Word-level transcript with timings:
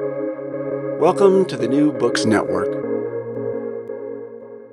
Welcome 0.00 1.44
to 1.44 1.56
the 1.56 1.68
New 1.68 1.92
Books 1.92 2.24
Network. 2.24 2.66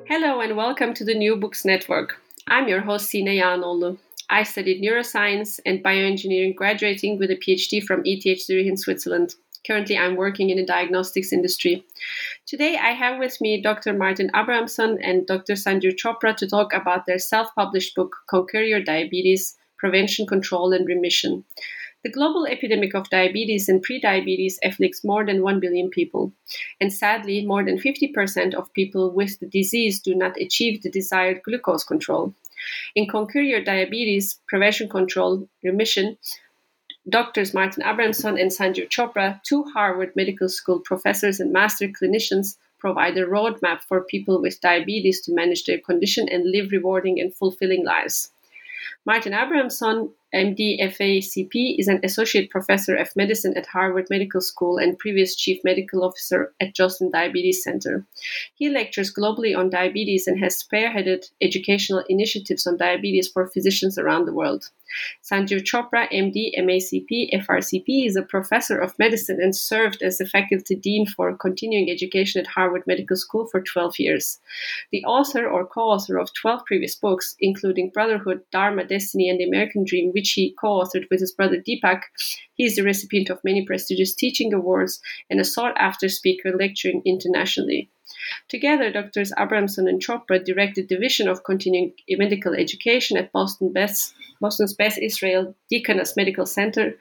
Hello 0.07 0.41
and 0.41 0.57
welcome 0.57 0.95
to 0.95 1.05
the 1.05 1.13
New 1.13 1.35
Books 1.35 1.63
Network. 1.63 2.17
I'm 2.47 2.67
your 2.67 2.81
host 2.81 3.11
Sine 3.11 3.27
Yaganoglu. 3.27 3.99
I 4.31 4.41
studied 4.41 4.81
neuroscience 4.81 5.59
and 5.63 5.83
bioengineering, 5.83 6.55
graduating 6.55 7.19
with 7.19 7.29
a 7.29 7.35
PhD 7.35 7.83
from 7.83 8.01
ETH 8.03 8.41
Zurich 8.41 8.65
in 8.65 8.77
Switzerland. 8.77 9.35
Currently, 9.67 9.95
I'm 9.95 10.15
working 10.15 10.49
in 10.49 10.57
the 10.57 10.65
diagnostics 10.65 11.31
industry. 11.31 11.85
Today, 12.47 12.77
I 12.77 12.93
have 12.93 13.19
with 13.19 13.39
me 13.39 13.61
Dr. 13.61 13.93
Martin 13.93 14.31
Abrahamson 14.35 14.97
and 15.03 15.27
Dr. 15.27 15.53
Sanjiv 15.53 15.97
Chopra 16.03 16.35
to 16.37 16.47
talk 16.47 16.73
about 16.73 17.05
their 17.05 17.19
self 17.19 17.53
published 17.53 17.93
book, 17.93 18.15
Conquer 18.27 18.63
Your 18.63 18.81
Diabetes 18.81 19.55
Prevention, 19.77 20.25
Control, 20.25 20.73
and 20.73 20.87
Remission. 20.87 21.43
The 22.03 22.11
global 22.11 22.47
epidemic 22.47 22.95
of 22.95 23.09
diabetes 23.09 23.69
and 23.69 23.85
prediabetes 23.85 24.55
afflicts 24.63 25.03
more 25.03 25.23
than 25.23 25.43
1 25.43 25.59
billion 25.59 25.89
people. 25.89 26.33
And 26.79 26.91
sadly, 26.91 27.45
more 27.45 27.63
than 27.63 27.77
50% 27.77 28.55
of 28.55 28.73
people 28.73 29.11
with 29.11 29.39
the 29.39 29.45
disease 29.45 29.99
do 29.99 30.15
not 30.15 30.35
achieve 30.41 30.81
the 30.81 30.89
desired 30.89 31.43
glucose 31.43 31.83
control. 31.83 32.33
In 32.95 33.07
Conquer 33.07 33.41
Your 33.41 33.63
Diabetes 33.63 34.39
Prevention 34.47 34.89
Control 34.89 35.47
Remission, 35.63 36.17
Doctors 37.09 37.53
Martin 37.53 37.83
Abrahamson 37.83 38.37
and 38.37 38.51
Sanjiv 38.51 38.89
Chopra, 38.89 39.41
two 39.43 39.63
Harvard 39.63 40.15
Medical 40.15 40.49
School 40.49 40.79
professors 40.79 41.39
and 41.39 41.51
master 41.51 41.87
clinicians, 41.87 42.57
provide 42.79 43.17
a 43.17 43.25
roadmap 43.25 43.81
for 43.81 44.03
people 44.03 44.41
with 44.41 44.61
diabetes 44.61 45.21
to 45.21 45.33
manage 45.33 45.65
their 45.65 45.79
condition 45.79 46.27
and 46.29 46.49
live 46.49 46.71
rewarding 46.71 47.19
and 47.19 47.33
fulfilling 47.35 47.85
lives. 47.85 48.31
Martin 49.05 49.33
Abrahamson 49.33 50.11
MD 50.33 50.79
FACP 50.81 51.75
is 51.77 51.89
an 51.89 51.99
associate 52.05 52.49
professor 52.49 52.95
of 52.95 53.13
medicine 53.17 53.53
at 53.57 53.65
Harvard 53.65 54.07
Medical 54.09 54.39
School 54.39 54.77
and 54.77 54.97
previous 54.97 55.35
chief 55.35 55.61
medical 55.65 56.05
officer 56.05 56.53
at 56.61 56.73
Joslin 56.73 57.11
Diabetes 57.11 57.61
Center. 57.61 58.05
He 58.55 58.69
lectures 58.69 59.13
globally 59.13 59.57
on 59.57 59.69
diabetes 59.69 60.27
and 60.27 60.39
has 60.39 60.63
spearheaded 60.63 61.29
educational 61.41 62.05
initiatives 62.07 62.65
on 62.65 62.77
diabetes 62.77 63.27
for 63.27 63.45
physicians 63.45 63.97
around 63.97 64.23
the 64.23 64.33
world. 64.33 64.69
Sanjiv 65.23 65.63
Chopra, 65.63 66.11
MD, 66.11 66.51
MACP, 66.59 67.31
FRCP, 67.33 68.05
is 68.05 68.15
a 68.15 68.21
professor 68.21 68.77
of 68.77 68.97
medicine 68.99 69.39
and 69.41 69.55
served 69.55 70.01
as 70.01 70.17
the 70.17 70.25
faculty 70.25 70.75
dean 70.75 71.05
for 71.05 71.35
continuing 71.35 71.89
education 71.89 72.41
at 72.41 72.47
Harvard 72.47 72.83
Medical 72.87 73.15
School 73.15 73.45
for 73.45 73.61
12 73.61 73.99
years. 73.99 74.39
The 74.91 75.03
author 75.05 75.47
or 75.47 75.65
co 75.65 75.81
author 75.81 76.17
of 76.17 76.33
12 76.33 76.65
previous 76.65 76.95
books, 76.95 77.35
including 77.39 77.89
Brotherhood, 77.89 78.41
Dharma, 78.51 78.85
Destiny, 78.85 79.29
and 79.29 79.39
the 79.39 79.47
American 79.47 79.85
Dream, 79.85 80.11
which 80.21 80.33
he 80.33 80.55
co 80.61 80.79
authored 80.79 81.09
with 81.09 81.19
his 81.19 81.31
brother 81.31 81.57
Deepak, 81.57 82.01
he 82.53 82.63
is 82.65 82.75
the 82.75 82.83
recipient 82.83 83.31
of 83.31 83.43
many 83.43 83.65
prestigious 83.65 84.13
teaching 84.13 84.53
awards 84.53 85.01
and 85.31 85.39
a 85.39 85.43
sought 85.43 85.75
after 85.77 86.07
speaker 86.09 86.55
lecturing 86.55 87.01
internationally. 87.05 87.89
Together, 88.47 88.91
Drs. 88.91 89.33
Abrahamson 89.35 89.87
and 89.87 89.99
Chopra 89.99 90.45
direct 90.45 90.75
the 90.75 90.85
Division 90.85 91.27
of 91.27 91.43
Continuing 91.43 91.93
Medical 92.07 92.53
Education 92.53 93.17
at 93.17 93.31
Boston 93.31 93.73
Boston's 94.39 94.75
Beth 94.75 94.99
Israel 94.99 95.55
Deaconess 95.71 96.15
Medical 96.15 96.45
Center, 96.45 96.93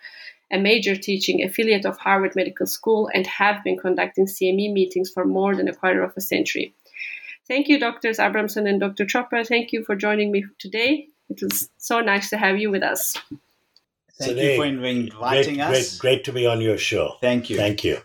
a 0.51 0.59
major 0.59 0.97
teaching 0.97 1.45
affiliate 1.45 1.85
of 1.85 1.99
Harvard 1.99 2.35
Medical 2.35 2.67
School, 2.67 3.11
and 3.13 3.27
have 3.27 3.63
been 3.63 3.77
conducting 3.77 4.25
CME 4.25 4.73
meetings 4.73 5.11
for 5.11 5.27
more 5.27 5.55
than 5.55 5.69
a 5.69 5.75
quarter 5.75 6.03
of 6.03 6.15
a 6.17 6.23
century. 6.23 6.73
Thank 7.47 7.69
you, 7.69 7.79
Drs. 7.79 8.19
Abrahamson 8.19 8.67
and 8.67 8.81
Dr. 8.81 9.05
Chopra. 9.05 9.47
Thank 9.47 9.73
you 9.73 9.85
for 9.85 9.95
joining 9.95 10.33
me 10.33 10.47
today. 10.59 11.09
It 11.31 11.41
was 11.43 11.71
so 11.79 12.01
nice 12.01 12.29
to 12.31 12.37
have 12.37 12.59
you 12.59 12.71
with 12.71 12.83
us. 12.83 13.17
Thank 14.19 14.33
today, 14.33 14.53
you 14.53 14.61
for 14.61 14.67
inviting 14.67 15.55
great, 15.55 15.61
us. 15.61 15.99
Great, 15.99 16.17
great 16.17 16.25
to 16.25 16.33
be 16.33 16.47
on 16.47 16.61
your 16.61 16.77
show. 16.77 17.15
Thank 17.21 17.49
you. 17.49 17.57
Thank 17.57 17.85
you. 17.85 17.99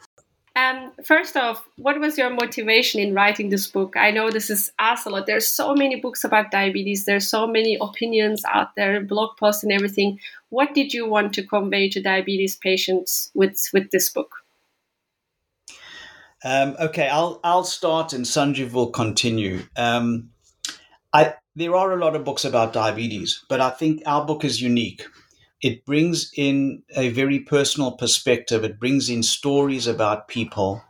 Um, 0.57 0.93
first 1.03 1.35
off, 1.35 1.67
what 1.75 1.99
was 1.99 2.17
your 2.17 2.29
motivation 2.29 3.01
in 3.01 3.13
writing 3.13 3.49
this 3.49 3.67
book? 3.67 3.95
I 3.97 4.11
know 4.11 4.31
this 4.31 4.49
is 4.49 4.71
asked 4.79 5.05
a 5.05 5.09
lot. 5.09 5.25
There's 5.25 5.47
so 5.47 5.75
many 5.75 5.99
books 5.99 6.23
about 6.23 6.51
diabetes. 6.51 7.03
There's 7.03 7.29
so 7.29 7.45
many 7.45 7.77
opinions 7.81 8.43
out 8.45 8.73
there, 8.77 9.01
blog 9.01 9.35
posts 9.37 9.63
and 9.63 9.73
everything. 9.73 10.17
What 10.49 10.73
did 10.73 10.93
you 10.93 11.09
want 11.09 11.33
to 11.33 11.43
convey 11.43 11.89
to 11.89 12.01
diabetes 12.01 12.55
patients 12.55 13.31
with 13.33 13.59
with 13.73 13.91
this 13.91 14.09
book? 14.09 14.33
Um, 16.45 16.77
okay, 16.79 17.09
I'll 17.09 17.41
I'll 17.43 17.65
start 17.65 18.13
and 18.13 18.23
Sanjiv 18.23 18.71
will 18.71 18.91
continue. 18.91 19.63
Um, 19.75 20.29
I 21.15 21.33
there 21.55 21.75
are 21.75 21.93
a 21.93 21.97
lot 22.03 22.15
of 22.15 22.25
books 22.25 22.45
about 22.45 22.73
diabetes, 22.73 23.43
but 23.49 23.61
I 23.61 23.69
think 23.69 24.03
our 24.05 24.25
book 24.25 24.43
is 24.43 24.61
unique 24.61 25.05
it 25.65 25.83
brings 25.83 26.31
in 26.35 26.83
a 26.95 27.09
very 27.09 27.39
personal 27.39 27.93
perspective. 27.93 28.63
It 28.63 28.79
brings 28.79 29.09
in 29.09 29.23
stories 29.23 29.87
about 29.87 30.27
people. 30.27 30.83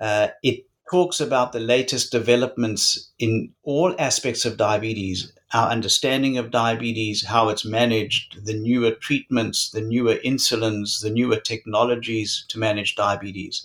Uh, 0.00 0.28
it 0.42 0.66
talks 0.90 1.20
about 1.20 1.52
the 1.52 1.60
latest 1.60 2.10
developments 2.10 3.12
in 3.20 3.52
all 3.62 3.94
aspects 4.00 4.44
of 4.44 4.56
diabetes, 4.56 5.32
our 5.52 5.70
understanding 5.70 6.38
of 6.38 6.50
diabetes, 6.50 7.24
how 7.26 7.48
it's 7.50 7.64
managed, 7.64 8.44
the 8.44 8.54
newer 8.54 8.90
treatments, 8.90 9.70
the 9.70 9.80
newer 9.80 10.16
insulins, 10.24 11.02
the 11.02 11.10
newer 11.10 11.38
technologies 11.38 12.44
to 12.48 12.58
manage 12.58 12.96
diabetes. 12.96 13.64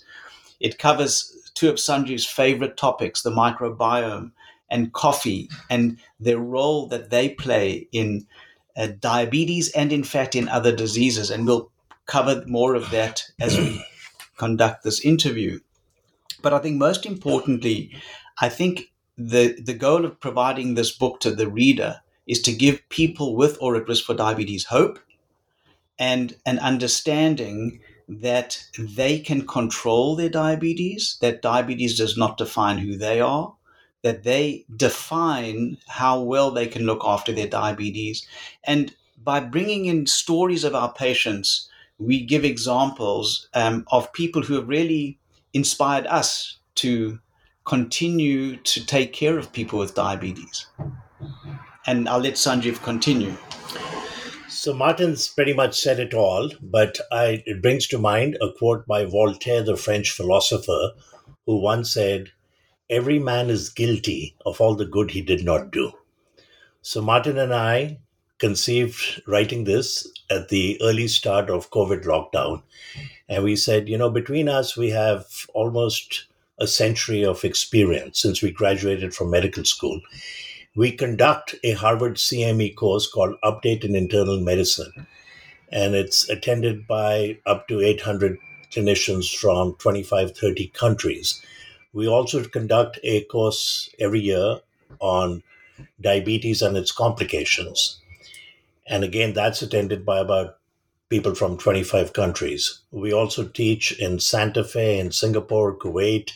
It 0.59 0.78
covers 0.78 1.49
two 1.55 1.69
of 1.69 1.78
Sanjiv's 1.78 2.28
favorite 2.28 2.78
topics, 2.78 3.23
the 3.23 3.31
microbiome 3.31 4.31
and 4.71 4.93
coffee, 4.93 5.49
and 5.69 5.99
the 6.19 6.39
role 6.39 6.87
that 6.87 7.11
they 7.11 7.29
play 7.29 7.87
in 7.91 8.25
uh, 8.75 8.87
diabetes 8.99 9.69
and, 9.73 9.91
in 9.91 10.03
fact, 10.03 10.35
in 10.35 10.47
other 10.47 10.75
diseases. 10.75 11.29
And 11.29 11.45
we'll 11.45 11.69
cover 12.07 12.43
more 12.47 12.73
of 12.73 12.89
that 12.91 13.25
as 13.39 13.57
we 13.57 13.85
conduct 14.37 14.83
this 14.83 15.05
interview. 15.05 15.59
But 16.41 16.53
I 16.53 16.59
think 16.59 16.77
most 16.77 17.05
importantly, 17.05 17.95
I 18.39 18.49
think 18.49 18.91
the, 19.17 19.61
the 19.61 19.75
goal 19.75 20.05
of 20.05 20.19
providing 20.19 20.73
this 20.73 20.91
book 20.91 21.19
to 21.19 21.31
the 21.31 21.49
reader 21.49 22.01
is 22.25 22.41
to 22.43 22.53
give 22.53 22.87
people 22.89 23.35
with 23.35 23.57
or 23.61 23.75
at 23.75 23.87
risk 23.87 24.05
for 24.05 24.15
diabetes 24.15 24.65
hope 24.65 24.99
and 25.99 26.35
an 26.45 26.57
understanding 26.59 27.79
that 28.07 28.65
they 28.77 29.19
can 29.19 29.45
control 29.45 30.15
their 30.15 30.29
diabetes, 30.29 31.17
that 31.21 31.41
diabetes 31.41 31.97
does 31.97 32.17
not 32.17 32.37
define 32.37 32.79
who 32.79 32.97
they 32.97 33.21
are, 33.21 33.55
that 34.03 34.23
they 34.23 34.66
define 34.75 35.78
how 35.88 36.22
well 36.22 36.51
they 36.51 36.67
can 36.67 36.85
look 36.85 37.01
after 37.06 37.31
their 37.31 37.47
diabetes. 37.47 38.25
And 38.63 38.95
by 39.23 39.39
bringing 39.39 39.85
in 39.85 40.07
stories 40.07 40.63
of 40.63 40.73
our 40.73 40.91
patients, 40.91 41.69
we 42.00 42.25
give 42.25 42.44
examples 42.44 43.47
um, 43.53 43.85
of 43.91 44.11
people 44.13 44.41
who 44.41 44.56
have 44.56 44.67
really 44.67 45.19
inspired 45.53 46.07
us 46.07 46.57
to 46.75 47.19
continue 47.66 48.57
to 48.57 48.85
take 48.85 49.13
care 49.13 49.38
of 49.38 49.53
people 49.53 49.78
with 49.78 49.94
diabetes. 49.94 50.66
And 51.85 52.09
I'll 52.09 52.19
let 52.19 52.34
Sanjiv 52.34 52.81
continue. 52.81 53.35
So 54.47 54.73
Martin's 54.73 55.28
pretty 55.28 55.53
much 55.53 55.79
said 55.79 56.00
it 56.00 56.13
all, 56.13 56.51
but 56.61 57.00
I, 57.11 57.44
it 57.45 57.61
brings 57.61 57.88
to 57.88 57.97
mind 57.97 58.38
a 58.41 58.51
quote 58.51 58.85
by 58.85 59.06
Voltaire, 59.06 59.63
the 59.63 59.78
French 59.78 60.11
philosopher, 60.11 60.91
who 61.45 61.61
once 61.61 61.94
said, 61.94 62.31
every 62.91 63.18
man 63.18 63.50
is 63.50 63.69
guilty 63.69 64.35
of 64.46 64.59
all 64.59 64.75
the 64.75 64.85
good 64.85 65.12
he 65.12 65.22
did 65.22 65.44
not 65.44 65.72
do. 65.72 65.91
So 66.81 67.02
Martin 67.02 67.38
and 67.38 67.53
I 67.53 68.00
conceived 68.38 69.22
writing 69.28 69.63
this 69.63 70.12
at 70.29 70.50
the 70.50 70.79
early 70.81 71.07
start 71.07 71.50
of 71.50 71.69
COVID 71.72 72.03
lockdown. 72.03 72.63
And 73.29 73.44
we 73.44 73.56
said, 73.56 73.88
you 73.88 73.97
know, 73.97 74.09
between 74.09 74.50
us, 74.50 74.75
we 74.75 74.90
have 74.90 75.25
almost 75.53 76.25
a 76.59 76.68
century 76.68 77.24
of 77.24 77.46
experience 77.46 78.19
since 78.19 78.41
we 78.41 78.52
graduated 78.52 79.13
from 79.13 79.29
medical 79.31 79.63
school. 79.63 80.02
We 80.75 80.91
conduct 80.91 81.56
a 81.63 81.73
Harvard 81.73 82.16
CME 82.16 82.75
course 82.75 83.09
called 83.09 83.35
Update 83.44 83.84
in 83.85 83.96
Internal 83.96 84.40
Medicine. 84.41 85.08
And 85.72 85.96
it's 85.96 86.29
attended 86.29 86.88
by 86.88 87.40
up 87.46 87.68
to 87.69 87.79
800 87.79 88.38
clinicians 88.72 89.34
from 89.34 89.75
25, 89.75 90.35
30 90.35 90.68
countries. 90.68 91.41
We 91.93 92.08
also 92.08 92.43
conduct 92.46 92.99
a 93.03 93.23
course 93.26 93.90
every 93.99 94.22
year 94.22 94.59
on 94.99 95.43
diabetes 95.99 96.61
and 96.61 96.78
its 96.78 96.91
complications. 96.91 97.99
And 98.88 99.03
again, 99.03 99.34
that's 99.34 99.61
attended 99.61 100.05
by 100.05 100.20
about 100.20 100.58
people 101.09 101.35
from 101.35 101.58
25 101.58 102.14
countries. 102.14 102.79
We 102.91 103.14
also 103.14 103.46
teach 103.46 103.91
in 103.99 104.20
Santa 104.20 104.64
Fe, 104.64 104.99
in 104.99 105.11
Singapore, 105.11 105.76
Kuwait, 105.76 106.32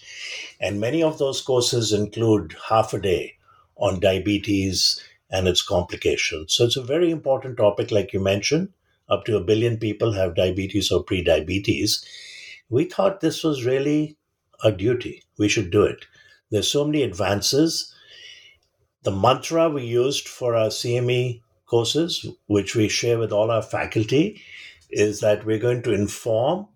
and 0.60 0.82
many 0.82 1.02
of 1.02 1.18
those 1.18 1.42
courses 1.42 1.94
include 1.94 2.56
half 2.70 2.94
a 2.94 3.00
day 3.00 3.36
on 3.78 4.00
diabetes 4.00 5.02
and 5.30 5.48
its 5.48 5.62
complications. 5.62 6.54
So 6.54 6.66
it's 6.66 6.78
a 6.78 6.84
very 6.84 7.10
important 7.10 7.58
topic, 7.58 7.92
like 7.92 8.14
you 8.14 8.20
mentioned. 8.20 8.70
Up 9.08 9.24
to 9.26 9.38
a 9.38 9.44
billion 9.44 9.78
people 9.78 10.14
have 10.14 10.36
diabetes 10.36 10.92
or 10.92 11.06
prediabetes. 11.06 12.04
We 12.70 12.86
thought 12.86 13.22
this 13.22 13.44
was 13.44 13.66
really 13.66 14.18
a 14.66 14.72
duty. 14.72 15.24
We 15.38 15.48
should 15.48 15.72
do 15.72 15.84
it. 15.84 16.06
There's 16.50 16.70
so 16.70 16.84
many 16.84 17.04
advances. 17.04 17.94
The 19.04 19.12
mantra 19.12 19.70
we 19.70 19.86
used 19.86 20.28
for 20.28 20.56
our 20.56 20.70
CME 20.70 21.42
courses, 21.68 22.26
which 22.48 22.76
we 22.76 22.90
share 22.90 23.20
with 23.20 23.32
all 23.32 23.52
our 23.52 23.62
faculty, 23.62 24.42
is 24.90 25.20
that 25.20 25.46
we're 25.46 25.60
going 25.60 25.84
to 25.84 25.94
inform, 25.94 26.68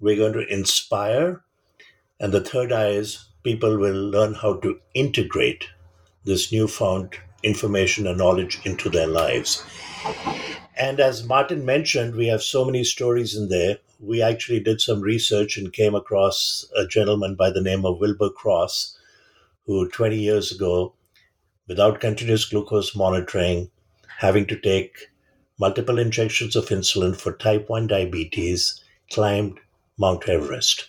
we're 0.00 0.16
going 0.16 0.32
to 0.32 0.52
inspire, 0.52 1.42
and 2.18 2.32
the 2.32 2.40
third 2.40 2.72
I 2.72 2.88
is 2.88 3.28
people 3.42 3.76
will 3.76 4.10
learn 4.10 4.34
how 4.34 4.54
to 4.60 4.80
integrate 4.94 5.68
this 6.24 6.50
newfound 6.50 7.16
information 7.42 8.06
and 8.06 8.18
knowledge 8.18 8.60
into 8.64 8.88
their 8.88 9.06
lives. 9.06 9.62
And 10.76 11.00
as 11.00 11.24
Martin 11.24 11.64
mentioned, 11.64 12.14
we 12.14 12.26
have 12.26 12.42
so 12.42 12.64
many 12.64 12.84
stories 12.84 13.36
in 13.36 13.48
there. 13.48 13.78
We 13.98 14.20
actually 14.20 14.60
did 14.60 14.80
some 14.80 15.00
research 15.00 15.56
and 15.56 15.72
came 15.72 15.94
across 15.94 16.66
a 16.76 16.86
gentleman 16.86 17.34
by 17.34 17.50
the 17.50 17.62
name 17.62 17.86
of 17.86 17.98
Wilbur 17.98 18.30
Cross, 18.30 18.98
who 19.64 19.88
20 19.88 20.18
years 20.18 20.52
ago, 20.52 20.94
without 21.66 22.00
continuous 22.00 22.44
glucose 22.44 22.94
monitoring, 22.94 23.70
having 24.18 24.46
to 24.46 24.56
take 24.56 25.08
multiple 25.58 25.98
injections 25.98 26.54
of 26.54 26.66
insulin 26.66 27.16
for 27.16 27.32
type 27.32 27.68
1 27.68 27.86
diabetes, 27.86 28.82
climbed 29.10 29.58
Mount 29.98 30.28
Everest. 30.28 30.88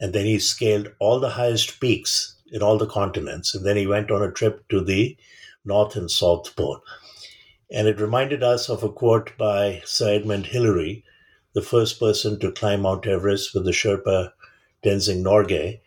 And 0.00 0.12
then 0.12 0.24
he 0.24 0.38
scaled 0.38 0.92
all 1.00 1.18
the 1.18 1.30
highest 1.30 1.80
peaks 1.80 2.36
in 2.52 2.62
all 2.62 2.78
the 2.78 2.86
continents. 2.86 3.54
And 3.54 3.66
then 3.66 3.76
he 3.76 3.86
went 3.86 4.10
on 4.10 4.22
a 4.22 4.30
trip 4.30 4.68
to 4.68 4.80
the 4.80 5.16
North 5.64 5.96
and 5.96 6.10
South 6.10 6.54
Pole. 6.54 6.80
And 7.72 7.88
it 7.88 8.00
reminded 8.00 8.44
us 8.44 8.68
of 8.68 8.84
a 8.84 8.88
quote 8.88 9.36
by 9.36 9.82
Sir 9.84 10.14
Edmund 10.14 10.46
Hillary, 10.46 11.02
the 11.56 11.62
first 11.62 11.98
person 11.98 12.38
to 12.38 12.52
climb 12.52 12.82
Mount 12.82 13.06
Everest 13.06 13.54
with 13.54 13.64
the 13.64 13.70
Sherpa 13.70 14.30
Tenzing 14.84 15.22
Norgay. 15.22 15.80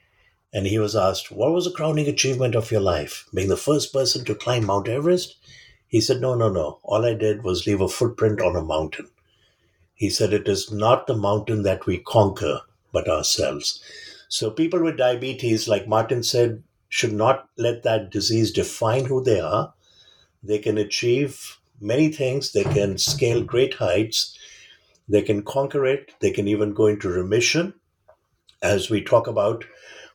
And 0.51 0.65
he 0.65 0.79
was 0.79 0.95
asked, 0.95 1.29
What 1.31 1.53
was 1.53 1.65
the 1.65 1.71
crowning 1.71 2.07
achievement 2.07 2.55
of 2.55 2.71
your 2.71 2.81
life? 2.81 3.27
Being 3.35 3.49
the 3.49 3.55
first 3.55 3.93
person 3.93 4.25
to 4.25 4.33
climb 4.33 4.65
Mount 4.65 4.87
Everest? 4.87 5.37
He 5.87 6.01
said, 6.01 6.21
No, 6.21 6.33
no, 6.33 6.49
no. 6.49 6.79
All 6.81 7.05
I 7.05 7.13
did 7.13 7.43
was 7.43 7.67
leave 7.67 7.81
a 7.81 7.87
footprint 7.87 8.41
on 8.41 8.55
a 8.55 8.63
mountain. 8.63 9.09
He 9.93 10.09
said, 10.09 10.33
It 10.33 10.47
is 10.47 10.71
not 10.71 11.05
the 11.05 11.15
mountain 11.15 11.61
that 11.61 11.85
we 11.85 11.99
conquer, 11.99 12.61
but 12.91 13.07
ourselves. 13.07 13.79
So 14.27 14.49
people 14.49 14.81
with 14.81 14.97
diabetes, 14.97 15.67
like 15.67 15.87
Martin 15.87 16.23
said, 16.23 16.63
should 16.87 17.13
not 17.13 17.47
let 17.57 17.83
that 17.83 18.09
disease 18.09 18.51
define 18.51 19.05
who 19.05 19.23
they 19.23 19.39
are. 19.39 19.71
They 20.41 20.57
can 20.57 20.79
achieve 20.79 21.59
many 21.79 22.09
things, 22.09 22.53
they 22.53 22.63
can 22.63 22.97
scale 22.97 23.43
great 23.43 23.75
heights, 23.75 24.35
they 25.09 25.23
can 25.23 25.41
conquer 25.43 25.85
it, 25.85 26.13
they 26.21 26.31
can 26.31 26.47
even 26.47 26.73
go 26.73 26.85
into 26.85 27.09
remission, 27.09 27.73
as 28.61 28.89
we 28.89 29.01
talk 29.01 29.27
about 29.27 29.65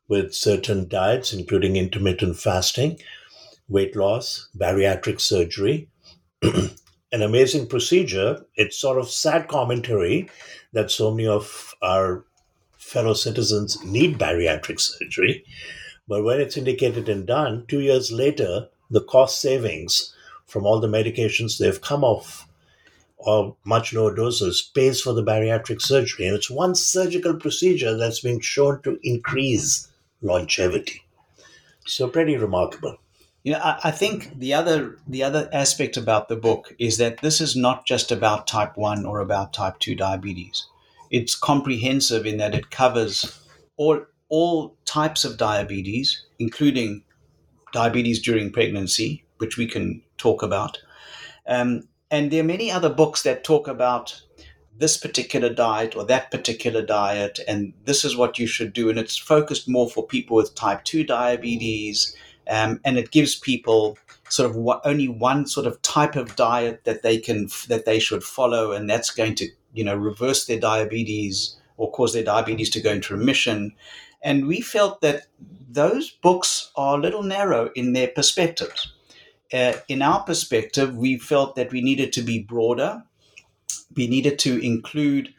with 0.08 0.34
certain 0.34 0.88
diets, 0.88 1.32
including 1.32 1.76
intermittent 1.76 2.36
fasting, 2.36 2.98
weight 3.68 3.96
loss, 3.96 4.48
bariatric 4.56 5.20
surgery. 5.20 5.88
An 6.42 7.22
amazing 7.22 7.68
procedure. 7.68 8.44
It's 8.56 8.78
sort 8.78 8.98
of 8.98 9.08
sad 9.08 9.48
commentary 9.48 10.28
that 10.72 10.90
so 10.90 11.10
many 11.10 11.26
of 11.26 11.74
our 11.82 12.24
fellow 12.76 13.14
citizens 13.14 13.82
need 13.84 14.18
bariatric 14.18 14.80
surgery. 14.80 15.44
But 16.06 16.22
when 16.22 16.40
it's 16.40 16.56
indicated 16.56 17.08
and 17.08 17.26
done, 17.26 17.64
two 17.66 17.80
years 17.80 18.12
later, 18.12 18.68
the 18.90 19.00
cost 19.00 19.40
savings 19.40 20.14
from 20.46 20.66
all 20.66 20.80
the 20.80 20.88
medications 20.88 21.58
they've 21.58 21.80
come 21.80 22.04
off 22.04 22.46
or 23.26 23.56
much 23.64 23.92
lower 23.92 24.14
doses 24.14 24.70
pays 24.74 25.00
for 25.00 25.12
the 25.12 25.22
bariatric 25.24 25.80
surgery. 25.80 26.26
And 26.26 26.36
it's 26.36 26.50
one 26.50 26.74
surgical 26.74 27.34
procedure 27.34 27.96
that's 27.96 28.20
been 28.20 28.40
shown 28.40 28.82
to 28.82 28.98
increase 29.02 29.88
longevity. 30.22 31.02
So 31.86 32.08
pretty 32.08 32.36
remarkable. 32.36 32.98
You 33.42 33.52
know, 33.52 33.58
I, 33.58 33.78
I 33.84 33.90
think 33.90 34.38
the 34.38 34.54
other 34.54 34.98
the 35.06 35.22
other 35.22 35.48
aspect 35.52 35.96
about 35.96 36.28
the 36.28 36.36
book 36.36 36.74
is 36.78 36.96
that 36.98 37.18
this 37.18 37.40
is 37.40 37.54
not 37.54 37.86
just 37.86 38.10
about 38.10 38.46
type 38.46 38.76
one 38.76 39.04
or 39.04 39.20
about 39.20 39.52
type 39.52 39.78
two 39.78 39.94
diabetes. 39.94 40.66
It's 41.10 41.34
comprehensive 41.34 42.26
in 42.26 42.38
that 42.38 42.54
it 42.54 42.70
covers 42.70 43.38
all 43.76 44.06
all 44.28 44.76
types 44.84 45.24
of 45.24 45.36
diabetes, 45.36 46.22
including 46.38 47.04
diabetes 47.72 48.22
during 48.22 48.50
pregnancy, 48.50 49.24
which 49.38 49.58
we 49.58 49.66
can 49.66 50.02
talk 50.16 50.42
about. 50.42 50.78
Um, 51.46 51.88
and 52.14 52.30
there 52.30 52.42
are 52.42 52.46
many 52.46 52.70
other 52.70 52.88
books 52.88 53.22
that 53.22 53.42
talk 53.42 53.66
about 53.66 54.22
this 54.78 54.96
particular 54.96 55.52
diet 55.52 55.96
or 55.96 56.04
that 56.04 56.30
particular 56.30 56.80
diet, 56.80 57.40
and 57.48 57.72
this 57.86 58.04
is 58.04 58.16
what 58.16 58.38
you 58.38 58.46
should 58.46 58.72
do. 58.72 58.88
And 58.88 59.00
it's 59.00 59.16
focused 59.16 59.68
more 59.68 59.90
for 59.90 60.06
people 60.06 60.36
with 60.36 60.54
type 60.54 60.84
2 60.84 61.02
diabetes, 61.02 62.14
um, 62.48 62.80
and 62.84 62.96
it 62.98 63.10
gives 63.10 63.34
people 63.34 63.98
sort 64.28 64.48
of 64.48 64.54
what, 64.54 64.80
only 64.84 65.08
one 65.08 65.46
sort 65.46 65.66
of 65.66 65.82
type 65.82 66.14
of 66.14 66.36
diet 66.36 66.84
that 66.84 67.02
they 67.02 67.18
can 67.18 67.48
that 67.66 67.84
they 67.84 67.98
should 67.98 68.22
follow, 68.22 68.70
and 68.70 68.88
that's 68.88 69.10
going 69.10 69.34
to 69.34 69.48
you 69.72 69.82
know 69.82 69.96
reverse 69.96 70.46
their 70.46 70.60
diabetes 70.60 71.56
or 71.78 71.90
cause 71.90 72.12
their 72.12 72.22
diabetes 72.22 72.70
to 72.70 72.80
go 72.80 72.92
into 72.92 73.16
remission. 73.16 73.74
And 74.22 74.46
we 74.46 74.60
felt 74.60 75.00
that 75.00 75.26
those 75.68 76.10
books 76.10 76.70
are 76.76 76.96
a 76.96 77.00
little 77.00 77.24
narrow 77.24 77.70
in 77.74 77.92
their 77.92 78.08
perspectives. 78.08 78.93
Uh, 79.54 79.74
in 79.86 80.02
our 80.02 80.24
perspective, 80.24 80.96
we 80.96 81.16
felt 81.16 81.54
that 81.54 81.70
we 81.70 81.80
needed 81.80 82.12
to 82.12 82.22
be 82.22 82.40
broader. 82.40 83.04
We 83.94 84.08
needed 84.08 84.40
to 84.40 84.58
include 84.58 85.32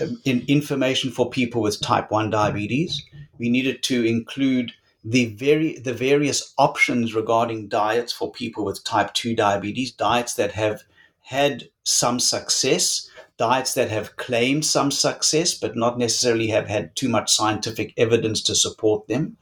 um, 0.00 0.20
in 0.24 0.44
information 0.46 1.10
for 1.10 1.28
people 1.28 1.62
with 1.62 1.80
type 1.80 2.12
1 2.12 2.30
diabetes. 2.30 3.04
We 3.38 3.48
needed 3.48 3.82
to 3.84 4.04
include 4.04 4.72
the 5.04 5.26
very 5.34 5.78
the 5.78 5.94
various 5.94 6.54
options 6.58 7.14
regarding 7.14 7.68
diets 7.68 8.12
for 8.12 8.30
people 8.30 8.64
with 8.64 8.84
type 8.84 9.12
2 9.14 9.34
diabetes, 9.34 9.90
diets 9.90 10.34
that 10.34 10.52
have 10.52 10.82
had 11.22 11.68
some 11.82 12.20
success, 12.20 13.10
diets 13.36 13.74
that 13.74 13.90
have 13.90 14.16
claimed 14.16 14.64
some 14.64 14.92
success 14.92 15.54
but 15.54 15.76
not 15.76 15.98
necessarily 15.98 16.48
have 16.48 16.68
had 16.68 16.94
too 16.94 17.08
much 17.08 17.34
scientific 17.34 17.92
evidence 17.96 18.40
to 18.42 18.54
support 18.54 19.08
them. 19.08 19.36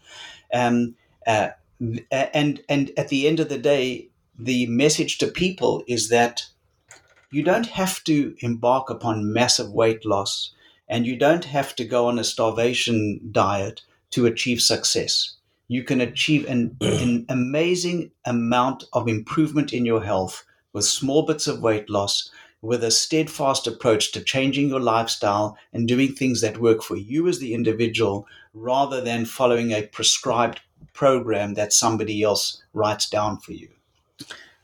Um, 0.52 0.94
uh, 1.26 1.50
and 2.10 2.62
and 2.68 2.90
at 2.96 3.08
the 3.08 3.26
end 3.26 3.40
of 3.40 3.48
the 3.48 3.58
day, 3.58 4.08
the 4.38 4.66
message 4.66 5.18
to 5.18 5.26
people 5.26 5.84
is 5.86 6.08
that 6.08 6.46
you 7.30 7.42
don't 7.42 7.66
have 7.66 8.02
to 8.04 8.34
embark 8.40 8.90
upon 8.90 9.32
massive 9.32 9.72
weight 9.72 10.04
loss, 10.04 10.52
and 10.88 11.06
you 11.06 11.16
don't 11.16 11.46
have 11.46 11.74
to 11.76 11.84
go 11.84 12.06
on 12.06 12.18
a 12.18 12.24
starvation 12.24 13.20
diet 13.32 13.82
to 14.10 14.26
achieve 14.26 14.60
success. 14.60 15.34
You 15.66 15.82
can 15.82 16.00
achieve 16.00 16.46
an, 16.46 16.76
an 16.80 17.26
amazing 17.28 18.12
amount 18.24 18.84
of 18.92 19.08
improvement 19.08 19.72
in 19.72 19.84
your 19.84 20.02
health 20.02 20.44
with 20.72 20.84
small 20.84 21.22
bits 21.22 21.46
of 21.46 21.62
weight 21.62 21.88
loss 21.88 22.30
with 22.60 22.82
a 22.82 22.90
steadfast 22.90 23.66
approach 23.66 24.10
to 24.12 24.22
changing 24.22 24.68
your 24.68 24.80
lifestyle 24.80 25.56
and 25.72 25.86
doing 25.86 26.12
things 26.12 26.40
that 26.40 26.58
work 26.58 26.82
for 26.82 26.96
you 26.96 27.28
as 27.28 27.38
the 27.38 27.52
individual 27.52 28.26
rather 28.54 29.00
than 29.00 29.26
following 29.26 29.70
a 29.72 29.86
prescribed 29.88 30.60
program 30.92 31.54
that 31.54 31.72
somebody 31.72 32.22
else 32.22 32.62
writes 32.72 33.08
down 33.08 33.38
for 33.38 33.52
you. 33.52 33.68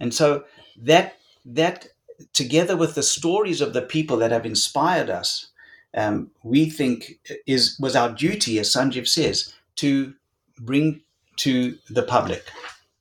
And 0.00 0.14
so 0.14 0.44
that 0.76 1.16
that 1.44 1.88
together 2.32 2.76
with 2.76 2.94
the 2.94 3.02
stories 3.02 3.60
of 3.60 3.72
the 3.72 3.82
people 3.82 4.16
that 4.18 4.32
have 4.32 4.46
inspired 4.46 5.10
us, 5.10 5.48
um, 5.94 6.30
we 6.42 6.68
think 6.68 7.20
is 7.46 7.76
was 7.78 7.94
our 7.94 8.10
duty, 8.10 8.58
as 8.58 8.72
Sanjiv 8.72 9.06
says, 9.06 9.52
to 9.76 10.14
bring 10.58 11.02
to 11.36 11.78
the 11.88 12.02
public. 12.02 12.44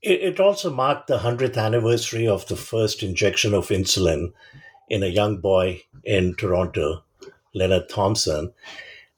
It, 0.01 0.21
it 0.21 0.39
also 0.39 0.71
marked 0.71 1.07
the 1.07 1.19
100th 1.19 1.57
anniversary 1.57 2.27
of 2.27 2.47
the 2.47 2.55
first 2.55 3.03
injection 3.03 3.53
of 3.53 3.67
insulin 3.67 4.31
in 4.87 5.03
a 5.03 5.07
young 5.07 5.37
boy 5.37 5.83
in 6.03 6.35
Toronto, 6.35 7.03
Leonard 7.53 7.89
Thompson. 7.89 8.53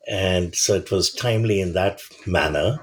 And 0.08 0.56
so 0.56 0.76
it 0.76 0.92
was 0.92 1.14
timely 1.14 1.62
in 1.62 1.74
that 1.74 2.02
manner. 2.26 2.80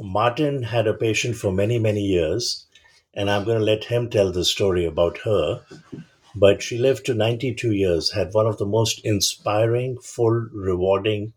Martin 0.00 0.64
had 0.64 0.86
a 0.86 0.94
patient 0.94 1.36
for 1.36 1.52
many, 1.52 1.78
many 1.78 2.00
years, 2.00 2.66
and 3.14 3.30
I'm 3.30 3.44
going 3.44 3.58
to 3.58 3.64
let 3.64 3.84
him 3.84 4.10
tell 4.10 4.32
the 4.32 4.44
story 4.44 4.84
about 4.84 5.18
her. 5.18 5.62
But 6.34 6.62
she 6.62 6.78
lived 6.78 7.06
to 7.06 7.14
92 7.14 7.72
years, 7.72 8.12
had 8.12 8.32
one 8.32 8.46
of 8.46 8.58
the 8.58 8.66
most 8.66 9.04
inspiring, 9.04 9.98
full, 9.98 10.48
rewarding 10.52 11.32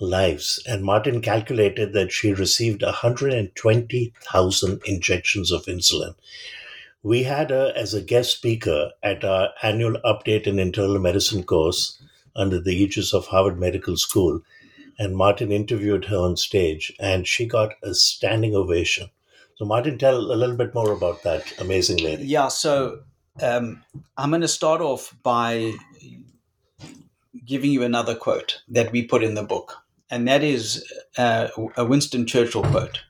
lives. 0.00 0.62
And 0.66 0.82
Martin 0.82 1.20
calculated 1.20 1.92
that 1.92 2.10
she 2.10 2.32
received 2.32 2.82
120,000 2.82 4.82
injections 4.86 5.52
of 5.52 5.66
insulin. 5.66 6.14
We 7.02 7.24
had 7.24 7.50
her 7.50 7.72
as 7.76 7.94
a 7.94 8.02
guest 8.02 8.36
speaker 8.36 8.90
at 9.02 9.24
our 9.24 9.50
annual 9.62 9.98
update 10.04 10.46
in 10.46 10.58
internal 10.58 10.98
medicine 10.98 11.44
course 11.44 12.00
under 12.34 12.60
the 12.60 12.74
aegis 12.74 13.12
of 13.12 13.26
Harvard 13.26 13.58
Medical 13.58 13.96
School. 13.96 14.40
And 14.98 15.16
Martin 15.16 15.52
interviewed 15.52 16.06
her 16.06 16.16
on 16.16 16.36
stage, 16.36 16.92
and 17.00 17.26
she 17.26 17.46
got 17.46 17.74
a 17.82 17.94
standing 17.94 18.54
ovation. 18.54 19.10
So, 19.56 19.64
Martin, 19.64 19.98
tell 19.98 20.16
a 20.16 20.34
little 20.34 20.56
bit 20.56 20.74
more 20.74 20.92
about 20.92 21.22
that 21.22 21.52
amazing 21.60 21.98
lady. 21.98 22.24
Yeah, 22.24 22.48
so 22.48 23.00
um, 23.40 23.82
I'm 24.16 24.30
going 24.30 24.42
to 24.42 24.48
start 24.48 24.80
off 24.80 25.14
by 25.22 25.74
giving 27.44 27.70
you 27.70 27.82
another 27.82 28.14
quote 28.14 28.62
that 28.68 28.92
we 28.92 29.04
put 29.04 29.22
in 29.22 29.34
the 29.34 29.42
book, 29.42 29.76
and 30.10 30.26
that 30.28 30.42
is 30.42 30.84
uh, 31.18 31.48
a 31.76 31.84
Winston 31.84 32.26
Churchill 32.26 32.62
quote. 32.62 33.02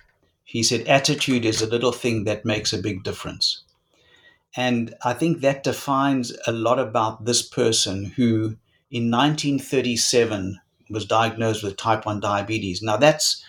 He 0.44 0.62
said, 0.62 0.86
Attitude 0.86 1.44
is 1.44 1.62
a 1.62 1.66
little 1.66 1.92
thing 1.92 2.24
that 2.24 2.44
makes 2.44 2.72
a 2.72 2.82
big 2.82 3.02
difference. 3.04 3.62
And 4.54 4.94
I 5.02 5.14
think 5.14 5.40
that 5.40 5.64
defines 5.64 6.32
a 6.46 6.52
lot 6.52 6.78
about 6.78 7.24
this 7.24 7.40
person 7.40 8.04
who, 8.16 8.56
in 8.90 9.10
1937, 9.10 10.60
was 10.90 11.06
diagnosed 11.06 11.62
with 11.62 11.78
type 11.78 12.04
1 12.04 12.20
diabetes. 12.20 12.82
Now, 12.82 12.98
that's 12.98 13.42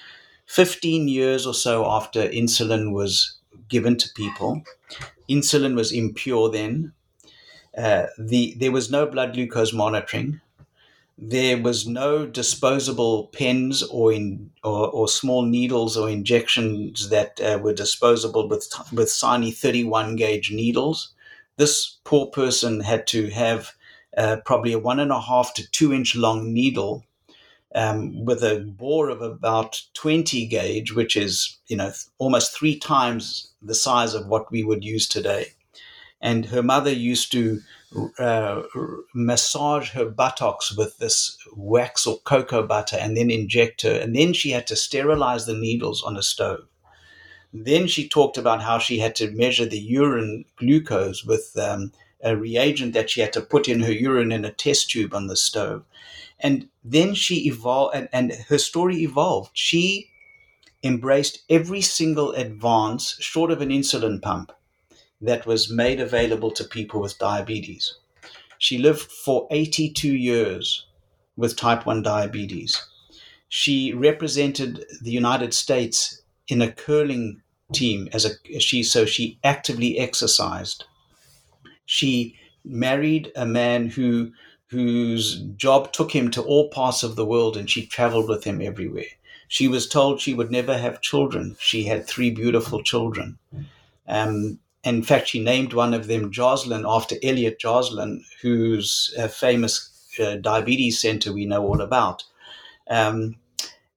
15 0.53 1.07
years 1.07 1.47
or 1.47 1.53
so 1.55 1.89
after 1.89 2.29
insulin 2.29 2.93
was 2.93 3.37
given 3.69 3.97
to 3.97 4.07
people. 4.15 4.61
Insulin 5.27 5.73
was 5.73 5.91
impure 5.91 6.47
then. 6.47 6.93
Uh, 7.75 8.05
the, 8.19 8.53
there 8.59 8.71
was 8.71 8.91
no 8.91 9.07
blood 9.07 9.33
glucose 9.33 9.73
monitoring. 9.73 10.41
There 11.17 11.59
was 11.59 11.87
no 11.87 12.27
disposable 12.27 13.29
pens 13.33 13.81
or, 13.81 14.13
in, 14.13 14.51
or, 14.63 14.89
or 14.89 15.07
small 15.07 15.41
needles 15.41 15.97
or 15.97 16.07
injections 16.07 17.09
that 17.09 17.41
uh, 17.41 17.57
were 17.57 17.73
disposable 17.73 18.47
with, 18.47 18.71
with 18.91 19.19
tiny 19.19 19.51
31 19.51 20.17
gauge 20.17 20.51
needles. 20.51 21.13
This 21.57 21.97
poor 22.03 22.27
person 22.27 22.81
had 22.81 23.07
to 23.07 23.31
have 23.31 23.71
uh, 24.15 24.37
probably 24.45 24.73
a 24.73 24.79
one 24.79 24.99
and 24.99 25.11
a 25.11 25.19
half 25.19 25.55
to 25.55 25.67
two 25.71 25.91
inch 25.91 26.15
long 26.15 26.53
needle 26.53 27.03
um, 27.75 28.25
with 28.25 28.43
a 28.43 28.59
bore 28.59 29.09
of 29.09 29.21
about 29.21 29.81
20 29.93 30.45
gauge, 30.47 30.93
which 30.93 31.15
is 31.15 31.57
you 31.67 31.77
know 31.77 31.91
almost 32.17 32.55
three 32.55 32.77
times 32.77 33.51
the 33.61 33.75
size 33.75 34.13
of 34.13 34.27
what 34.27 34.51
we 34.51 34.63
would 34.63 34.83
use 34.83 35.07
today. 35.07 35.47
And 36.21 36.45
her 36.47 36.63
mother 36.63 36.91
used 36.91 37.31
to 37.33 37.61
uh, 38.17 38.63
massage 39.13 39.91
her 39.91 40.05
buttocks 40.05 40.75
with 40.75 40.97
this 40.97 41.37
wax 41.55 42.07
or 42.07 42.19
cocoa 42.19 42.65
butter 42.65 42.97
and 42.99 43.15
then 43.15 43.29
inject 43.29 43.81
her. 43.81 43.99
And 43.99 44.15
then 44.15 44.33
she 44.33 44.51
had 44.51 44.65
to 44.67 44.75
sterilize 44.75 45.45
the 45.45 45.53
needles 45.53 46.01
on 46.03 46.17
a 46.17 46.23
stove. 46.23 46.65
Then 47.53 47.87
she 47.87 48.09
talked 48.09 48.37
about 48.37 48.63
how 48.63 48.79
she 48.79 48.97
had 48.97 49.15
to 49.17 49.31
measure 49.31 49.65
the 49.65 49.79
urine 49.79 50.45
glucose 50.55 51.23
with 51.23 51.55
um, 51.57 51.91
a 52.23 52.35
reagent 52.35 52.93
that 52.93 53.11
she 53.11 53.21
had 53.21 53.33
to 53.33 53.41
put 53.41 53.69
in 53.69 53.81
her 53.81 53.91
urine 53.91 54.31
in 54.31 54.43
a 54.43 54.51
test 54.51 54.89
tube 54.89 55.13
on 55.13 55.27
the 55.27 55.35
stove. 55.35 55.83
And 56.43 56.67
then 56.83 57.15
she 57.15 57.47
evolved, 57.47 57.95
and, 57.95 58.09
and 58.11 58.33
her 58.49 58.57
story 58.57 58.97
evolved. 58.97 59.51
She 59.53 60.09
embraced 60.83 61.43
every 61.49 61.81
single 61.81 62.33
advance 62.33 63.15
short 63.19 63.49
of 63.49 63.61
an 63.61 63.69
insulin 63.69 64.21
pump 64.21 64.51
that 65.21 65.45
was 65.45 65.71
made 65.71 66.01
available 66.01 66.51
to 66.51 66.63
people 66.65 66.99
with 66.99 67.17
diabetes. 67.17 67.95
She 68.57 68.77
lived 68.77 69.01
for 69.01 69.47
82 69.49 70.09
years 70.09 70.85
with 71.37 71.55
type 71.55 71.85
1 71.85 72.03
diabetes. 72.03 72.85
She 73.47 73.93
represented 73.93 74.85
the 75.01 75.11
United 75.11 75.53
States 75.53 76.21
in 76.47 76.61
a 76.61 76.71
curling 76.71 77.41
team 77.71 78.09
as 78.11 78.25
a 78.25 78.59
she 78.59 78.83
so 78.83 79.05
she 79.05 79.39
actively 79.43 79.97
exercised. 79.97 80.83
She 81.85 82.35
married 82.63 83.31
a 83.35 83.45
man 83.45 83.89
who 83.89 84.31
whose 84.73 85.39
job 85.55 85.93
took 85.93 86.11
him 86.11 86.31
to 86.31 86.41
all 86.41 86.69
parts 86.69 87.03
of 87.03 87.15
the 87.15 87.25
world 87.25 87.55
and 87.55 87.69
she 87.69 87.85
traveled 87.85 88.27
with 88.27 88.43
him 88.43 88.59
everywhere. 88.59 89.13
She 89.47 89.67
was 89.67 89.87
told 89.87 90.19
she 90.19 90.33
would 90.33 90.49
never 90.49 90.77
have 90.77 91.01
children. 91.01 91.55
She 91.59 91.83
had 91.83 92.07
three 92.07 92.31
beautiful 92.31 92.81
children. 92.81 93.37
Um, 94.07 94.59
in 94.83 95.03
fact, 95.03 95.27
she 95.27 95.43
named 95.43 95.73
one 95.73 95.93
of 95.93 96.07
them 96.07 96.31
Joslin 96.31 96.85
after 96.87 97.15
Elliott 97.21 97.59
Joslin, 97.59 98.25
whose 98.41 99.13
uh, 99.17 99.27
famous 99.27 99.91
uh, 100.19 100.37
diabetes 100.37 100.99
center 100.99 101.31
we 101.31 101.45
know 101.45 101.63
all 101.65 101.81
about. 101.81 102.23
Um, 102.89 103.35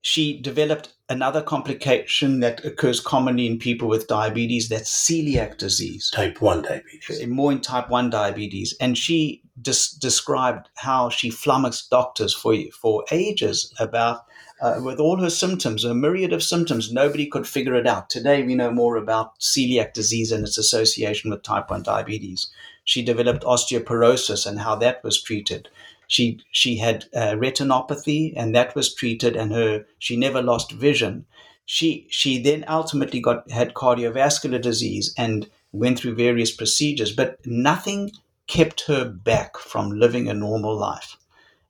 she 0.07 0.39
developed 0.41 0.91
another 1.09 1.43
complication 1.43 2.39
that 2.39 2.65
occurs 2.65 3.01
commonly 3.01 3.45
in 3.45 3.59
people 3.59 3.89
with 3.89 4.07
diabetes 4.07 4.69
that's 4.69 4.89
celiac 4.89 5.59
disease. 5.59 6.13
Type 6.15 6.41
1 6.41 6.63
diabetes. 6.63 7.27
More 7.27 7.51
in 7.51 7.61
type 7.61 7.91
1 7.91 8.09
diabetes. 8.09 8.73
And 8.81 8.97
she 8.97 9.43
des- 9.61 9.99
described 9.99 10.69
how 10.77 11.09
she 11.09 11.29
flummoxed 11.29 11.91
doctors 11.91 12.33
for, 12.33 12.55
for 12.81 13.05
ages 13.11 13.75
about 13.81 14.27
uh, 14.61 14.81
with 14.81 15.01
all 15.01 15.21
her 15.21 15.29
symptoms, 15.29 15.83
a 15.83 15.93
myriad 15.93 16.33
of 16.33 16.41
symptoms, 16.41 16.93
nobody 16.93 17.27
could 17.27 17.47
figure 17.47 17.75
it 17.75 17.89
out. 17.89 18.09
Today, 18.09 18.45
we 18.45 18.55
know 18.55 18.71
more 18.71 18.95
about 18.95 19.41
celiac 19.41 19.93
disease 19.93 20.31
and 20.31 20.45
its 20.45 20.57
association 20.57 21.33
with 21.33 21.43
type 21.43 21.69
1 21.69 21.83
diabetes. 21.83 22.47
She 22.85 23.03
developed 23.03 23.43
osteoporosis 23.43 24.47
and 24.47 24.61
how 24.61 24.77
that 24.77 25.03
was 25.03 25.21
treated. 25.21 25.69
She 26.09 26.41
she 26.51 26.77
had 26.77 27.07
uh, 27.15 27.35
retinopathy 27.35 28.33
and 28.37 28.55
that 28.55 28.75
was 28.75 28.95
treated, 28.95 29.37
and 29.37 29.53
her 29.53 29.87
she 29.99 30.17
never 30.17 30.43
lost 30.43 30.73
vision. 30.73 31.27
She 31.65 32.07
she 32.11 32.39
then 32.41 32.65
ultimately 32.69 33.21
got 33.21 33.51
had 33.51 33.75
cardiovascular 33.75 34.61
disease 34.61 35.15
and 35.19 35.49
went 35.73 35.99
through 35.99 36.15
various 36.15 36.55
procedures, 36.55 37.13
but 37.13 37.39
nothing 37.45 38.13
kept 38.47 38.83
her 38.87 39.05
back 39.05 39.59
from 39.59 39.91
living 39.91 40.29
a 40.29 40.35
normal 40.35 40.77
life. 40.77 41.17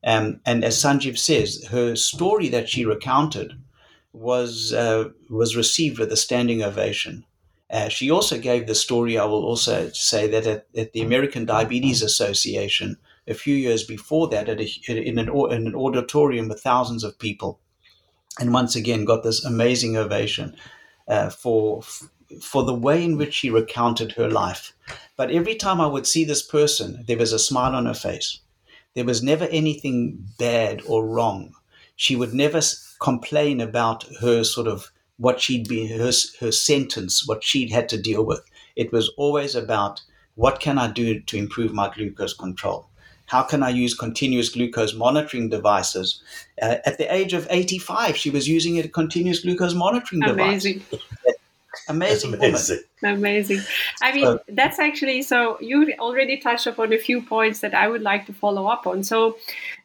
Um, 0.05 0.41
and 0.45 0.65
as 0.65 0.77
Sanjiv 0.77 1.19
says, 1.19 1.67
her 1.71 1.97
story 1.97 2.49
that 2.51 2.69
she 2.69 2.85
recounted 2.85 3.55
was 4.13 4.73
uh, 4.73 5.11
was 5.29 5.57
received 5.57 5.99
with 5.99 6.13
a 6.13 6.17
standing 6.17 6.63
ovation. 6.63 7.25
Uh, 7.69 7.89
she 7.89 8.11
also 8.11 8.39
gave 8.39 8.67
the 8.67 8.75
story. 8.75 9.19
I 9.19 9.25
will 9.25 9.45
also 9.45 9.91
say 9.91 10.29
that 10.29 10.47
at, 10.47 10.67
at, 10.77 10.93
the 10.93 11.03
American 11.03 11.45
Diabetes 11.45 12.01
Association, 12.01 12.97
a 13.29 13.35
few 13.35 13.55
years 13.55 13.85
before 13.85 14.29
that, 14.29 14.49
at 14.49 14.61
a, 14.61 14.69
in, 14.89 15.19
an, 15.19 15.29
in 15.29 15.67
an 15.67 15.75
auditorium 15.75 16.49
with 16.49 16.61
thousands 16.61 17.05
of 17.05 17.19
people, 17.19 17.61
and 18.39 18.53
once 18.53 18.77
again 18.77 19.05
got 19.05 19.23
this 19.23 19.45
amazing 19.45 19.97
ovation 19.97 20.57
uh, 21.09 21.31
for 21.31 21.83
for 22.41 22.65
the 22.65 22.75
way 22.75 23.05
in 23.05 23.17
which 23.17 23.35
she 23.35 23.51
recounted 23.51 24.13
her 24.13 24.29
life. 24.29 24.73
But 25.17 25.31
every 25.31 25.55
time 25.55 25.81
I 25.81 25.87
would 25.87 26.07
see 26.07 26.25
this 26.25 26.43
person, 26.43 27.05
there 27.07 27.17
was 27.17 27.33
a 27.33 27.39
smile 27.39 27.75
on 27.75 27.87
her 27.87 27.95
face. 27.95 28.41
There 28.95 29.05
was 29.05 29.23
never 29.23 29.45
anything 29.45 30.27
bad 30.39 30.83
or 30.87 31.07
wrong. 31.07 31.55
She 31.95 32.17
would 32.17 32.35
never 32.35 32.61
complain 33.01 33.61
about 33.61 34.05
her 34.21 34.43
sort 34.43 34.67
of 34.67 34.91
what 35.19 35.41
she'd 35.41 35.69
been, 35.69 35.99
her, 35.99 36.13
her 36.41 36.53
sentence, 36.53 37.27
what 37.27 37.45
she'd 37.45 37.71
had 37.71 37.89
to 37.91 38.01
deal 38.01 38.25
with. 38.25 38.41
It 38.75 38.93
was 38.93 39.11
always 39.17 39.55
about 39.55 40.03
what 40.35 40.61
can 40.61 40.79
I 40.79 40.91
do 40.91 41.21
to 41.21 41.37
improve 41.37 41.73
my 41.73 41.93
glucose 41.95 42.35
control? 42.35 42.91
How 43.27 43.43
can 43.43 43.63
I 43.63 43.71
use 43.71 43.95
continuous 43.95 44.49
glucose 44.49 44.95
monitoring 44.95 45.49
devices? 45.49 46.23
Uh, 46.61 46.77
at 46.85 46.99
the 46.99 47.13
age 47.13 47.33
of 47.33 47.47
85, 47.51 48.17
she 48.17 48.31
was 48.31 48.49
using 48.49 48.79
a 48.79 48.89
continuous 48.89 49.41
glucose 49.41 49.75
monitoring 49.75 50.23
Amazing. 50.23 50.79
device. 50.91 51.03
Amazing, 51.89 52.35
amazing. 52.35 52.83
woman. 53.03 53.19
Amazing. 53.19 53.61
I 54.03 54.13
mean, 54.13 54.25
so, 54.25 54.41
that's 54.49 54.79
actually 54.79 55.23
so. 55.23 55.59
You 55.61 55.93
already 55.99 56.39
touched 56.39 56.67
upon 56.67 56.93
a 56.93 56.99
few 56.99 57.23
points 57.23 57.61
that 57.61 57.75
I 57.75 57.89
would 57.89 58.03
like 58.03 58.27
to 58.27 58.33
follow 58.33 58.67
up 58.67 58.87
on. 58.87 59.05
So, 59.05 59.37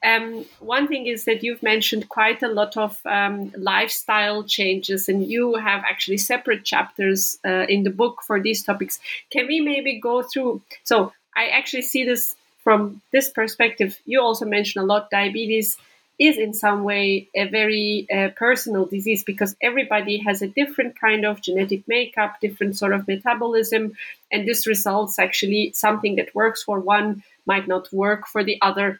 um, 0.04 0.46
one 0.60 0.88
thing 0.88 1.08
is 1.08 1.26
that 1.26 1.44
you've 1.44 1.62
mentioned 1.62 2.10
quite 2.10 2.42
a 2.42 2.48
lot 2.48 2.78
of 2.78 3.00
um, 3.06 3.52
lifestyle 3.58 4.44
changes, 4.44 5.10
and 5.10 5.28
you 5.28 5.56
have 5.56 5.84
actually 5.84 6.18
separate 6.18 6.64
chapters 6.64 7.38
uh, 7.46 7.66
in 7.68 7.84
the 7.84 7.90
book 7.90 8.22
for 8.26 8.42
these 8.42 8.64
topics. 8.64 9.00
Can 9.30 9.48
we 9.48 9.60
maybe 9.60 10.00
go 10.00 10.24
through? 10.24 10.62
So, 10.84 11.12
I 11.36 11.48
actually 11.48 11.84
see 11.84 12.04
this 12.04 12.36
from 12.64 13.02
this 13.12 13.30
perspective. 13.30 14.00
You 14.06 14.22
also 14.22 14.46
mentioned 14.46 14.84
a 14.84 14.86
lot 14.86 15.10
diabetes 15.10 15.78
is 16.20 16.38
in 16.38 16.54
some 16.54 16.84
way 16.84 17.28
a 17.36 17.48
very 17.48 18.06
uh, 18.14 18.30
personal 18.36 18.86
disease 18.86 19.24
because 19.24 19.56
everybody 19.60 20.18
has 20.18 20.44
a 20.44 20.48
different 20.48 21.00
kind 21.00 21.26
of 21.26 21.42
genetic 21.42 21.88
makeup, 21.88 22.40
different 22.40 22.78
sort 22.78 22.94
of 22.94 23.08
metabolism, 23.08 23.98
and 24.32 24.48
this 24.48 24.68
results 24.68 25.18
actually 25.18 25.72
something 25.74 26.18
that 26.18 26.36
works 26.36 26.62
for 26.62 26.80
one 26.80 27.24
might 27.48 27.68
not 27.68 27.92
work 27.92 28.28
for 28.28 28.44
the 28.44 28.60
other, 28.62 29.00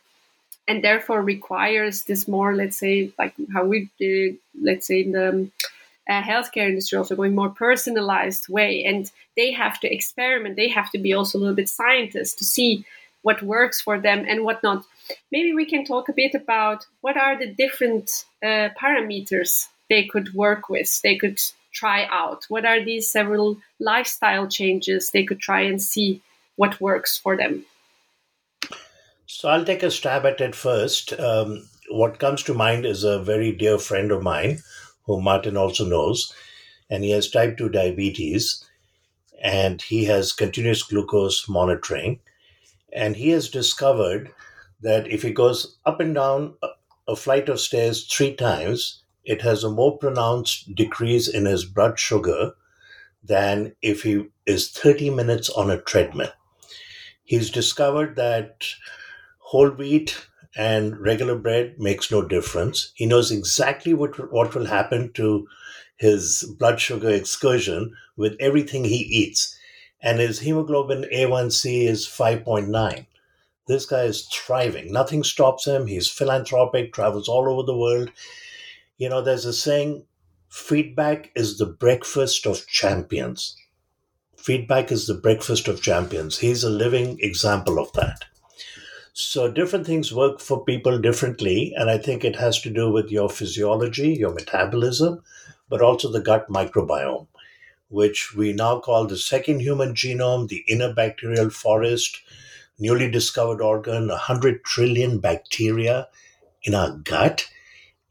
and 0.68 0.84
therefore 0.84 1.22
requires 1.22 2.04
this 2.04 2.28
more, 2.28 2.56
let's 2.56 2.78
say, 2.78 3.12
like 3.20 3.36
how 3.54 3.66
we 3.66 3.90
do, 4.00 4.36
let's 4.60 4.88
say 4.88 5.02
in 5.02 5.12
the 5.12 5.52
uh, 6.10 6.24
healthcare 6.24 6.70
industry 6.70 6.98
also 6.98 7.16
going 7.16 7.36
more 7.36 7.50
personalized 7.52 8.50
way, 8.50 8.84
and 8.84 9.12
they 9.38 9.52
have 9.52 9.80
to 9.80 9.94
experiment. 9.94 10.56
They 10.56 10.70
have 10.70 10.90
to 10.92 10.98
be 10.98 11.14
also 11.14 11.38
a 11.38 11.42
little 11.42 11.56
bit 11.56 11.70
scientists 11.70 12.34
to 12.36 12.44
see 12.44 12.84
what 13.22 13.44
works 13.44 13.82
for 13.82 14.00
them 14.00 14.26
and 14.28 14.44
what 14.44 14.64
not 14.64 14.84
maybe 15.32 15.54
we 15.54 15.66
can 15.66 15.86
talk 15.86 16.10
a 16.10 16.14
bit 16.14 16.34
about 16.34 16.86
what 17.02 17.18
are 17.18 17.38
the 17.38 17.48
different 17.48 18.26
uh, 18.44 18.70
parameters 18.82 19.68
they 19.90 20.06
could 20.06 20.34
work 20.34 20.70
with, 20.70 21.02
they 21.02 21.18
could 21.18 21.40
try 21.74 22.08
out. 22.10 22.46
What 22.50 22.66
are 22.66 22.84
these 22.84 23.12
several 23.12 23.58
lifestyle 23.80 24.48
changes 24.48 25.12
they 25.12 25.26
could 25.26 25.40
try 25.40 25.62
and 25.62 25.82
see 25.82 26.22
what 26.56 26.80
works 26.82 27.18
for 27.18 27.36
them? 27.36 27.66
So 29.26 29.50
I'll 29.50 29.66
take 29.66 29.84
a 29.84 29.92
stab 29.92 30.26
at 30.26 30.42
it 30.42 30.56
first. 30.56 31.18
Um, 31.20 31.68
what 31.90 32.20
comes 32.20 32.44
to 32.44 32.54
mind 32.54 32.86
is 32.86 33.04
a 33.04 33.22
very 33.22 33.52
dear 33.52 33.78
friend 33.78 34.12
of 34.12 34.24
mine, 34.24 34.60
whom 35.06 35.24
Martin 35.24 35.58
also 35.58 35.86
knows, 35.86 36.34
and 36.90 37.04
he 37.04 37.12
has 37.12 37.30
type 37.30 37.58
2 37.58 37.70
diabetes 37.70 38.64
and 39.42 39.82
he 39.82 40.06
has 40.06 40.34
continuous 40.34 40.84
glucose 40.84 41.50
monitoring. 41.50 42.20
And 42.94 43.16
he 43.16 43.30
has 43.30 43.50
discovered 43.50 44.32
that 44.82 45.08
if 45.08 45.22
he 45.24 45.32
goes 45.32 45.78
up 45.86 46.00
and 46.00 46.16
down 46.16 46.56
a 47.08 47.16
flight 47.16 47.50
of 47.50 47.60
stairs 47.60 48.06
three 48.06 48.34
times, 48.36 49.04
it 49.26 49.42
has 49.44 49.64
a 49.64 49.70
more 49.70 49.98
pronounced 49.98 50.74
decrease 50.76 51.28
in 51.28 51.46
his 51.46 51.66
blood 51.66 52.00
sugar 52.00 52.54
than 53.24 53.76
if 53.82 54.04
he 54.04 54.28
is 54.46 54.70
30 54.72 55.10
minutes 55.12 55.50
on 55.50 55.72
a 55.72 55.82
treadmill. 55.82 56.32
He's 57.24 57.50
discovered 57.50 58.16
that 58.18 58.66
whole 59.40 59.70
wheat 59.72 60.28
and 60.56 61.00
regular 61.00 61.36
bread 61.38 61.80
makes 61.80 62.12
no 62.12 62.22
difference. 62.24 62.92
He 62.96 63.06
knows 63.06 63.32
exactly 63.32 63.94
what, 63.94 64.32
what 64.32 64.56
will 64.56 64.66
happen 64.68 65.14
to 65.14 65.48
his 65.98 66.44
blood 66.60 66.80
sugar 66.82 67.10
excursion 67.10 67.96
with 68.18 68.38
everything 68.40 68.86
he 68.86 68.98
eats. 68.98 69.58
And 70.02 70.20
his 70.20 70.40
hemoglobin 70.40 71.06
A1C 71.14 71.88
is 71.88 72.08
5.9. 72.08 73.06
This 73.68 73.86
guy 73.86 74.04
is 74.04 74.26
thriving. 74.26 74.92
Nothing 74.92 75.24
stops 75.24 75.66
him. 75.66 75.88
He's 75.88 76.10
philanthropic, 76.10 76.92
travels 76.92 77.30
all 77.30 77.48
over 77.48 77.64
the 77.64 77.78
world. 77.78 78.12
You 78.98 79.10
know, 79.10 79.22
there's 79.22 79.46
a 79.46 79.54
saying 79.54 80.06
feedback 80.50 81.32
is 81.36 81.58
the 81.58 81.66
breakfast 81.66 82.46
of 82.46 82.68
champions. 82.68 83.56
Feedback 84.36 84.92
is 84.92 85.08
the 85.08 85.14
breakfast 85.14 85.68
of 85.68 85.82
champions. 85.82 86.40
He's 86.40 86.64
a 86.64 86.70
living 86.70 87.20
example 87.22 87.80
of 87.80 87.94
that. 87.94 88.26
So, 89.14 89.52
different 89.52 89.86
things 89.86 90.14
work 90.14 90.40
for 90.40 90.64
people 90.64 90.98
differently. 90.98 91.74
And 91.76 91.90
I 91.90 91.98
think 91.98 92.24
it 92.24 92.38
has 92.38 92.60
to 92.62 92.70
do 92.70 92.92
with 92.92 93.12
your 93.12 93.30
physiology, 93.30 94.14
your 94.14 94.34
metabolism, 94.34 95.22
but 95.70 95.82
also 95.82 96.12
the 96.12 96.22
gut 96.22 96.50
microbiome, 96.50 97.28
which 97.92 98.34
we 98.36 98.54
now 98.54 98.80
call 98.80 99.06
the 99.06 99.18
second 99.18 99.60
human 99.60 99.94
genome, 99.94 100.48
the 100.48 100.64
inner 100.68 100.94
bacterial 100.94 101.50
forest, 101.50 102.22
newly 102.80 103.10
discovered 103.10 103.62
organ, 103.62 104.08
100 104.08 104.64
trillion 104.64 105.20
bacteria 105.20 106.08
in 106.64 106.74
our 106.74 106.98
gut. 106.98 107.46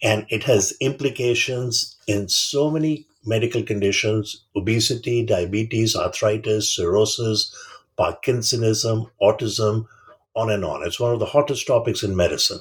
And 0.03 0.27
it 0.31 0.45
has 0.45 0.73
implications 0.81 1.97
in 2.07 2.29
so 2.29 2.71
many 2.71 3.07
medical 3.25 3.63
conditions 3.63 4.45
obesity, 4.57 5.25
diabetes, 5.25 5.95
arthritis, 5.97 6.75
cirrhosis, 6.75 7.55
Parkinsonism, 7.99 9.11
autism, 9.21 9.87
on 10.35 10.51
and 10.51 10.65
on. 10.65 10.87
It's 10.87 10.99
one 10.99 11.13
of 11.13 11.19
the 11.19 11.27
hottest 11.27 11.67
topics 11.67 12.03
in 12.03 12.17
medicine. 12.17 12.61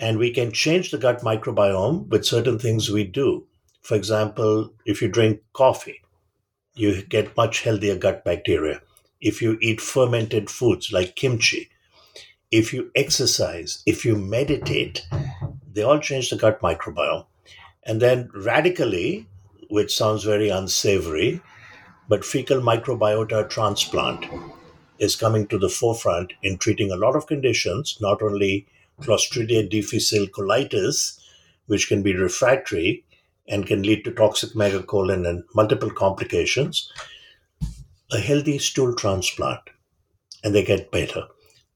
And 0.00 0.18
we 0.18 0.30
can 0.30 0.50
change 0.50 0.90
the 0.90 0.98
gut 0.98 1.20
microbiome 1.20 2.08
with 2.08 2.24
certain 2.24 2.58
things 2.58 2.90
we 2.90 3.04
do. 3.04 3.46
For 3.84 3.96
example, 3.96 4.72
if 4.86 5.02
you 5.02 5.08
drink 5.08 5.42
coffee, 5.52 6.00
you 6.74 7.02
get 7.02 7.36
much 7.36 7.60
healthier 7.60 7.96
gut 7.96 8.24
bacteria. 8.24 8.80
If 9.20 9.42
you 9.42 9.58
eat 9.60 9.78
fermented 9.78 10.48
foods 10.48 10.90
like 10.90 11.16
kimchi, 11.16 11.68
if 12.50 12.72
you 12.72 12.90
exercise, 12.96 13.82
if 13.84 14.06
you 14.06 14.16
meditate, 14.16 15.06
they 15.70 15.82
all 15.82 15.98
change 15.98 16.30
the 16.30 16.36
gut 16.36 16.62
microbiome. 16.62 17.26
And 17.84 18.00
then 18.00 18.30
radically, 18.34 19.28
which 19.68 19.94
sounds 19.94 20.24
very 20.24 20.48
unsavory, 20.48 21.42
but 22.08 22.24
fecal 22.24 22.62
microbiota 22.62 23.50
transplant 23.50 24.24
is 24.98 25.14
coming 25.14 25.46
to 25.48 25.58
the 25.58 25.68
forefront 25.68 26.32
in 26.42 26.56
treating 26.56 26.90
a 26.90 26.96
lot 26.96 27.16
of 27.16 27.26
conditions, 27.26 27.98
not 28.00 28.22
only 28.22 28.66
Clostridia 29.02 29.68
difficile 29.68 30.26
colitis, 30.26 31.20
which 31.66 31.88
can 31.88 32.02
be 32.02 32.14
refractory 32.14 33.03
and 33.48 33.66
can 33.66 33.82
lead 33.82 34.04
to 34.04 34.12
toxic 34.12 34.50
megacolon 34.50 35.28
and 35.28 35.44
multiple 35.54 35.90
complications, 35.90 36.90
a 38.12 38.18
healthy 38.18 38.58
stool 38.58 38.94
transplant, 38.94 39.60
and 40.42 40.54
they 40.54 40.64
get 40.64 40.90
better. 40.90 41.26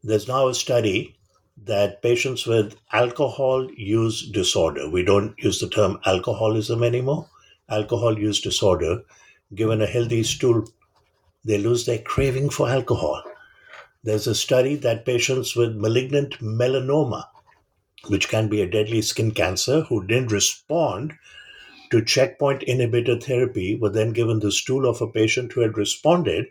There's 0.03 0.29
now 0.29 0.49
a 0.49 0.55
study 0.55 1.17
that 1.65 2.03
patients 2.03 2.47
with 2.47 2.77
alcohol 2.93 3.69
use 3.77 4.31
disorder, 4.31 4.89
we 4.89 5.03
don't 5.03 5.35
use 5.39 5.61
the 5.61 5.69
term 5.69 5.99
alcoholism 6.07 6.83
anymore, 6.83 7.29
alcohol 7.69 8.19
use 8.19 8.41
disorder, 8.41 9.03
given 9.55 9.83
a 9.83 9.87
healthy 9.87 10.23
stool 10.23 10.65
they 11.45 11.59
lose 11.59 11.87
their 11.87 11.99
craving 11.99 12.51
for 12.51 12.69
alcohol. 12.69 13.23
There's 14.05 14.27
a 14.27 14.35
study 14.35 14.75
that 14.77 15.07
patients 15.07 15.57
with 15.57 15.77
malignant 15.77 16.39
melanoma, 16.41 17.25
which 18.09 18.29
can 18.29 18.49
be 18.49 18.61
a 18.61 18.71
deadly 18.71 19.03
skin 19.03 19.31
cancer, 19.31 19.83
who 19.83 20.07
didn't 20.07 20.33
respond 20.33 21.15
to 21.91 22.05
checkpoint 22.05 22.63
inhibitor 22.63 23.23
therapy 23.23 23.75
were 23.75 23.91
then 23.91 24.13
given 24.13 24.41
the 24.41 24.53
stool 24.53 24.87
of 24.87 25.01
a 25.01 25.07
patient 25.07 25.53
who 25.53 25.61
had 25.63 25.77
responded, 25.77 26.47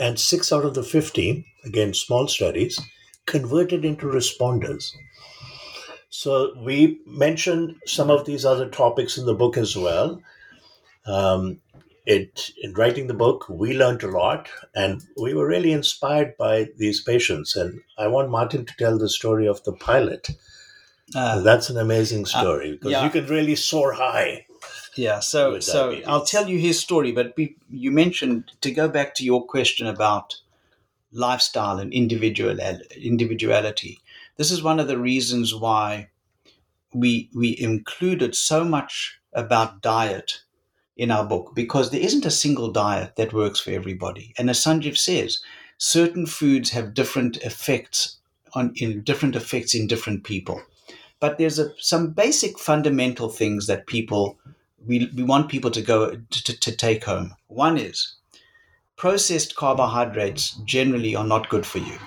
and 0.00 0.18
six 0.18 0.52
out 0.52 0.64
of 0.64 0.74
the 0.74 0.82
15, 0.82 1.44
again, 1.64 1.94
small 1.94 2.26
studies, 2.26 2.80
converted 3.26 3.84
into 3.84 4.06
responders. 4.06 4.92
So 6.08 6.52
we 6.64 7.00
mentioned 7.06 7.76
some 7.86 8.10
of 8.10 8.24
these 8.24 8.44
other 8.44 8.68
topics 8.68 9.18
in 9.18 9.26
the 9.26 9.34
book 9.34 9.56
as 9.56 9.76
well. 9.76 10.20
Um, 11.06 11.60
it 12.06 12.52
in 12.62 12.72
writing 12.74 13.08
the 13.08 13.14
book 13.14 13.48
we 13.48 13.76
learned 13.76 14.02
a 14.04 14.08
lot 14.08 14.48
and 14.74 15.02
we 15.16 15.34
were 15.34 15.46
really 15.46 15.72
inspired 15.72 16.36
by 16.36 16.68
these 16.76 17.02
patients 17.02 17.56
and 17.56 17.80
i 17.98 18.06
want 18.06 18.30
martin 18.30 18.64
to 18.64 18.76
tell 18.76 18.96
the 18.96 19.08
story 19.08 19.46
of 19.46 19.62
the 19.64 19.72
pilot 19.72 20.30
uh, 21.14 21.40
that's 21.40 21.70
an 21.70 21.78
amazing 21.78 22.22
uh, 22.22 22.26
story 22.26 22.70
uh, 22.70 22.72
because 22.72 22.92
yeah. 22.92 23.04
you 23.04 23.10
can 23.10 23.26
really 23.26 23.56
soar 23.56 23.92
high 23.92 24.46
yeah 24.96 25.20
so 25.20 25.60
so 25.60 26.00
i'll 26.06 26.24
tell 26.24 26.48
you 26.48 26.58
his 26.58 26.78
story 26.78 27.12
but 27.12 27.36
be, 27.36 27.56
you 27.70 27.90
mentioned 27.90 28.50
to 28.60 28.70
go 28.70 28.88
back 28.88 29.14
to 29.14 29.24
your 29.24 29.44
question 29.44 29.86
about 29.86 30.36
lifestyle 31.12 31.78
and 31.78 31.92
individual 31.92 32.58
individuality 32.96 34.00
this 34.36 34.50
is 34.50 34.62
one 34.62 34.80
of 34.80 34.88
the 34.88 34.98
reasons 34.98 35.54
why 35.54 36.08
we 36.92 37.30
we 37.34 37.56
included 37.58 38.34
so 38.34 38.64
much 38.64 39.18
about 39.32 39.82
diet 39.82 40.40
in 40.96 41.10
our 41.10 41.24
book 41.24 41.54
because 41.54 41.90
there 41.90 42.00
isn't 42.00 42.24
a 42.24 42.30
single 42.30 42.70
diet 42.70 43.16
that 43.16 43.32
works 43.32 43.60
for 43.60 43.70
everybody. 43.70 44.32
And 44.38 44.48
as 44.48 44.60
Sanjiv 44.60 44.96
says, 44.96 45.40
certain 45.76 46.26
foods 46.26 46.70
have 46.70 46.94
different 46.94 47.36
effects 47.38 48.16
on 48.54 48.72
in 48.76 49.02
different 49.02 49.36
effects 49.36 49.74
in 49.74 49.86
different 49.86 50.24
people. 50.24 50.62
But 51.18 51.38
there's 51.38 51.58
a, 51.58 51.70
some 51.78 52.10
basic 52.10 52.58
fundamental 52.58 53.28
things 53.28 53.66
that 53.66 53.86
people 53.86 54.38
we, 54.86 55.10
we 55.16 55.22
want 55.22 55.48
people 55.48 55.70
to 55.70 55.82
go 55.82 56.10
to, 56.30 56.60
to 56.60 56.76
take 56.76 57.04
home. 57.04 57.34
One 57.48 57.76
is 57.76 58.16
processed 58.96 59.56
carbohydrates 59.56 60.52
generally 60.64 61.14
are 61.14 61.26
not 61.26 61.48
good 61.48 61.66
for 61.66 61.78
you. 61.78 61.98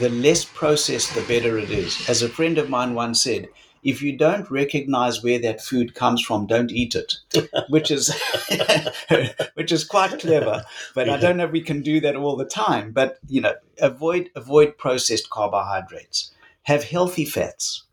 The 0.00 0.08
less 0.08 0.44
processed, 0.44 1.14
the 1.14 1.22
better 1.22 1.58
it 1.58 1.70
is. 1.70 2.08
As 2.08 2.22
a 2.22 2.28
friend 2.28 2.58
of 2.58 2.70
mine 2.70 2.94
once 2.94 3.22
said, 3.22 3.48
if 3.84 4.00
you 4.00 4.16
don't 4.16 4.50
recognize 4.50 5.22
where 5.22 5.38
that 5.40 5.60
food 5.60 5.94
comes 5.94 6.22
from, 6.22 6.46
don't 6.46 6.72
eat 6.72 6.94
it, 6.94 7.18
which 7.68 7.90
is 7.90 8.12
which 9.54 9.70
is 9.70 9.84
quite 9.84 10.18
clever. 10.18 10.64
But 10.94 11.10
I 11.10 11.18
don't 11.18 11.36
know 11.36 11.44
if 11.44 11.52
we 11.52 11.60
can 11.60 11.82
do 11.82 12.00
that 12.00 12.16
all 12.16 12.34
the 12.34 12.46
time. 12.46 12.92
But 12.92 13.18
you 13.28 13.42
know, 13.42 13.54
avoid 13.78 14.30
avoid 14.34 14.78
processed 14.78 15.28
carbohydrates. 15.28 16.32
Have 16.62 16.84
healthy 16.84 17.26
fats. 17.26 17.83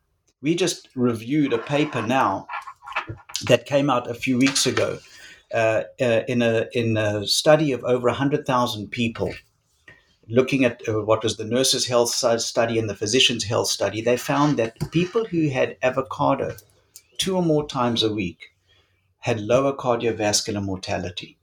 We 0.41 0.55
just 0.55 0.89
reviewed 0.95 1.53
a 1.53 1.57
paper 1.57 2.01
now 2.01 2.47
that 3.47 3.65
came 3.65 3.89
out 3.89 4.09
a 4.09 4.13
few 4.13 4.37
weeks 4.37 4.65
ago 4.65 4.99
uh, 5.53 5.83
uh, 5.99 6.21
in 6.27 6.41
a 6.41 6.67
in 6.73 6.97
a 6.97 7.27
study 7.27 7.71
of 7.71 7.83
over 7.83 8.09
hundred 8.09 8.45
thousand 8.45 8.89
people 8.91 9.33
looking 10.31 10.63
at 10.63 10.87
uh, 10.87 11.01
what 11.01 11.23
was 11.23 11.37
the 11.37 11.43
nurses' 11.43 11.87
health 11.87 12.09
study 12.09 12.79
and 12.79 12.89
the 12.89 12.95
physicians' 12.95 13.43
health 13.43 13.67
study, 13.67 14.01
they 14.01 14.17
found 14.17 14.57
that 14.57 14.91
people 14.91 15.25
who 15.25 15.49
had 15.49 15.77
avocado 15.83 16.55
two 17.17 17.35
or 17.35 17.43
more 17.43 17.67
times 17.67 18.01
a 18.01 18.13
week 18.13 18.51
had 19.19 19.39
lower 19.39 19.73
cardiovascular 19.73 20.63
mortality. 20.63 21.37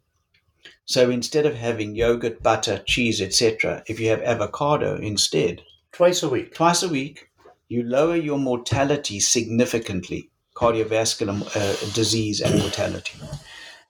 So 0.87 1.11
instead 1.11 1.45
of 1.45 1.55
having 1.55 1.95
yogurt, 1.95 2.43
butter, 2.43 2.83
cheese, 2.87 3.21
etc., 3.21 3.85
if 3.87 4.01
you 4.01 4.09
have 4.09 4.23
avocado 4.23 4.97
instead, 4.97 5.63
twice 5.93 6.23
a 6.23 6.29
week, 6.29 6.55
twice 6.55 6.83
a 6.83 6.89
week, 6.89 7.28
you 7.69 7.83
lower 7.83 8.17
your 8.17 8.39
mortality 8.39 9.21
significantly, 9.21 10.31
cardiovascular 10.55 11.41
uh, 11.57 11.93
disease 11.93 12.41
and 12.41 12.59
mortality. 12.61 13.19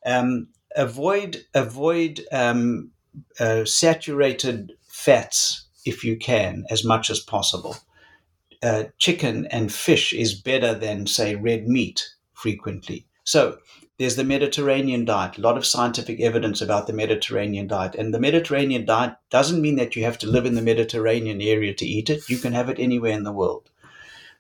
Um, 0.05 0.49
avoid 0.77 1.45
avoid 1.55 2.27
um, 2.33 2.91
uh, 3.41 3.65
saturated 3.65 4.73
fats 4.89 5.67
if 5.85 6.05
you 6.05 6.17
can 6.17 6.65
as 6.71 6.85
much 6.85 7.11
as 7.11 7.21
possible. 7.21 7.77
Uh, 8.63 8.85
chicken 8.99 9.47
and 9.47 9.73
fish 9.73 10.13
is 10.13 10.35
better 10.35 10.75
than, 10.75 11.07
say, 11.07 11.37
red 11.37 11.69
meat 11.69 12.05
frequently. 12.33 13.07
So 13.23 13.59
there's 13.99 14.15
the 14.15 14.25
Mediterranean 14.25 15.05
diet, 15.05 15.39
a 15.39 15.41
lot 15.41 15.57
of 15.57 15.67
scientific 15.67 16.21
evidence 16.21 16.61
about 16.61 16.87
the 16.87 16.93
Mediterranean 16.93 17.67
diet. 17.67 17.97
And 17.97 18.15
the 18.15 18.21
Mediterranean 18.21 18.85
diet 18.85 19.17
doesn't 19.29 19.61
mean 19.61 19.75
that 19.77 19.97
you 19.97 20.05
have 20.05 20.19
to 20.19 20.29
live 20.29 20.47
in 20.47 20.55
the 20.55 20.63
Mediterranean 20.63 21.43
area 21.43 21.75
to 21.75 21.85
eat 21.85 22.09
it. 22.09 22.29
You 22.29 22.39
can 22.39 22.53
have 22.53 22.71
it 22.71 22.79
anywhere 22.79 23.13
in 23.13 23.25
the 23.25 23.33
world. 23.33 23.71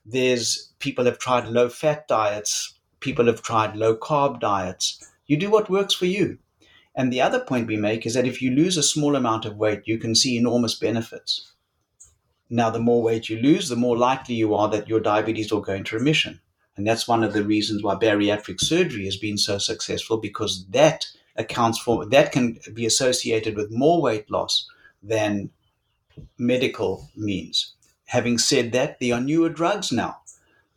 There's 0.07 0.73
people 0.79 1.07
have 1.07 1.18
tried 1.18 1.49
low 1.49 1.68
fat 1.68 2.07
diets, 2.07 2.79
people 3.01 3.27
have 3.27 3.42
tried 3.42 3.75
low 3.75 3.97
carb 3.97 4.38
diets. 4.38 5.05
You 5.27 5.37
do 5.37 5.51
what 5.51 5.68
works 5.68 5.92
for 5.92 6.07
you. 6.07 6.38
And 6.94 7.12
the 7.12 7.21
other 7.21 7.40
point 7.40 7.66
we 7.66 7.77
make 7.77 8.07
is 8.07 8.14
that 8.14 8.27
if 8.27 8.40
you 8.40 8.53
lose 8.53 8.77
a 8.77 8.83
small 8.83 9.16
amount 9.16 9.44
of 9.44 9.57
weight, 9.57 9.83
you 9.87 9.99
can 9.99 10.14
see 10.14 10.37
enormous 10.37 10.77
benefits. 10.77 11.53
Now, 12.49 12.71
the 12.71 12.79
more 12.79 13.03
weight 13.03 13.29
you 13.29 13.38
lose, 13.38 13.68
the 13.68 13.77
more 13.77 13.97
likely 13.97 14.37
you 14.37 14.55
are 14.55 14.68
that 14.71 14.88
your 14.88 15.01
diabetes 15.01 15.53
will 15.53 15.61
go 15.61 15.75
into 15.75 15.97
remission. 15.97 16.40
And 16.79 16.87
that's 16.87 17.09
one 17.09 17.25
of 17.25 17.33
the 17.33 17.43
reasons 17.43 17.83
why 17.83 17.97
bariatric 17.97 18.61
surgery 18.61 19.05
has 19.07 19.17
been 19.17 19.37
so 19.37 19.59
successful 19.59 20.17
because 20.17 20.64
that 20.69 21.07
accounts 21.35 21.79
for 21.81 22.07
that 22.07 22.31
can 22.31 22.61
be 22.73 22.87
associated 22.87 23.57
with 23.57 23.73
more 23.73 24.01
weight 24.01 24.31
loss 24.31 24.64
than 25.03 25.51
medical 26.38 27.11
means. 27.17 27.75
having 28.07 28.38
said 28.38 28.73
that, 28.73 28.99
there 29.01 29.14
are 29.14 29.21
newer 29.21 29.51
drugs 29.51 29.93
now 29.93 30.19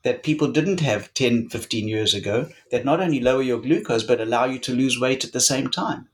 that 0.04 0.24
people 0.24 0.52
didn't 0.52 0.80
have 0.80 1.14
10, 1.14 1.50
15 1.50 1.88
years 1.88 2.14
ago 2.14 2.50
that 2.72 2.84
not 2.84 3.00
only 3.00 3.20
lower 3.20 3.44
your 3.44 3.62
glucose, 3.62 4.04
but 4.04 4.20
allow 4.20 4.46
you 4.46 4.60
to 4.60 4.74
lose 4.74 5.00
weight 5.00 5.24
at 5.24 5.32
the 5.32 5.40
same 5.40 5.70
time. 5.70 6.10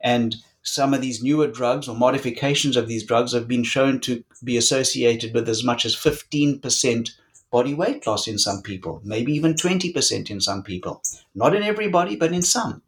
And 0.00 0.36
some 0.62 0.92
of 0.92 1.00
these 1.00 1.22
newer 1.22 1.46
drugs 1.46 1.88
or 1.88 1.96
modifications 1.96 2.76
of 2.76 2.88
these 2.88 3.04
drugs 3.04 3.32
have 3.32 3.48
been 3.48 3.64
shown 3.64 4.00
to 4.00 4.24
be 4.44 4.56
associated 4.56 5.32
with 5.32 5.48
as 5.48 5.64
much 5.64 5.86
as 5.86 5.96
15% 5.96 7.10
body 7.50 7.74
weight 7.74 8.06
loss 8.06 8.28
in 8.28 8.38
some 8.38 8.62
people, 8.62 9.00
maybe 9.04 9.32
even 9.32 9.54
20% 9.54 10.30
in 10.30 10.40
some 10.40 10.62
people. 10.62 11.02
Not 11.34 11.54
in 11.54 11.62
everybody, 11.62 12.16
but 12.16 12.32
in 12.32 12.42
some. 12.42 12.82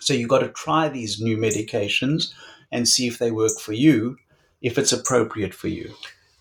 So 0.00 0.14
you've 0.14 0.28
got 0.28 0.40
to 0.40 0.48
try 0.48 0.88
these 0.88 1.20
new 1.20 1.36
medications 1.36 2.32
and 2.70 2.88
see 2.88 3.06
if 3.06 3.18
they 3.18 3.30
work 3.30 3.58
for 3.60 3.72
you, 3.72 4.16
if 4.60 4.78
it's 4.78 4.92
appropriate 4.92 5.54
for 5.54 5.68
you. 5.68 5.94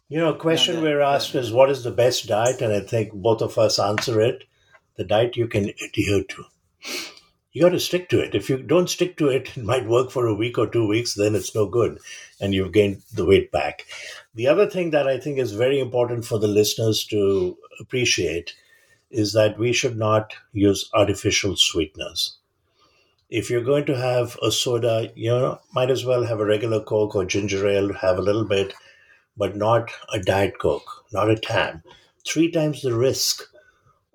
You 0.10 0.20
know, 0.20 0.34
a 0.34 0.38
question 0.38 0.82
we're 0.82 1.02
asked 1.02 1.36
is 1.36 1.52
what 1.52 1.70
is 1.70 1.84
the 1.84 1.92
best 1.92 2.28
diet? 2.28 2.62
And 2.62 2.74
I 2.74 2.82
think 2.82 3.14
both 3.14 3.42
of 3.42 3.58
us 3.58 3.80
answer 3.80 4.22
it 4.22 4.44
the 4.96 5.04
diet 5.04 5.36
you 5.36 5.48
can 5.48 5.72
adhere 5.84 6.24
to. 6.24 6.44
You 7.54 7.62
got 7.62 7.70
to 7.70 7.80
stick 7.80 8.10
to 8.10 8.20
it. 8.20 8.34
If 8.34 8.50
you 8.50 8.58
don't 8.58 8.90
stick 8.90 9.16
to 9.18 9.30
it, 9.30 9.52
it 9.56 9.64
might 9.64 9.88
work 9.88 10.10
for 10.10 10.26
a 10.26 10.34
week 10.34 10.58
or 10.58 10.68
two 10.68 10.88
weeks, 10.88 11.14
then 11.14 11.36
it's 11.36 11.54
no 11.54 11.68
good 11.68 12.00
and 12.42 12.54
you've 12.54 12.72
gained 12.72 13.04
the 13.14 13.26
weight 13.26 13.52
back. 13.52 13.86
The 14.34 14.48
other 14.48 14.68
thing 14.68 14.90
that 14.90 15.08
I 15.08 15.20
think 15.20 15.38
is 15.38 15.52
very 15.52 15.80
important 15.80 16.26
for 16.26 16.40
the 16.40 16.48
listeners 16.48 17.06
to 17.06 17.56
appreciate 17.80 18.56
is 19.12 19.34
that 19.34 19.60
we 19.60 19.72
should 19.72 19.96
not 19.96 20.34
use 20.52 20.90
artificial 20.96 21.56
sweeteners. 21.56 22.38
If 23.30 23.52
you're 23.52 23.64
going 23.64 23.86
to 23.86 23.98
have 23.98 24.38
a 24.42 24.52
soda, 24.52 25.12
you 25.16 25.30
know, 25.30 25.60
might 25.74 25.92
as 25.92 26.06
well 26.06 26.24
have 26.24 26.40
a 26.40 26.46
regular 26.46 26.84
Coke 26.84 27.16
or 27.16 27.24
ginger 27.24 27.68
ale, 27.68 27.94
have 27.94 28.18
a 28.18 28.24
little 28.24 28.46
bit, 28.46 28.74
but 29.38 29.56
not 29.56 29.92
a 30.12 30.20
Diet 30.20 30.58
Coke, 30.60 31.06
not 31.14 31.30
a 31.30 31.36
Tab. 31.36 31.82
Three 32.26 32.50
times 32.50 32.82
the 32.82 32.96
risk 32.96 33.44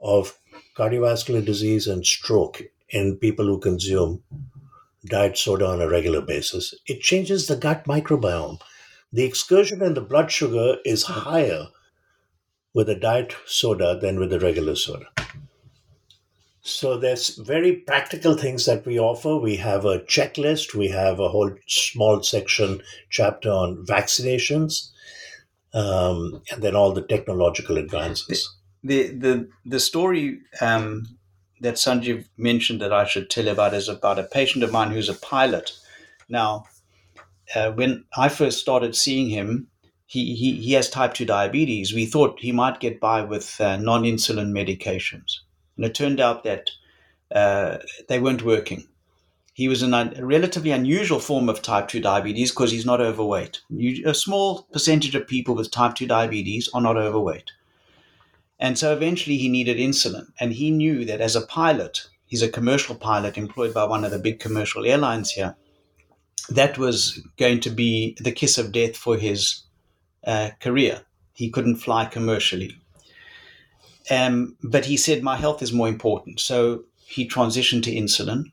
of 0.01 0.37
cardiovascular 0.77 1.45
disease 1.45 1.87
and 1.87 2.05
stroke 2.05 2.63
in 2.91 3.17
people 3.17 3.47
who 3.47 3.59
consume 3.59 4.23
diet 5.07 5.39
soda 5.39 5.67
on 5.67 5.81
a 5.81 5.89
regular 5.89 6.21
basis. 6.21 6.75
It 6.87 7.01
changes 7.01 7.47
the 7.47 7.57
gut 7.57 7.85
microbiome. 7.85 8.61
The 9.13 9.25
excursion 9.25 9.83
in 9.83 9.95
the 9.95 10.01
blood 10.01 10.31
sugar 10.31 10.77
is 10.85 11.05
higher 11.05 11.69
with 12.75 12.89
a 12.89 12.95
diet 12.95 13.35
soda 13.47 13.99
than 14.01 14.19
with 14.19 14.33
a 14.33 14.41
regular 14.41 14.77
soda. 14.77 15.07
So 16.61 16.99
there's 16.99 17.31
very 17.37 17.73
practical 17.77 18.37
things 18.37 18.67
that 18.67 18.85
we 18.85 18.99
offer. 18.99 19.37
We 19.39 19.57
have 19.57 19.87
a 19.87 20.01
checklist. 20.01 20.75
We 20.75 20.89
have 20.89 21.19
a 21.19 21.31
whole 21.31 21.55
small 21.67 22.23
section 22.23 22.83
chapter 23.09 23.51
on 23.51 23.87
vaccinations, 23.87 24.91
um, 25.73 26.43
and 26.53 26.63
then 26.63 26.77
all 26.77 26.93
the 26.93 27.03
technological 27.03 27.79
advances. 27.79 28.55
The 28.85 29.09
the 29.09 29.49
the 29.65 29.81
story 29.81 30.41
um, 30.61 31.18
that 31.61 31.75
Sanjiv 31.75 32.27
mentioned 32.37 32.81
that 32.81 32.93
I 32.93 33.05
should 33.05 33.31
tell 33.31 33.49
about 33.49 33.75
is 33.75 33.89
about 33.89 34.19
a 34.19 34.25
patient 34.25 34.65
of 34.65 34.73
mine 34.73 34.91
who's 34.91 35.09
a 35.09 35.15
pilot. 35.15 35.73
Now, 36.29 36.65
uh, 37.55 37.73
when 37.73 38.05
I 38.17 38.29
first 38.29 38.61
started 38.61 38.95
seeing 38.95 39.29
him, 39.31 39.69
he, 40.07 40.35
he, 40.35 40.53
he 40.61 40.73
has 40.73 40.89
type 40.89 41.15
2 41.15 41.27
diabetes. 41.27 41.93
We 41.93 42.07
thought 42.07 42.41
he 42.41 42.53
might 42.53 42.81
get 42.81 43.01
by 43.01 43.23
with 43.23 43.61
uh, 43.61 43.77
non 43.77 44.05
insulin 44.05 44.53
medications. 44.53 45.39
And 45.77 45.85
it 45.85 45.95
turned 45.95 46.21
out 46.21 46.45
that 46.45 46.71
uh, 47.35 47.79
they 48.09 48.19
weren't 48.19 48.43
working. 48.43 48.89
He 49.53 49.69
was 49.69 49.83
in 49.83 49.93
a 49.93 50.13
relatively 50.21 50.71
unusual 50.71 51.19
form 51.19 51.49
of 51.49 51.63
type 51.63 51.89
2 51.89 52.01
diabetes 52.01 52.51
because 52.51 52.71
he's 52.71 52.87
not 52.87 53.01
overweight. 53.01 53.61
A 54.05 54.15
small 54.15 54.63
percentage 54.73 55.15
of 55.15 55.27
people 55.27 55.55
with 55.55 55.71
type 55.71 55.97
2 55.97 56.07
diabetes 56.07 56.71
are 56.73 56.81
not 56.81 56.97
overweight. 56.97 57.51
And 58.59 58.79
so 58.79 58.93
eventually 58.93 59.37
he 59.37 59.49
needed 59.49 59.79
insulin. 59.79 60.27
And 60.41 60.53
he 60.53 60.71
knew 60.71 61.05
that 61.05 61.21
as 61.21 61.37
a 61.37 61.47
pilot, 61.47 62.09
he's 62.27 62.43
a 62.43 62.49
commercial 62.49 62.95
pilot 62.95 63.39
employed 63.39 63.73
by 63.73 63.85
one 63.85 64.05
of 64.05 64.11
the 64.11 64.19
big 64.19 64.41
commercial 64.41 64.85
airlines 64.85 65.31
here, 65.31 65.57
that 66.51 66.79
was 66.79 67.23
going 67.37 67.61
to 67.61 67.71
be 67.71 68.17
the 68.21 68.33
kiss 68.33 68.59
of 68.59 68.73
death 68.73 68.97
for 68.97 69.17
his 69.17 69.63
uh, 70.27 70.51
career. 70.61 71.03
He 71.35 71.51
couldn't 71.51 71.77
fly 71.77 72.07
commercially. 72.07 72.77
Um, 74.11 74.57
but 74.63 74.87
he 74.87 74.97
said, 74.97 75.23
My 75.23 75.37
health 75.37 75.63
is 75.63 75.73
more 75.73 75.89
important. 75.89 76.41
So 76.41 76.85
he 77.07 77.29
transitioned 77.29 77.83
to 77.85 77.95
insulin. 77.95 78.45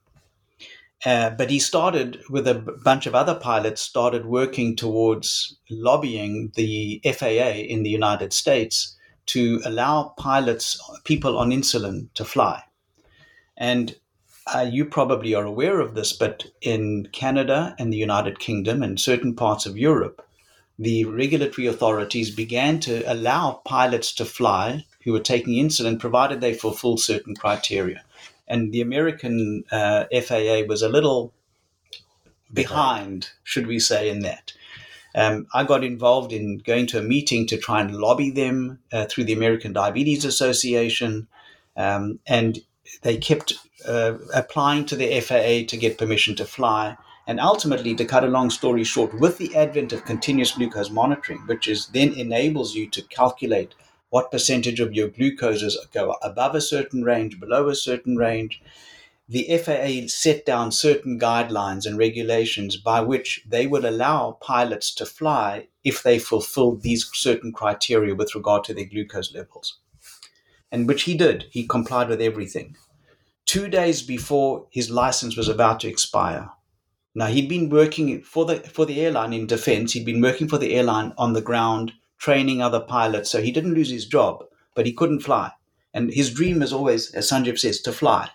Uh, 1.05 1.29
but 1.31 1.49
he 1.49 1.59
started 1.59 2.21
with 2.29 2.47
a 2.47 2.55
bunch 2.83 3.05
of 3.05 3.13
other 3.15 3.35
pilots, 3.35 3.81
started 3.81 4.25
working 4.25 4.75
towards 4.75 5.57
lobbying 5.69 6.51
the 6.55 7.01
FAA 7.03 7.51
in 7.67 7.83
the 7.83 7.89
United 7.89 8.33
States 8.33 8.95
to 9.27 9.61
allow 9.65 10.13
pilots, 10.17 10.79
people 11.03 11.37
on 11.37 11.49
insulin, 11.49 12.07
to 12.13 12.25
fly. 12.25 12.63
And 13.57 13.95
uh, 14.53 14.67
you 14.69 14.85
probably 14.85 15.33
are 15.33 15.45
aware 15.45 15.79
of 15.79 15.95
this, 15.95 16.13
but 16.13 16.45
in 16.61 17.07
Canada 17.11 17.75
and 17.79 17.91
the 17.91 17.97
United 17.97 18.39
Kingdom 18.39 18.83
and 18.83 18.99
certain 18.99 19.35
parts 19.35 19.65
of 19.65 19.77
Europe, 19.77 20.25
the 20.77 21.05
regulatory 21.05 21.67
authorities 21.67 22.29
began 22.29 22.79
to 22.81 23.01
allow 23.11 23.61
pilots 23.65 24.13
to 24.13 24.25
fly 24.25 24.85
who 25.03 25.13
were 25.13 25.19
taking 25.19 25.53
insulin, 25.53 25.99
provided 25.99 26.41
they 26.41 26.53
fulfill 26.53 26.97
certain 26.97 27.35
criteria. 27.35 28.03
And 28.47 28.71
the 28.71 28.81
American 28.81 29.63
uh, 29.71 30.05
FAA 30.11 30.63
was 30.67 30.81
a 30.81 30.89
little 30.89 31.33
behind, 32.53 33.29
should 33.43 33.67
we 33.67 33.79
say, 33.79 34.09
in 34.09 34.19
that. 34.19 34.53
Um, 35.15 35.47
I 35.53 35.63
got 35.63 35.85
involved 35.85 36.33
in 36.33 36.57
going 36.57 36.87
to 36.87 36.99
a 36.99 37.03
meeting 37.03 37.47
to 37.47 37.57
try 37.57 37.79
and 37.79 37.95
lobby 37.95 38.29
them 38.31 38.79
uh, 38.91 39.05
through 39.05 39.23
the 39.23 39.33
American 39.33 39.71
Diabetes 39.71 40.25
Association, 40.25 41.27
um, 41.77 42.19
and 42.27 42.59
they 43.01 43.17
kept 43.17 43.53
uh, 43.87 44.15
applying 44.33 44.85
to 44.87 44.95
the 44.97 45.21
FAA 45.21 45.67
to 45.69 45.77
get 45.77 45.97
permission 45.97 46.35
to 46.35 46.45
fly. 46.45 46.97
And 47.27 47.39
ultimately, 47.39 47.95
to 47.95 48.05
cut 48.05 48.23
a 48.23 48.27
long 48.27 48.49
story 48.49 48.83
short, 48.83 49.19
with 49.19 49.37
the 49.37 49.55
advent 49.55 49.93
of 49.93 50.05
continuous 50.05 50.51
glucose 50.51 50.91
monitoring, 50.91 51.39
which 51.47 51.67
is 51.67 51.87
then 51.87 52.13
enables 52.13 52.75
you 52.75 52.87
to 52.89 53.01
calculate 53.03 53.73
what 54.09 54.31
percentage 54.31 54.79
of 54.79 54.93
your 54.93 55.09
glucoses 55.09 55.75
go 55.91 56.15
above 56.21 56.55
a 56.55 56.61
certain 56.61 57.03
range, 57.03 57.39
below 57.39 57.67
a 57.67 57.75
certain 57.75 58.15
range, 58.17 58.61
the 59.27 59.57
FAA 59.57 60.07
set 60.07 60.45
down 60.45 60.71
certain 60.71 61.19
guidelines 61.19 61.87
and 61.87 61.97
regulations 61.97 62.77
by 62.77 63.01
which 63.01 63.43
they 63.47 63.65
would 63.65 63.83
allow 63.83 64.37
pilots 64.39 64.93
to 64.93 65.05
fly 65.05 65.67
if 65.83 66.03
they 66.03 66.19
fulfilled 66.19 66.83
these 66.83 67.09
certain 67.11 67.51
criteria 67.51 68.13
with 68.13 68.35
regard 68.35 68.63
to 68.63 68.73
their 68.73 68.85
glucose 68.85 69.33
levels. 69.33 69.79
And 70.71 70.87
which 70.87 71.03
he 71.03 71.15
did. 71.15 71.45
He 71.49 71.67
complied 71.67 72.09
with 72.09 72.21
everything. 72.21 72.75
Two 73.45 73.67
days 73.67 74.03
before 74.03 74.67
his 74.69 74.91
license 74.91 75.35
was 75.35 75.47
about 75.47 75.79
to 75.79 75.87
expire. 75.87 76.49
Now 77.15 77.27
he'd 77.27 77.49
been 77.49 77.69
working 77.69 78.21
for 78.21 78.45
the 78.45 78.57
for 78.59 78.85
the 78.85 79.01
airline 79.01 79.33
in 79.33 79.47
defense. 79.47 79.93
He'd 79.93 80.05
been 80.05 80.21
working 80.21 80.47
for 80.47 80.57
the 80.57 80.75
airline 80.75 81.13
on 81.17 81.33
the 81.33 81.41
ground, 81.41 81.93
training 82.17 82.61
other 82.61 82.79
pilots, 82.79 83.31
so 83.31 83.41
he 83.41 83.51
didn't 83.51 83.73
lose 83.73 83.89
his 83.89 84.05
job, 84.05 84.43
but 84.75 84.85
he 84.85 84.93
couldn't 84.93 85.21
fly. 85.21 85.51
And 85.93 86.11
his 86.11 86.33
dream 86.33 86.61
is 86.61 86.73
always, 86.73 87.11
as 87.13 87.29
Sanjiv 87.29 87.57
says, 87.57 87.79
to 87.81 87.93
fly 87.93 88.29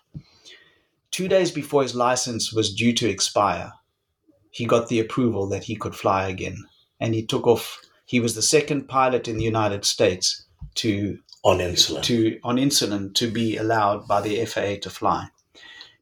two 1.10 1.28
days 1.28 1.50
before 1.50 1.82
his 1.82 1.94
license 1.94 2.52
was 2.52 2.74
due 2.74 2.92
to 2.94 3.08
expire, 3.08 3.72
he 4.50 4.66
got 4.66 4.88
the 4.88 5.00
approval 5.00 5.48
that 5.48 5.64
he 5.64 5.76
could 5.76 5.94
fly 5.94 6.28
again. 6.28 6.56
And 6.98 7.14
he 7.14 7.24
took 7.24 7.46
off. 7.46 7.80
He 8.04 8.20
was 8.20 8.34
the 8.34 8.42
second 8.42 8.88
pilot 8.88 9.28
in 9.28 9.36
the 9.38 9.44
United 9.44 9.84
States 9.84 10.44
to 10.76 11.18
on 11.42 11.58
insulin 11.58 12.02
to 12.02 12.38
on 12.44 12.56
insulin 12.56 13.14
to 13.14 13.30
be 13.30 13.56
allowed 13.56 14.06
by 14.06 14.20
the 14.20 14.44
FAA 14.44 14.76
to 14.82 14.90
fly. 14.90 15.28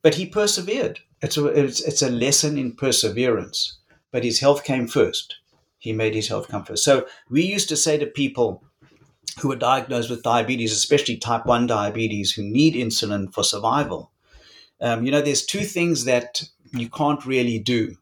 But 0.03 0.15
he 0.15 0.27
persevered. 0.27 1.01
It's 1.21 1.37
a, 1.37 1.47
it's, 1.47 1.81
it's 1.83 2.03
a 2.03 2.11
lesson 2.11 2.59
in 2.59 2.77
perseverance. 2.77 3.79
But 4.11 4.25
his 4.25 4.41
health 4.41 4.65
came 4.65 4.87
first. 4.87 5.37
He 5.79 5.93
made 5.93 6.15
his 6.15 6.29
health 6.29 6.49
come 6.49 6.65
first. 6.65 6.85
So 6.85 7.07
we 7.29 7.43
used 7.45 7.69
to 7.69 7.77
say 7.77 7.99
to 7.99 8.07
people 8.07 8.65
who 9.41 9.53
are 9.53 9.57
diagnosed 9.57 10.11
with 10.11 10.23
diabetes, 10.23 10.73
especially 10.73 11.17
type 11.17 11.47
1 11.47 11.67
diabetes, 11.67 12.33
who 12.33 12.43
need 12.43 12.75
insulin 12.75 13.33
for 13.33 13.45
survival, 13.45 14.11
um, 14.81 15.05
you 15.05 15.11
know, 15.11 15.21
there's 15.21 15.45
two 15.45 15.65
things 15.65 16.05
that 16.05 16.43
you 16.73 16.89
can't 16.89 17.25
really 17.25 17.59
do. 17.59 17.97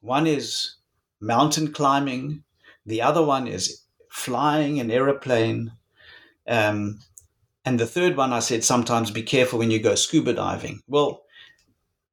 One 0.00 0.26
is 0.26 0.76
mountain 1.20 1.72
climbing, 1.72 2.44
the 2.84 3.02
other 3.02 3.24
one 3.24 3.46
is 3.46 3.82
flying 4.10 4.80
an 4.80 4.90
aeroplane. 4.90 5.72
Um, 6.48 7.00
and 7.64 7.78
the 7.78 7.86
third 7.86 8.16
one, 8.16 8.32
I 8.32 8.40
said, 8.40 8.64
sometimes 8.64 9.10
be 9.10 9.22
careful 9.22 9.58
when 9.58 9.70
you 9.70 9.78
go 9.78 9.94
scuba 9.94 10.32
diving. 10.32 10.82
Well, 10.88 11.22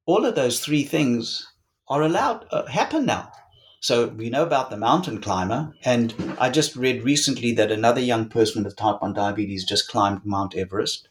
all 0.06 0.24
of 0.24 0.34
those 0.34 0.60
three 0.60 0.84
things 0.84 1.46
are 1.88 2.02
allowed, 2.02 2.46
uh, 2.50 2.66
happen 2.66 3.04
now. 3.04 3.32
So 3.80 4.08
we 4.08 4.28
know 4.30 4.42
about 4.42 4.70
the 4.70 4.76
mountain 4.76 5.20
climber, 5.20 5.74
and 5.84 6.14
I 6.38 6.50
just 6.50 6.76
read 6.76 7.02
recently 7.02 7.52
that 7.52 7.72
another 7.72 8.00
young 8.00 8.28
person 8.28 8.62
with 8.62 8.76
type 8.76 9.00
1 9.00 9.14
diabetes 9.14 9.64
just 9.64 9.88
climbed 9.88 10.24
Mount 10.24 10.54
Everest. 10.54 11.08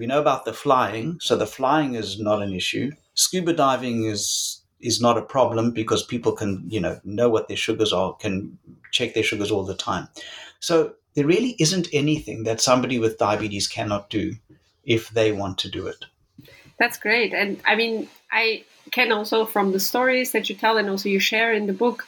We 0.00 0.06
know 0.06 0.18
about 0.18 0.46
the 0.46 0.54
flying, 0.54 1.18
so 1.20 1.36
the 1.36 1.46
flying 1.46 1.94
is 1.94 2.18
not 2.18 2.40
an 2.40 2.54
issue. 2.54 2.90
Scuba 3.12 3.52
diving 3.52 4.04
is 4.04 4.62
is 4.80 4.98
not 4.98 5.18
a 5.18 5.22
problem 5.36 5.72
because 5.72 6.02
people 6.02 6.32
can, 6.32 6.64
you 6.70 6.80
know, 6.80 6.98
know 7.04 7.28
what 7.28 7.48
their 7.48 7.56
sugars 7.58 7.92
are, 7.92 8.14
can 8.14 8.58
check 8.92 9.12
their 9.12 9.22
sugars 9.22 9.50
all 9.50 9.62
the 9.62 9.74
time. 9.74 10.08
So 10.58 10.94
there 11.14 11.26
really 11.26 11.54
isn't 11.58 11.88
anything 11.92 12.44
that 12.44 12.62
somebody 12.62 12.98
with 12.98 13.18
diabetes 13.18 13.68
cannot 13.68 14.08
do 14.08 14.36
if 14.84 15.10
they 15.10 15.32
want 15.32 15.58
to 15.58 15.68
do 15.68 15.86
it. 15.86 16.06
That's 16.78 16.96
great. 16.96 17.34
And 17.34 17.60
I 17.66 17.76
mean, 17.76 18.08
I 18.32 18.64
can 18.92 19.12
also, 19.12 19.44
from 19.44 19.72
the 19.72 19.80
stories 19.80 20.32
that 20.32 20.48
you 20.48 20.56
tell 20.56 20.78
and 20.78 20.88
also 20.88 21.10
you 21.10 21.20
share 21.20 21.52
in 21.52 21.66
the 21.66 21.74
book, 21.74 22.06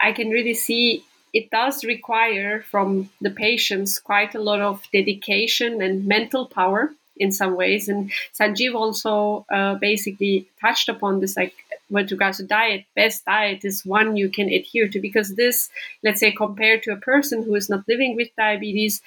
I 0.00 0.12
can 0.12 0.30
really 0.30 0.54
see 0.54 1.04
it 1.34 1.50
does 1.50 1.84
require 1.84 2.62
from 2.62 3.10
the 3.20 3.30
patients 3.30 3.98
quite 3.98 4.34
a 4.34 4.40
lot 4.40 4.62
of 4.62 4.82
dedication 4.94 5.82
and 5.82 6.06
mental 6.06 6.46
power 6.46 6.90
in 7.16 7.32
some 7.32 7.56
ways. 7.56 7.88
And 7.88 8.10
Sanjiv 8.38 8.74
also 8.74 9.46
uh, 9.50 9.76
basically 9.76 10.46
touched 10.60 10.88
upon 10.88 11.20
this, 11.20 11.36
like 11.36 11.54
with 11.90 12.10
regards 12.10 12.38
to 12.38 12.44
diet, 12.44 12.84
best 12.96 13.24
diet 13.24 13.64
is 13.64 13.84
one 13.84 14.16
you 14.16 14.28
can 14.28 14.48
adhere 14.48 14.88
to 14.88 15.00
because 15.00 15.34
this, 15.34 15.70
let's 16.02 16.20
say, 16.20 16.32
compared 16.32 16.82
to 16.84 16.92
a 16.92 16.96
person 16.96 17.42
who 17.42 17.54
is 17.54 17.70
not 17.70 17.86
living 17.88 18.16
with 18.16 18.28
diabetes, 18.36 19.02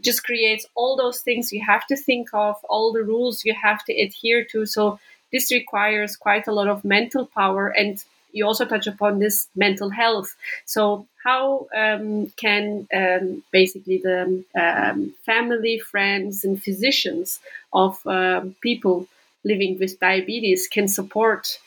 just 0.00 0.24
creates 0.24 0.66
all 0.74 0.96
those 0.96 1.20
things 1.20 1.52
you 1.52 1.62
have 1.64 1.86
to 1.86 1.96
think 1.96 2.28
of, 2.32 2.56
all 2.68 2.92
the 2.92 3.02
rules 3.02 3.44
you 3.44 3.54
have 3.54 3.84
to 3.84 3.92
adhere 3.92 4.44
to. 4.44 4.64
So 4.66 4.98
this 5.32 5.52
requires 5.52 6.16
quite 6.16 6.46
a 6.46 6.52
lot 6.52 6.68
of 6.68 6.84
mental 6.84 7.26
power 7.26 7.68
and 7.68 8.02
you 8.32 8.46
also 8.46 8.64
touch 8.64 8.86
upon 8.86 9.18
this 9.18 9.48
mental 9.56 9.90
health. 9.90 10.36
So, 10.64 11.06
how 11.22 11.66
um, 11.76 12.32
can 12.36 12.88
um, 12.94 13.42
basically 13.50 13.98
the 13.98 14.44
um, 14.54 15.14
family, 15.26 15.78
friends, 15.78 16.44
and 16.44 16.62
physicians 16.62 17.40
of 17.72 18.04
um, 18.06 18.54
people 18.62 19.06
living 19.44 19.78
with 19.78 20.00
diabetes 20.00 20.68
can 20.68 20.88
support 20.88 21.58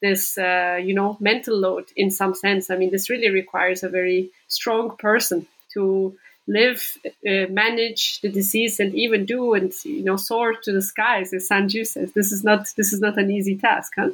this, 0.00 0.36
uh, 0.38 0.78
you 0.82 0.94
know, 0.94 1.16
mental 1.20 1.56
load 1.56 1.84
in 1.94 2.10
some 2.10 2.34
sense? 2.34 2.70
I 2.70 2.76
mean, 2.76 2.90
this 2.90 3.10
really 3.10 3.28
requires 3.28 3.82
a 3.82 3.88
very 3.88 4.30
strong 4.48 4.96
person 4.96 5.46
to 5.74 6.16
live, 6.46 6.96
uh, 7.06 7.46
manage 7.50 8.20
the 8.22 8.30
disease, 8.30 8.80
and 8.80 8.94
even 8.94 9.26
do 9.26 9.54
and 9.54 9.72
you 9.84 10.04
know 10.04 10.16
soar 10.16 10.54
to 10.54 10.72
the 10.72 10.82
skies, 10.82 11.32
as 11.32 11.48
Sanju 11.48 11.86
says. 11.86 12.12
This 12.12 12.32
is 12.32 12.42
not 12.42 12.68
this 12.76 12.92
is 12.92 13.00
not 13.00 13.18
an 13.18 13.30
easy 13.30 13.56
task, 13.56 13.92
huh? 13.96 14.10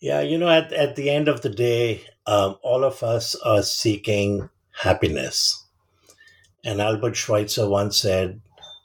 Yeah, 0.00 0.20
you 0.20 0.36
know, 0.36 0.50
at, 0.50 0.72
at 0.72 0.96
the 0.96 1.08
end 1.08 1.28
of 1.28 1.40
the 1.40 1.48
day, 1.48 2.04
um, 2.26 2.56
all 2.62 2.84
of 2.84 3.02
us 3.02 3.34
are 3.36 3.62
seeking 3.62 4.48
happiness. 4.82 5.64
And 6.64 6.80
Albert 6.80 7.16
Schweitzer 7.16 7.68
once 7.68 7.98
said, 7.98 8.40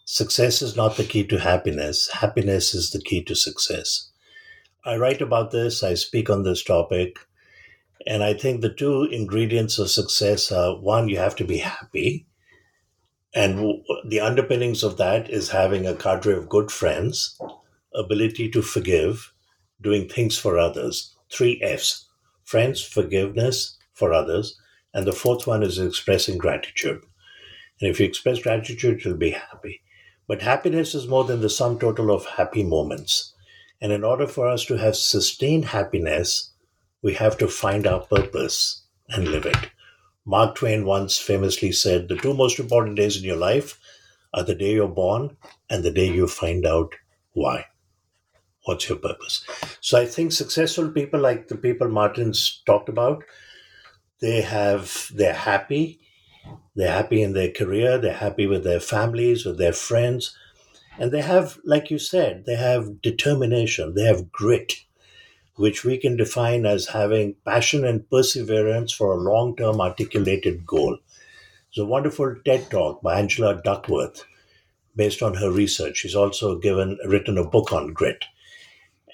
Success 0.06 0.62
is 0.62 0.76
not 0.76 0.98
the 0.98 1.04
key 1.04 1.24
to 1.28 1.40
happiness, 1.40 2.10
happiness 2.12 2.74
is 2.74 2.90
the 2.90 3.02
key 3.02 3.24
to 3.24 3.36
success. 3.36 4.10
I 4.84 4.98
write 4.98 5.22
about 5.22 5.52
this, 5.52 5.84
I 5.84 5.94
speak 5.94 6.30
on 6.30 6.44
this 6.44 6.64
topic, 6.64 7.20
and 8.08 8.24
I 8.24 8.34
think 8.34 8.62
the 8.62 8.74
two 8.74 9.04
ingredients 9.04 9.78
of 9.78 9.92
success 9.92 10.52
are 10.52 10.80
one, 10.80 11.10
you 11.10 11.18
have 11.18 11.36
to 11.36 11.46
be 11.46 11.60
happy. 11.60 12.26
And 13.36 13.84
the 14.08 14.20
underpinnings 14.20 14.84
of 14.84 14.98
that 14.98 15.30
is 15.30 15.50
having 15.50 15.86
a 15.86 15.96
cadre 15.96 16.34
of 16.34 16.50
good 16.50 16.72
friends, 16.72 17.40
ability 17.94 18.50
to 18.50 18.64
forgive, 18.64 19.32
doing 19.80 20.10
things 20.10 20.38
for 20.38 20.58
others. 20.58 21.16
Three 21.32 21.62
F's 21.62 22.09
friends, 22.50 22.82
forgiveness 22.82 23.78
for 23.94 24.12
others. 24.12 24.60
And 24.92 25.06
the 25.06 25.14
fourth 25.14 25.46
one 25.46 25.62
is 25.62 25.78
expressing 25.78 26.40
gratitude. 26.40 27.04
And 27.80 27.92
if 27.92 28.00
you 28.00 28.08
express 28.08 28.42
gratitude, 28.42 29.06
you'll 29.06 29.18
be 29.18 29.30
happy. 29.30 29.82
But 30.28 30.42
happiness 30.42 30.96
is 30.96 31.08
more 31.08 31.24
than 31.26 31.42
the 31.42 31.50
sum 31.50 31.78
total 31.78 32.10
of 32.10 32.26
happy 32.26 32.64
moments. 32.64 33.36
And 33.80 33.92
in 33.92 34.04
order 34.04 34.26
for 34.26 34.48
us 34.48 34.66
to 34.66 34.78
have 34.78 34.96
sustained 34.96 35.66
happiness, 35.66 36.52
we 37.04 37.14
have 37.14 37.38
to 37.38 37.48
find 37.48 37.86
our 37.86 38.02
purpose 38.02 38.82
and 39.10 39.28
live 39.28 39.46
it. 39.46 39.70
Mark 40.26 40.56
Twain 40.56 40.86
once 40.86 41.20
famously 41.20 41.72
said, 41.72 42.08
The 42.08 42.18
two 42.18 42.34
most 42.34 42.60
important 42.60 42.96
days 42.96 43.16
in 43.16 43.24
your 43.24 43.38
life 43.38 43.80
are 44.34 44.44
the 44.44 44.56
day 44.56 44.74
you're 44.74 44.88
born 44.88 45.38
and 45.70 45.84
the 45.84 45.92
day 45.92 46.12
you 46.12 46.28
find 46.28 46.66
out 46.66 46.96
why 47.34 47.66
what's 48.66 48.90
your 48.90 48.98
purpose? 48.98 49.46
So 49.82 50.00
i 50.00 50.06
think 50.06 50.32
successful 50.32 50.90
people 50.90 51.20
like 51.20 51.48
the 51.48 51.58
people 51.58 51.90
martin's 51.90 52.62
talked 52.66 52.90
about 52.90 53.24
they 54.20 54.42
have 54.42 55.12
they're 55.14 55.34
happy. 55.34 56.00
They're 56.76 56.92
happy 56.92 57.22
in 57.22 57.34
their 57.34 57.52
career. 57.52 57.98
They're 57.98 58.14
happy 58.14 58.48
with 58.48 58.64
their 58.64 58.80
families 58.80 59.46
with 59.46 59.58
their 59.58 59.74
friends. 59.74 60.36
And 60.98 61.12
they 61.12 61.22
have 61.22 61.58
like 61.64 61.90
you 61.90 62.00
said 62.00 62.46
they 62.46 62.56
have 62.56 63.02
determination. 63.02 63.94
They 63.96 64.04
have 64.04 64.32
grit 64.32 64.74
which 65.56 65.84
we 65.84 65.98
can 65.98 66.16
define 66.16 66.66
as 66.66 66.88
having 66.88 67.36
passion 67.44 67.84
and 67.84 68.10
perseverance 68.10 68.94
for 68.94 69.12
a 69.12 69.22
long-term 69.22 69.82
articulated 69.82 70.66
goal. 70.66 70.98
It's 71.68 71.78
a 71.78 71.84
wonderful 71.84 72.34
ted 72.46 72.72
talk 72.72 73.02
by 73.02 73.20
angela 73.20 73.62
duckworth 73.62 74.24
based 74.96 75.22
on 75.22 75.34
her 75.34 75.52
research. 75.52 75.98
She's 75.98 76.16
also 76.16 76.58
given 76.58 76.98
written 77.06 77.38
a 77.38 77.44
book 77.44 77.74
on 77.74 77.92
grit 77.92 78.24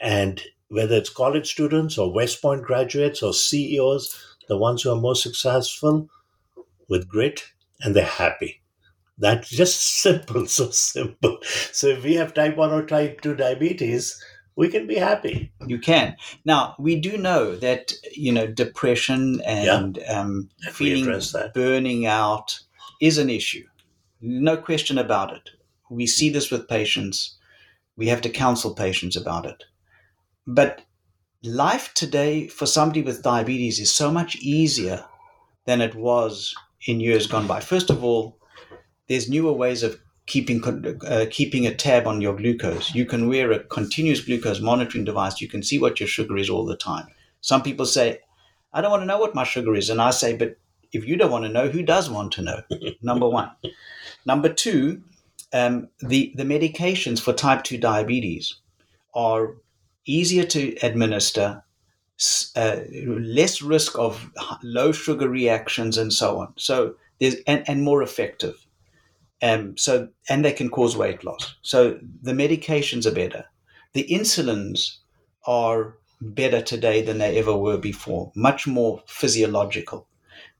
and 0.02 0.42
whether 0.70 0.96
it's 0.96 1.10
college 1.10 1.52
students 1.52 1.98
or 1.98 2.12
West 2.12 2.42
Point 2.42 2.64
graduates 2.64 3.22
or 3.22 3.34
CEOs, 3.34 4.38
the 4.48 4.58
ones 4.58 4.82
who 4.82 4.92
are 4.92 5.00
most 5.00 5.24
successful 5.24 6.10
with 6.90 7.08
grit 7.08 7.44
and 7.82 7.96
they're 7.96 8.06
happy. 8.06 8.62
That's 9.18 9.50
just 9.50 9.82
simple, 10.02 10.48
so 10.48 10.70
simple. 10.72 11.38
So 11.72 11.88
if 11.88 12.04
we 12.04 12.16
have 12.16 12.34
type 12.34 12.58
1 12.58 12.72
or 12.72 12.86
type 12.86 13.22
2 13.22 13.36
diabetes, 13.36 14.22
we 14.56 14.70
can 14.70 14.88
be 14.88 14.96
happy. 14.96 15.52
You 15.66 15.80
can. 15.80 16.16
Now, 16.46 16.76
we 16.80 17.00
do 17.00 17.18
know 17.18 17.56
that, 17.58 17.94
you 18.14 18.32
know, 18.32 18.48
depression 18.48 19.42
and 19.46 19.98
yeah. 19.98 20.20
um, 20.20 20.50
feeling 20.72 21.22
burning 21.54 22.06
out 22.06 22.60
is 23.02 23.18
an 23.18 23.30
issue. 23.30 23.66
No 24.22 24.58
question 24.58 24.98
about 24.98 25.34
it. 25.34 25.50
We 25.90 26.08
see 26.08 26.30
this 26.30 26.50
with 26.50 26.70
patients. 26.70 27.38
We 27.98 28.08
have 28.08 28.22
to 28.22 28.30
counsel 28.30 28.74
patients 28.74 29.16
about 29.16 29.46
it. 29.46 29.64
But 30.48 30.82
life 31.44 31.94
today 31.94 32.48
for 32.48 32.66
somebody 32.66 33.02
with 33.02 33.24
diabetes 33.24 33.80
is 33.80 33.92
so 33.92 34.12
much 34.12 34.36
easier 34.38 35.06
than 35.66 35.82
it 35.82 35.96
was 35.96 36.54
in 36.88 37.00
years 37.00 37.28
gone 37.28 37.48
by. 37.48 37.60
First 37.60 37.90
of 37.90 38.04
all, 38.04 38.38
there's 39.08 39.30
newer 39.30 39.54
ways 39.54 39.84
of 39.84 40.00
keeping 40.28 40.64
uh, 41.08 41.26
keeping 41.30 41.68
a 41.68 41.74
tab 41.74 42.08
on 42.08 42.22
your 42.22 42.36
glucose. 42.36 42.94
You 42.96 43.06
can 43.06 43.28
wear 43.28 43.52
a 43.52 43.64
continuous 43.64 44.22
glucose 44.22 44.60
monitoring 44.60 45.06
device. 45.06 45.42
You 45.42 45.48
can 45.48 45.64
see 45.64 45.80
what 45.80 46.00
your 46.00 46.08
sugar 46.08 46.38
is 46.38 46.50
all 46.50 46.66
the 46.66 46.78
time. 46.78 47.08
Some 47.42 47.62
people 47.62 47.86
say, 47.86 48.20
"I 48.74 48.82
don't 48.82 48.92
want 48.92 49.04
to 49.04 49.08
know 49.08 49.20
what 49.20 49.36
my 49.36 49.44
sugar 49.44 49.76
is," 49.76 49.90
and 49.90 50.02
I 50.02 50.12
say, 50.12 50.36
"But 50.36 50.58
if 50.92 51.08
you 51.08 51.16
don't 51.16 51.32
want 51.32 51.46
to 51.46 51.52
know, 51.52 51.70
who 51.70 51.84
does 51.84 52.10
want 52.10 52.34
to 52.34 52.42
know?" 52.42 52.62
Number 53.02 53.30
one. 53.30 53.52
Number 54.26 54.50
two, 54.50 55.04
um, 55.54 55.90
the 56.00 56.34
the 56.36 56.44
medications 56.44 57.20
for 57.20 57.34
type 57.34 57.64
two 57.64 57.78
diabetes 57.78 58.56
are 59.14 59.56
easier 60.06 60.46
to 60.46 60.76
administer, 60.82 61.64
uh, 62.56 62.80
less 62.92 63.62
risk 63.62 63.98
of 63.98 64.32
low 64.64 64.92
sugar 64.92 65.30
reactions, 65.30 65.98
and 65.98 66.14
so 66.14 66.40
on. 66.40 66.54
So 66.58 66.96
there's 67.20 67.36
and, 67.48 67.64
and 67.68 67.84
more 67.84 68.02
effective. 68.02 68.66
Um, 69.42 69.78
so 69.78 70.10
and 70.30 70.44
they 70.46 70.54
can 70.54 70.70
cause 70.70 70.96
weight 70.98 71.24
loss. 71.24 71.56
So 71.62 72.00
the 72.22 72.32
medications 72.32 73.06
are 73.06 73.14
better. 73.14 73.46
The 73.94 74.08
insulins 74.10 74.98
are 75.46 75.98
better 76.22 76.62
today 76.62 77.02
than 77.02 77.18
they 77.18 77.38
ever 77.38 77.56
were 77.56 77.78
before. 77.78 78.32
Much 78.36 78.66
more 78.66 79.04
physiological. 79.08 80.08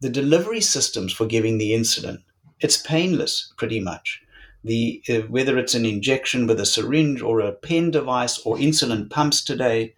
The 0.02 0.10
delivery 0.10 0.62
systems 0.62 1.14
for 1.14 1.26
giving 1.26 1.58
the 1.58 1.72
insulin, 1.72 2.18
it's 2.60 2.78
painless 2.78 3.54
pretty 3.58 3.80
much 3.80 4.22
the 4.66 5.02
uh, 5.10 5.22
whether 5.30 5.58
it's 5.58 5.76
an 5.76 5.86
injection 5.86 6.48
with 6.48 6.60
a 6.60 6.66
syringe 6.66 7.22
or 7.22 7.40
a 7.40 7.52
pen 7.52 7.92
device 7.92 8.40
or 8.40 8.58
insulin 8.58 9.10
pumps 9.10 9.44
today 9.44 9.94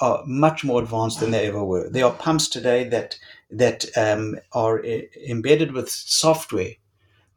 are 0.00 0.22
much 0.24 0.62
more 0.62 0.80
advanced 0.80 1.18
than 1.18 1.32
they 1.32 1.48
ever 1.48 1.64
were. 1.64 1.88
There 1.90 2.06
are 2.06 2.12
pumps 2.12 2.48
today 2.48 2.88
that 2.88 3.18
that 3.50 3.84
um, 3.96 4.36
are 4.52 4.78
uh, 4.78 5.00
embedded 5.28 5.72
with 5.72 5.90
software 5.90 6.74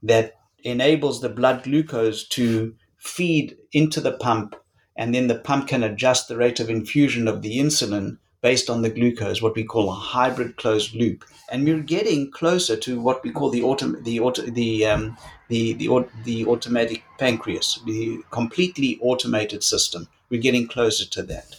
that 0.03 0.35
enables 0.63 1.21
the 1.21 1.29
blood 1.29 1.63
glucose 1.63 2.27
to 2.29 2.75
feed 2.97 3.57
into 3.71 3.99
the 3.99 4.13
pump, 4.13 4.55
and 4.95 5.15
then 5.15 5.27
the 5.27 5.39
pump 5.39 5.67
can 5.67 5.83
adjust 5.83 6.27
the 6.27 6.37
rate 6.37 6.59
of 6.59 6.69
infusion 6.69 7.27
of 7.27 7.41
the 7.41 7.57
insulin 7.57 8.17
based 8.45 8.69
on 8.69 8.83
the 8.83 8.91
glucose, 8.91 9.41
what 9.41 9.55
we 9.55 9.63
call 9.63 9.89
a 9.89 10.01
hybrid 10.13 10.55
closed 10.57 10.93
loop. 10.93 11.25
And 11.49 11.65
we're 11.65 11.79
getting 11.79 12.29
closer 12.29 12.77
to 12.77 13.01
what 13.01 13.23
we 13.23 13.31
call 13.31 13.49
the 13.49 13.61
autom- 13.61 14.03
the 14.03 14.19
auto- 14.19 14.51
the 14.61 14.85
um, 14.85 15.17
the 15.47 15.73
the, 15.73 15.87
the 16.25 16.45
automatic 16.45 17.01
pancreas, 17.17 17.79
the 17.87 18.19
completely 18.29 18.99
automated 19.01 19.63
system. 19.63 20.07
We're 20.29 20.45
getting 20.47 20.67
closer 20.67 21.05
to 21.09 21.23
that. 21.23 21.55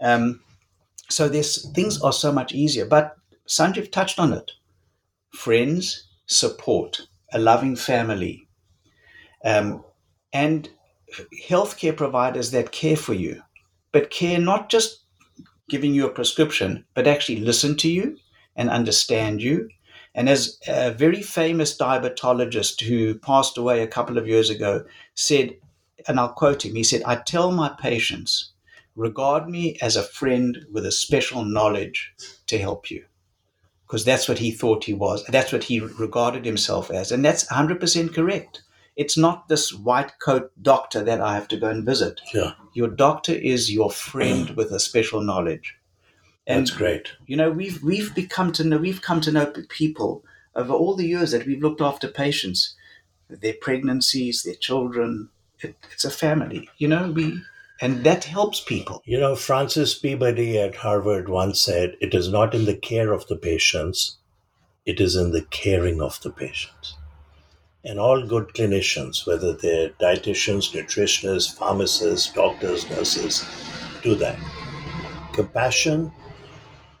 Um, 0.00 0.40
so 1.08 1.28
this 1.28 1.70
things 1.76 2.02
are 2.02 2.12
so 2.12 2.32
much 2.32 2.52
easier. 2.52 2.86
But 2.86 3.14
Sanjiv 3.46 3.92
touched 3.92 4.18
on 4.18 4.32
it: 4.32 4.50
friends, 5.44 6.08
support, 6.26 7.06
a 7.32 7.38
loving 7.38 7.76
family, 7.76 8.48
um, 9.44 9.84
and 10.32 10.68
healthcare 11.48 11.96
providers 11.96 12.50
that 12.50 12.72
care 12.72 12.96
for 12.96 13.14
you, 13.14 13.42
but 13.92 14.10
care 14.10 14.40
not 14.40 14.70
just 14.70 15.00
giving 15.70 15.94
you 15.94 16.06
a 16.06 16.12
prescription, 16.12 16.84
but 16.94 17.06
actually 17.06 17.40
listen 17.40 17.76
to 17.78 17.88
you 17.88 18.18
and 18.56 18.68
understand 18.68 19.40
you. 19.40 19.68
And 20.14 20.28
as 20.28 20.58
a 20.66 20.90
very 20.90 21.22
famous 21.22 21.76
diabetologist 21.76 22.82
who 22.82 23.14
passed 23.14 23.56
away 23.56 23.80
a 23.80 23.86
couple 23.86 24.18
of 24.18 24.26
years 24.26 24.50
ago 24.50 24.84
said, 25.14 25.56
and 26.08 26.18
I'll 26.18 26.32
quote 26.32 26.64
him, 26.64 26.74
he 26.74 26.82
said, 26.82 27.02
I 27.06 27.16
tell 27.16 27.52
my 27.52 27.74
patients, 27.80 28.52
regard 28.96 29.48
me 29.48 29.78
as 29.80 29.96
a 29.96 30.02
friend 30.02 30.58
with 30.72 30.84
a 30.84 30.92
special 30.92 31.44
knowledge 31.44 32.12
to 32.48 32.58
help 32.58 32.90
you. 32.90 33.04
Because 33.86 34.04
that's 34.04 34.28
what 34.28 34.38
he 34.38 34.50
thought 34.50 34.84
he 34.84 34.94
was. 34.94 35.24
That's 35.26 35.52
what 35.52 35.64
he 35.64 35.80
regarded 35.80 36.44
himself 36.44 36.90
as. 36.90 37.10
And 37.12 37.24
that's 37.24 37.44
100% 37.46 38.14
correct. 38.14 38.62
It's 39.00 39.16
not 39.16 39.48
this 39.48 39.72
white 39.72 40.12
coat 40.18 40.52
doctor 40.60 41.02
that 41.02 41.22
I 41.22 41.32
have 41.32 41.48
to 41.48 41.56
go 41.56 41.70
and 41.70 41.86
visit. 41.86 42.20
Yeah. 42.34 42.52
Your 42.74 42.88
doctor 42.88 43.32
is 43.32 43.72
your 43.72 43.90
friend 43.90 44.50
with 44.50 44.70
a 44.72 44.78
special 44.78 45.22
knowledge. 45.22 45.74
And 46.46 46.66
That's 46.66 46.76
great. 46.76 47.12
you 47.26 47.34
know, 47.34 47.50
we've 47.50 47.82
we've 47.82 48.14
become 48.14 48.52
to 48.52 48.62
know 48.62 48.76
we've 48.76 49.00
come 49.00 49.22
to 49.22 49.32
know 49.32 49.54
people 49.70 50.22
over 50.54 50.74
all 50.74 50.96
the 50.96 51.06
years 51.06 51.30
that 51.30 51.46
we've 51.46 51.62
looked 51.62 51.80
after 51.80 52.08
patients, 52.08 52.74
their 53.30 53.54
pregnancies, 53.54 54.42
their 54.42 54.60
children. 54.68 55.30
It, 55.60 55.76
it's 55.92 56.04
a 56.04 56.10
family, 56.10 56.68
you 56.76 56.86
know. 56.86 57.10
We 57.10 57.40
and 57.80 58.04
that 58.04 58.24
helps 58.24 58.60
people. 58.60 59.00
You 59.06 59.18
know, 59.18 59.34
Francis 59.34 59.98
Peabody 59.98 60.58
at 60.58 60.76
Harvard 60.76 61.30
once 61.30 61.62
said, 61.62 61.96
It 62.02 62.12
is 62.12 62.28
not 62.28 62.54
in 62.54 62.66
the 62.66 62.76
care 62.76 63.14
of 63.14 63.26
the 63.28 63.36
patients, 63.36 64.18
it 64.84 65.00
is 65.00 65.16
in 65.16 65.32
the 65.32 65.46
caring 65.46 66.02
of 66.02 66.20
the 66.20 66.30
patients. 66.30 66.96
And 67.84 67.98
all 67.98 68.26
good 68.26 68.48
clinicians, 68.48 69.26
whether 69.26 69.52
they're 69.52 69.90
dietitians, 69.90 70.72
nutritionists, 70.72 71.54
pharmacists, 71.56 72.32
doctors, 72.32 72.88
nurses, 72.90 73.44
do 74.02 74.14
that. 74.16 74.38
Compassion 75.32 76.12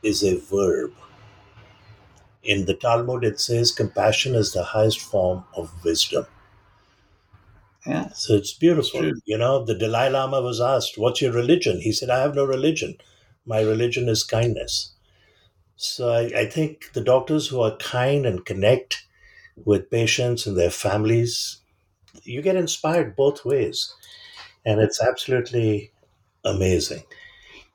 is 0.02 0.22
a 0.24 0.36
verb. 0.38 0.92
In 2.42 2.66
the 2.66 2.74
Talmud, 2.74 3.24
it 3.24 3.40
says 3.40 3.72
compassion 3.72 4.34
is 4.34 4.52
the 4.52 4.62
highest 4.62 5.00
form 5.00 5.44
of 5.56 5.72
wisdom. 5.84 6.26
Yeah, 7.86 8.08
So 8.12 8.34
it's 8.34 8.52
beautiful. 8.52 9.00
True. 9.00 9.20
You 9.24 9.38
know, 9.38 9.64
the 9.64 9.74
Dalai 9.74 10.10
Lama 10.10 10.40
was 10.42 10.60
asked, 10.60 10.98
What's 10.98 11.22
your 11.22 11.32
religion? 11.32 11.80
He 11.80 11.92
said, 11.92 12.10
I 12.10 12.20
have 12.20 12.34
no 12.34 12.44
religion. 12.44 12.96
My 13.46 13.60
religion 13.60 14.08
is 14.08 14.22
kindness. 14.22 14.92
So 15.76 16.10
I, 16.12 16.40
I 16.40 16.46
think 16.46 16.92
the 16.94 17.02
doctors 17.02 17.48
who 17.48 17.60
are 17.60 17.76
kind 17.78 18.26
and 18.26 18.44
connect 18.44 19.06
with 19.64 19.90
patients 19.90 20.46
and 20.46 20.56
their 20.56 20.70
families, 20.70 21.58
you 22.24 22.42
get 22.42 22.56
inspired 22.56 23.16
both 23.16 23.44
ways. 23.44 23.94
And 24.64 24.80
it's 24.80 25.02
absolutely 25.02 25.92
amazing. 26.44 27.04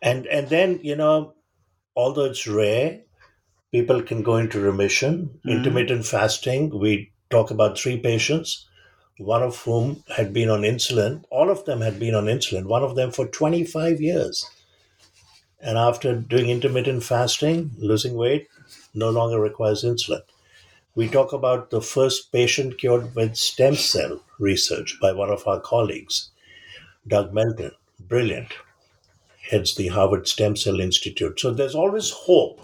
And 0.01 0.27
and 0.27 0.49
then, 0.49 0.79
you 0.83 0.95
know, 0.95 1.33
although 1.95 2.25
it's 2.25 2.47
rare, 2.47 3.01
people 3.71 4.01
can 4.01 4.23
go 4.23 4.37
into 4.37 4.59
remission. 4.59 5.39
Mhm. 5.45 5.51
Intermittent 5.57 6.05
fasting, 6.07 6.69
we 6.79 7.11
talk 7.29 7.51
about 7.51 7.77
three 7.79 7.97
patients 7.99 8.65
one 9.19 9.43
of 9.43 9.57
whom 9.63 10.03
had 10.17 10.33
been 10.33 10.49
on 10.49 10.61
insulin. 10.63 11.23
All 11.29 11.49
of 11.51 11.65
them 11.65 11.81
had 11.81 11.99
been 11.99 12.15
on 12.15 12.25
insulin, 12.25 12.65
one 12.65 12.83
of 12.83 12.95
them 12.95 13.11
for 13.11 13.27
25 13.27 14.01
years. 14.01 14.45
And 15.59 15.77
after 15.77 16.15
doing 16.15 16.49
intermittent 16.49 17.03
fasting, 17.03 17.71
losing 17.77 18.15
weight, 18.15 18.47
no 18.93 19.09
longer 19.09 19.37
requires 19.37 19.83
insulin. 19.83 20.21
We 20.95 21.09
talk 21.09 21.33
about 21.33 21.71
the 21.71 21.81
first 21.81 22.31
patient 22.31 22.77
cured 22.77 23.15
with 23.15 23.35
stem 23.35 23.75
cell 23.75 24.21
research 24.39 24.97
by 25.01 25.11
one 25.11 25.29
of 25.29 25.45
our 25.45 25.59
colleagues, 25.59 26.31
Doug 27.05 27.33
Melton. 27.33 27.71
Brilliant. 27.99 28.53
Heads 29.51 29.75
the 29.75 29.89
Harvard 29.89 30.27
Stem 30.29 30.55
Cell 30.55 30.79
Institute. 30.79 31.37
So 31.39 31.51
there's 31.51 31.75
always 31.75 32.11
hope. 32.11 32.61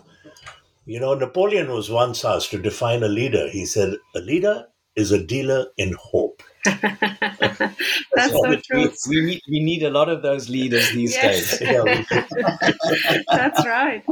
You 0.85 1.01
know, 1.01 1.13
Napoleon 1.13 1.71
was 1.73 1.89
once 1.89 2.23
asked 2.23 2.51
to 2.51 2.57
define 2.57 3.03
a 3.03 3.09
leader. 3.09 3.49
He 3.49 3.65
said, 3.65 3.95
A 4.15 4.19
leader 4.19 4.67
is 4.95 5.11
a 5.11 5.21
dealer 5.21 5.67
in 5.77 5.97
hope. 5.99 6.30
That's 8.15 8.33
so 8.33 8.47
we, 8.47 8.61
true. 8.61 8.91
we 9.09 9.21
need 9.21 9.41
we 9.49 9.59
need 9.63 9.83
a 9.83 9.89
lot 9.89 10.09
of 10.09 10.21
those 10.21 10.47
leaders 10.49 10.91
these 10.91 11.15
Yes. 11.15 11.57
days. 11.59 11.69
That's 13.31 13.65
right. 13.65 14.03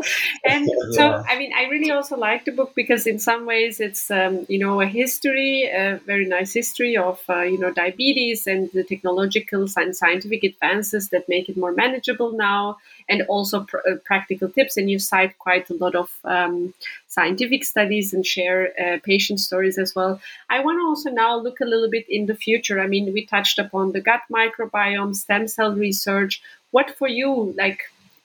And 0.43 0.67
so, 0.93 1.21
I 1.27 1.37
mean, 1.37 1.51
I 1.55 1.65
really 1.65 1.91
also 1.91 2.17
like 2.17 2.45
the 2.45 2.51
book 2.51 2.73
because, 2.75 3.05
in 3.05 3.19
some 3.19 3.45
ways, 3.45 3.79
it's 3.79 4.09
um, 4.09 4.45
you 4.49 4.57
know 4.57 4.81
a 4.81 4.87
history, 4.87 5.65
a 5.65 5.99
very 6.05 6.25
nice 6.25 6.53
history 6.53 6.97
of 6.97 7.21
uh, 7.29 7.41
you 7.41 7.59
know 7.59 7.71
diabetes 7.71 8.47
and 8.47 8.71
the 8.71 8.83
technological 8.83 9.67
and 9.77 9.95
scientific 9.95 10.43
advances 10.43 11.09
that 11.09 11.29
make 11.29 11.49
it 11.49 11.57
more 11.57 11.71
manageable 11.73 12.31
now, 12.31 12.77
and 13.07 13.21
also 13.23 13.61
pr- 13.65 13.77
uh, 13.89 13.95
practical 14.05 14.49
tips. 14.49 14.75
And 14.77 14.89
you 14.89 14.97
cite 14.97 15.37
quite 15.37 15.69
a 15.69 15.75
lot 15.75 15.95
of 15.95 16.09
um, 16.23 16.73
scientific 17.09 17.65
studies 17.65 18.13
and 18.13 18.25
share 18.25 18.71
uh, 18.79 18.99
patient 19.03 19.39
stories 19.39 19.77
as 19.77 19.93
well. 19.95 20.21
I 20.49 20.63
want 20.63 20.79
to 20.79 20.85
also 20.85 21.09
now 21.09 21.37
look 21.37 21.59
a 21.59 21.65
little 21.65 21.89
bit 21.89 22.05
in 22.07 22.27
the 22.27 22.35
future. 22.35 22.79
I 22.79 22.87
mean, 22.87 23.11
we 23.11 23.25
touched 23.25 23.59
upon 23.59 23.91
the 23.91 23.99
gut 23.99 24.21
microbiome, 24.31 25.15
stem 25.15 25.47
cell 25.47 25.73
research. 25.75 26.41
What 26.71 26.95
for 26.97 27.07
you, 27.07 27.53
like 27.57 27.81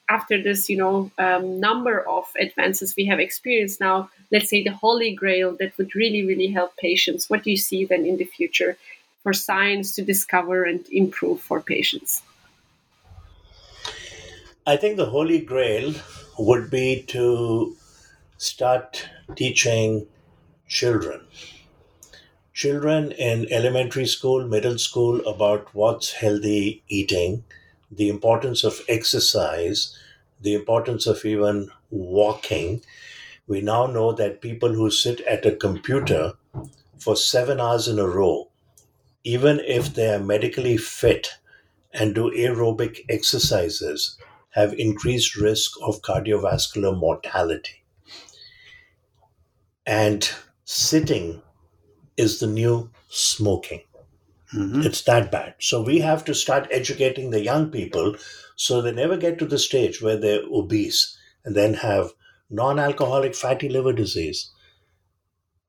after 0.09 0.41
this, 0.41 0.69
you 0.69 0.77
know, 0.77 1.11
um, 1.19 1.61
number 1.61 2.07
of 2.07 2.25
advances 2.39 2.95
we 2.95 3.07
have 3.07 3.19
experienced 3.19 3.81
now, 3.81 4.11
let's 4.31 4.51
say 4.51 4.63
the 4.63 4.73
holy 4.73 5.15
grail 5.15 5.57
that 5.61 5.77
would 5.79 5.95
really, 5.95 6.27
really 6.27 6.49
help 6.49 6.77
patients. 6.77 7.31
What 7.31 7.43
do 7.43 7.51
you 7.51 7.57
see 7.57 7.87
then 7.87 8.05
in 8.05 8.19
the 8.19 8.27
future 8.27 8.77
for 9.23 9.33
science 9.33 9.95
to 9.95 10.03
discover 10.03 10.65
and 10.65 10.85
improve 10.93 11.41
for 11.41 11.61
patients? 11.63 12.23
I 14.67 14.77
think 14.77 14.99
the 14.99 15.07
holy 15.07 15.41
grail 15.41 15.95
would 16.39 16.71
be 16.71 17.03
to 17.09 17.77
start 18.45 19.09
teaching 19.37 20.07
children. 20.69 21.27
Children 22.53 23.13
in 23.13 23.51
elementary 23.53 24.07
school, 24.07 24.47
middle 24.47 24.79
school 24.79 25.27
about 25.27 25.75
what's 25.75 26.13
healthy 26.13 26.83
eating, 26.89 27.45
the 27.91 28.09
importance 28.09 28.65
of 28.65 28.83
exercise, 28.89 29.97
the 30.41 30.55
importance 30.55 31.07
of 31.07 31.25
even 31.25 31.71
walking. 31.91 32.83
We 33.47 33.61
now 33.63 33.87
know 33.87 34.13
that 34.13 34.41
people 34.43 34.75
who 34.75 34.91
sit 34.91 35.21
at 35.23 35.47
a 35.47 35.57
computer 35.57 36.35
for 36.99 37.17
seven 37.17 37.61
hours 37.61 37.89
in 37.89 37.99
a 37.99 38.07
row, 38.07 38.51
even 39.25 39.61
if 39.61 39.95
they 39.95 40.13
are 40.13 40.21
medically 40.21 40.77
fit 40.77 41.35
and 41.93 42.15
do 42.15 42.31
aerobic 42.33 43.05
exercises, 43.09 44.19
have 44.51 44.75
increased 44.75 45.37
risk 45.37 45.73
of 45.83 46.03
cardiovascular 46.03 46.99
mortality. 46.99 47.84
And 49.87 50.29
sitting 50.65 51.43
is 52.17 52.41
the 52.41 52.47
new 52.47 52.91
smoking. 53.09 53.83
Mhm. 54.55 54.85
It's 54.85 55.03
that 55.03 55.31
bad. 55.33 55.55
So 55.59 55.83
we 55.83 55.99
have 55.99 56.25
to 56.27 56.35
start 56.35 56.69
educating 56.71 57.31
the 57.31 57.43
young 57.43 57.71
people 57.71 58.17
so 58.57 58.81
they 58.81 58.93
never 58.93 59.17
get 59.17 59.39
to 59.39 59.47
the 59.47 59.59
stage 59.59 60.01
where 60.01 60.17
they're 60.17 60.45
obese 60.53 61.17
and 61.45 61.57
then 61.57 61.75
have 61.75 62.13
non 62.51 62.79
alcoholic 62.79 63.35
fatty 63.35 63.69
liver 63.69 63.93
disease. 63.93 64.51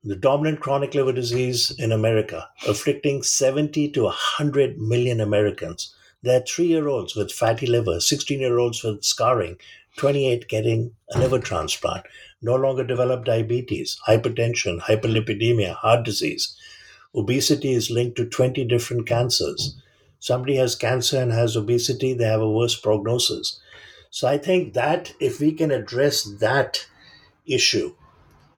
The 0.03 0.15
dominant 0.15 0.59
chronic 0.59 0.93
liver 0.93 1.13
disease 1.13 1.71
in 1.71 1.91
America, 1.91 2.47
afflicting 2.67 3.23
70 3.23 3.89
to 3.93 4.03
100 4.03 4.79
million 4.79 5.19
Americans. 5.19 5.95
There 6.21 6.39
are 6.39 6.45
three 6.45 6.67
year 6.67 6.87
olds 6.87 7.15
with 7.15 7.31
fatty 7.31 7.65
liver, 7.65 7.99
16 7.99 8.39
year 8.39 8.59
olds 8.59 8.83
with 8.83 9.03
scarring, 9.03 9.57
28 9.97 10.47
getting 10.47 10.91
a 11.13 11.19
liver 11.19 11.39
transplant, 11.39 12.05
no 12.41 12.55
longer 12.55 12.83
develop 12.83 13.25
diabetes, 13.25 13.97
hypertension, 14.07 14.79
hyperlipidemia, 14.81 15.75
heart 15.75 16.05
disease. 16.05 16.55
Obesity 17.15 17.73
is 17.73 17.89
linked 17.89 18.17
to 18.17 18.25
20 18.25 18.65
different 18.65 19.07
cancers. 19.07 19.75
Somebody 20.19 20.55
has 20.57 20.75
cancer 20.75 21.21
and 21.21 21.31
has 21.31 21.55
obesity, 21.55 22.13
they 22.13 22.25
have 22.25 22.41
a 22.41 22.49
worse 22.49 22.75
prognosis. 22.79 23.59
So 24.09 24.27
I 24.27 24.37
think 24.37 24.73
that 24.73 25.13
if 25.19 25.39
we 25.39 25.51
can 25.51 25.71
address 25.71 26.23
that 26.23 26.85
issue, 27.45 27.95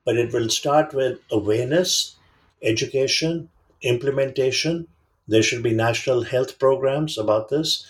but 0.06 0.18
it 0.18 0.32
will 0.32 0.50
start 0.50 0.94
with 0.94 1.20
awareness, 1.30 2.16
education, 2.62 3.50
implementation. 3.82 4.88
There 5.28 5.44
should 5.44 5.62
be 5.62 5.74
national 5.74 6.24
health 6.24 6.58
programs 6.60 7.18
about 7.18 7.50
this. 7.50 7.86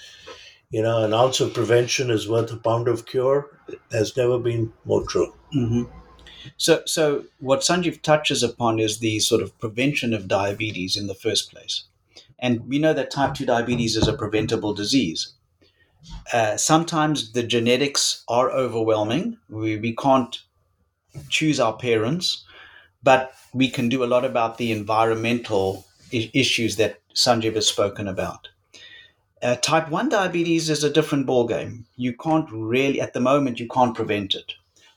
You 0.70 0.82
know, 0.82 1.04
an 1.04 1.14
ounce 1.14 1.42
of 1.42 1.54
prevention 1.54 2.10
is 2.10 2.28
worth 2.30 2.52
a 2.54 2.58
pound 2.58 2.88
of 2.88 3.06
cure 3.06 3.60
has 3.92 4.16
never 4.16 4.40
been 4.40 4.72
more 4.86 5.06
true. 5.06 5.34
hmm 5.52 5.84
So, 6.58 6.84
so 6.86 7.26
what 7.40 7.62
Sanjiv 7.62 8.02
touches 8.02 8.44
upon 8.44 8.80
is 8.80 9.00
the 9.00 9.20
sort 9.20 9.42
of 9.44 9.58
prevention 9.60 10.14
of 10.14 10.28
diabetes 10.28 10.98
in 10.98 11.08
the 11.08 11.16
first 11.16 11.52
place, 11.52 11.86
and 12.40 12.68
we 12.68 12.80
know 12.80 12.94
that 12.94 13.12
type 13.12 13.36
two 13.36 13.46
diabetes 13.46 13.96
is 13.98 14.08
a 14.08 14.14
preventable 14.18 14.74
disease. 14.74 15.34
Uh, 16.34 16.56
sometimes 16.58 17.34
the 17.34 17.44
genetics 17.44 18.24
are 18.30 18.50
overwhelming. 18.52 19.38
We 19.50 19.78
we 19.78 19.94
can't 19.96 20.40
choose 21.30 21.60
our 21.60 21.78
parents, 21.78 22.46
but 23.04 23.34
we 23.54 23.70
can 23.70 23.90
do 23.90 24.04
a 24.04 24.12
lot 24.16 24.26
about 24.26 24.58
the 24.58 24.72
environmental 24.72 25.86
I- 26.14 26.32
issues 26.34 26.78
that 26.78 27.00
Sanjiv 27.16 27.56
has 27.56 27.68
spoken 27.68 28.08
about. 28.08 28.50
Uh, 29.42 29.56
type 29.56 29.90
1 29.90 30.10
diabetes 30.10 30.70
is 30.70 30.84
a 30.84 30.90
different 30.90 31.28
ballgame. 31.28 31.84
You 31.96 32.14
can't 32.14 32.50
really, 32.52 33.00
at 33.00 33.14
the 33.14 33.20
moment, 33.20 33.60
you 33.60 33.68
can't 33.68 33.96
prevent 33.96 34.34
it. 34.34 34.54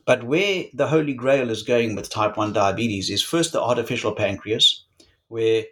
But 0.07 0.25
where 0.25 0.65
the 0.73 0.89
holy 0.89 1.13
grail 1.13 1.51
is 1.51 1.63
going 1.63 1.95
with 1.95 2.09
type 2.09 2.37
1 2.37 2.55
diabetes 2.55 3.11
is 3.11 3.23
first 3.23 3.53
the 3.53 3.61
artificial 3.61 4.13
pancreas, 4.13 4.85
where 5.29 5.65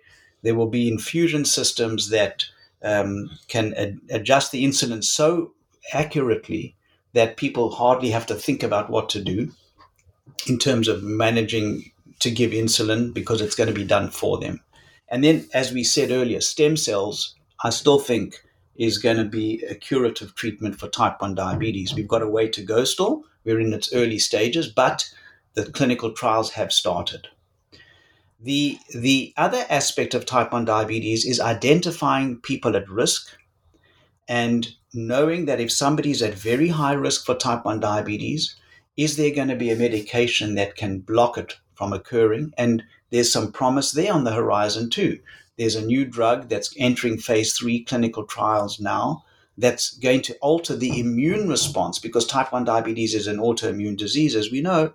there 0.43 0.55
will 0.55 0.69
be 0.69 0.89
infusion 0.89 1.45
systems 1.45 2.11
that 2.11 2.45
um, 2.83 3.31
can 3.49 3.75
ad- 3.75 4.01
adjust 4.11 4.53
the 4.53 4.65
insulin 4.65 5.03
so 5.03 5.53
accurately 5.93 6.77
that 7.15 7.39
people 7.39 7.71
hardly 7.71 8.11
have 8.11 8.27
to 8.27 8.35
think 8.35 8.63
about 8.63 8.91
what 8.91 9.09
to 9.11 9.23
do 9.23 9.51
in 10.47 10.59
terms 10.59 10.89
of 10.89 11.03
managing 11.03 11.91
to 12.21 12.31
give 12.31 12.51
insulin 12.51 13.15
because 13.15 13.41
it's 13.41 13.55
going 13.55 13.69
to 13.69 13.75
be 13.75 13.85
done 13.85 14.11
for 14.11 14.39
them. 14.39 14.61
And 15.09 15.25
then, 15.25 15.49
as 15.55 15.73
we 15.73 15.85
said 15.85 16.11
earlier, 16.11 16.41
stem 16.41 16.77
cells, 16.77 17.35
I 17.65 17.71
still 17.71 17.99
think, 17.99 18.43
is 18.79 18.97
going 18.97 19.17
to 19.17 19.25
be 19.25 19.63
a 19.69 19.75
curative 19.75 20.35
treatment 20.37 20.79
for 20.79 20.89
type 20.89 21.21
1 21.21 21.35
diabetes. 21.35 21.95
We've 21.95 22.09
got 22.09 22.23
a 22.23 22.29
way 22.29 22.49
to 22.49 22.63
go 22.63 22.85
still. 22.85 23.25
We're 23.45 23.61
in 23.61 23.75
its 23.75 23.93
early 23.93 24.19
stages, 24.19 24.69
but 24.69 25.13
the 25.55 25.71
clinical 25.71 26.13
trials 26.13 26.53
have 26.53 26.73
started. 26.73 27.27
The, 28.41 28.79
the 28.95 29.35
other 29.37 29.67
aspect 29.69 30.15
of 30.15 30.25
type 30.25 30.53
1 30.53 30.65
diabetes 30.65 31.27
is 31.27 31.41
identifying 31.41 32.41
people 32.41 32.77
at 32.77 32.89
risk 32.89 33.37
and 34.29 34.69
knowing 34.95 35.47
that 35.47 35.61
if 35.61 35.73
somebody's 35.73 36.23
at 36.23 36.35
very 36.35 36.69
high 36.69 36.93
risk 36.93 37.27
for 37.27 37.35
type 37.35 37.65
1 37.65 37.81
diabetes, 37.81 38.55
is 38.97 39.17
there 39.17 39.35
going 39.35 39.49
to 39.49 39.57
be 39.57 39.71
a 39.71 39.77
medication 39.77 40.55
that 40.55 40.77
can 40.77 41.01
block 41.01 41.37
it 41.37 41.57
from 41.75 41.93
occurring? 41.93 42.53
And 42.57 42.85
there's 43.11 43.33
some 43.33 43.51
promise 43.51 43.93
there 43.93 44.13
on 44.13 44.25
the 44.25 44.33
horizon 44.33 44.91
too. 44.91 45.19
There's 45.59 45.77
a 45.77 45.85
new 45.85 46.05
drug 46.05 46.49
that's 46.49 46.75
entering 46.79 47.19
phase 47.19 47.57
three 47.57 47.85
clinical 47.85 48.25
trials 48.25 48.79
now 48.81 49.25
that's 49.59 49.99
going 49.99 50.23
to 50.23 50.37
alter 50.37 50.77
the 50.77 51.01
immune 51.01 51.49
response 51.49 51.99
because 51.99 52.27
type 52.27 52.53
1 52.53 52.65
diabetes 52.65 53.15
is 53.15 53.27
an 53.27 53.39
autoimmune 53.39 53.97
disease, 53.97 54.37
as 54.37 54.53
we 54.53 54.61
know, 54.61 54.95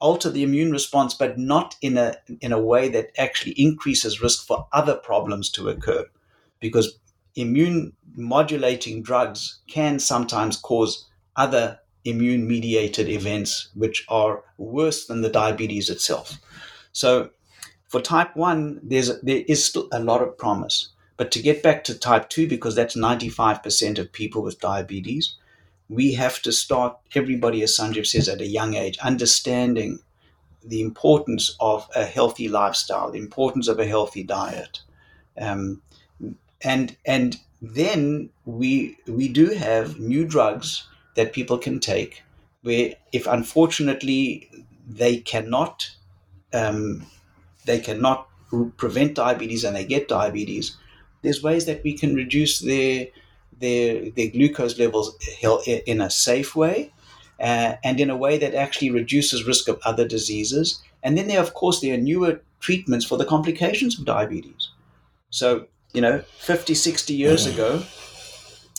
alter 0.00 0.30
the 0.30 0.42
immune 0.42 0.70
response, 0.70 1.14
but 1.14 1.38
not 1.38 1.76
in 1.80 1.96
a, 1.96 2.14
in 2.42 2.52
a 2.52 2.60
way 2.60 2.88
that 2.90 3.10
actually 3.18 3.52
increases 3.52 4.20
risk 4.20 4.46
for 4.46 4.66
other 4.72 4.94
problems 4.94 5.48
to 5.50 5.68
occur. 5.70 6.04
Because 6.60 6.98
immune 7.34 7.94
modulating 8.16 9.02
drugs 9.02 9.60
can 9.66 9.98
sometimes 9.98 10.56
cause 10.56 11.06
other 11.36 11.78
immune 12.04 12.46
mediated 12.46 13.08
events 13.08 13.68
which 13.74 14.04
are 14.08 14.44
worse 14.58 15.06
than 15.06 15.22
the 15.22 15.28
diabetes 15.28 15.90
itself. 15.90 16.38
So 16.92 17.30
for 17.88 18.00
type 18.00 18.34
1 18.36 18.80
there's 18.82 19.20
there 19.20 19.42
is 19.46 19.64
still 19.64 19.88
a 19.92 20.00
lot 20.00 20.22
of 20.22 20.36
promise. 20.38 20.88
But 21.16 21.30
to 21.32 21.42
get 21.42 21.62
back 21.62 21.84
to 21.84 21.98
type 21.98 22.28
2 22.28 22.46
because 22.46 22.74
that's 22.74 22.96
95% 22.96 23.98
of 23.98 24.12
people 24.12 24.42
with 24.42 24.60
diabetes, 24.60 25.34
we 25.88 26.12
have 26.14 26.42
to 26.42 26.52
start 26.52 26.98
everybody 27.14 27.62
as 27.62 27.76
Sanjiv 27.76 28.06
says 28.06 28.28
at 28.28 28.40
a 28.40 28.46
young 28.46 28.74
age 28.74 28.98
understanding 28.98 30.00
the 30.62 30.80
importance 30.80 31.56
of 31.60 31.88
a 31.94 32.04
healthy 32.04 32.48
lifestyle, 32.48 33.10
the 33.10 33.18
importance 33.18 33.68
of 33.68 33.78
a 33.78 33.86
healthy 33.86 34.24
diet. 34.24 34.80
Um, 35.38 35.80
and 36.62 36.96
and 37.04 37.38
then 37.62 38.30
we 38.44 38.98
we 39.06 39.28
do 39.28 39.50
have 39.50 40.00
new 40.00 40.26
drugs 40.26 40.88
that 41.14 41.32
people 41.32 41.58
can 41.58 41.80
take 41.80 42.22
where 42.62 42.94
if 43.12 43.26
unfortunately 43.26 44.50
they 44.88 45.18
cannot 45.18 45.90
um, 46.52 47.06
they 47.66 47.78
cannot 47.78 48.28
prevent 48.76 49.14
diabetes 49.14 49.64
and 49.64 49.76
they 49.76 49.84
get 49.84 50.08
diabetes 50.08 50.76
there's 51.22 51.42
ways 51.42 51.66
that 51.66 51.82
we 51.82 51.92
can 51.92 52.14
reduce 52.14 52.60
their 52.60 53.06
their 53.58 54.10
their 54.10 54.28
glucose 54.28 54.78
levels 54.78 55.16
in 55.86 56.00
a 56.00 56.10
safe 56.10 56.54
way 56.54 56.92
uh, 57.40 57.74
and 57.84 58.00
in 58.00 58.08
a 58.08 58.16
way 58.16 58.38
that 58.38 58.54
actually 58.54 58.90
reduces 58.90 59.46
risk 59.46 59.68
of 59.68 59.78
other 59.84 60.06
diseases 60.06 60.82
and 61.02 61.18
then 61.18 61.26
there 61.26 61.40
of 61.40 61.54
course 61.54 61.80
there 61.80 61.94
are 61.94 61.98
newer 61.98 62.40
treatments 62.60 63.04
for 63.04 63.18
the 63.18 63.24
complications 63.24 63.98
of 63.98 64.04
diabetes 64.04 64.70
so 65.30 65.66
you 65.92 66.00
know 66.00 66.22
50 66.38 66.74
60 66.74 67.14
years 67.14 67.46
ago 67.46 67.82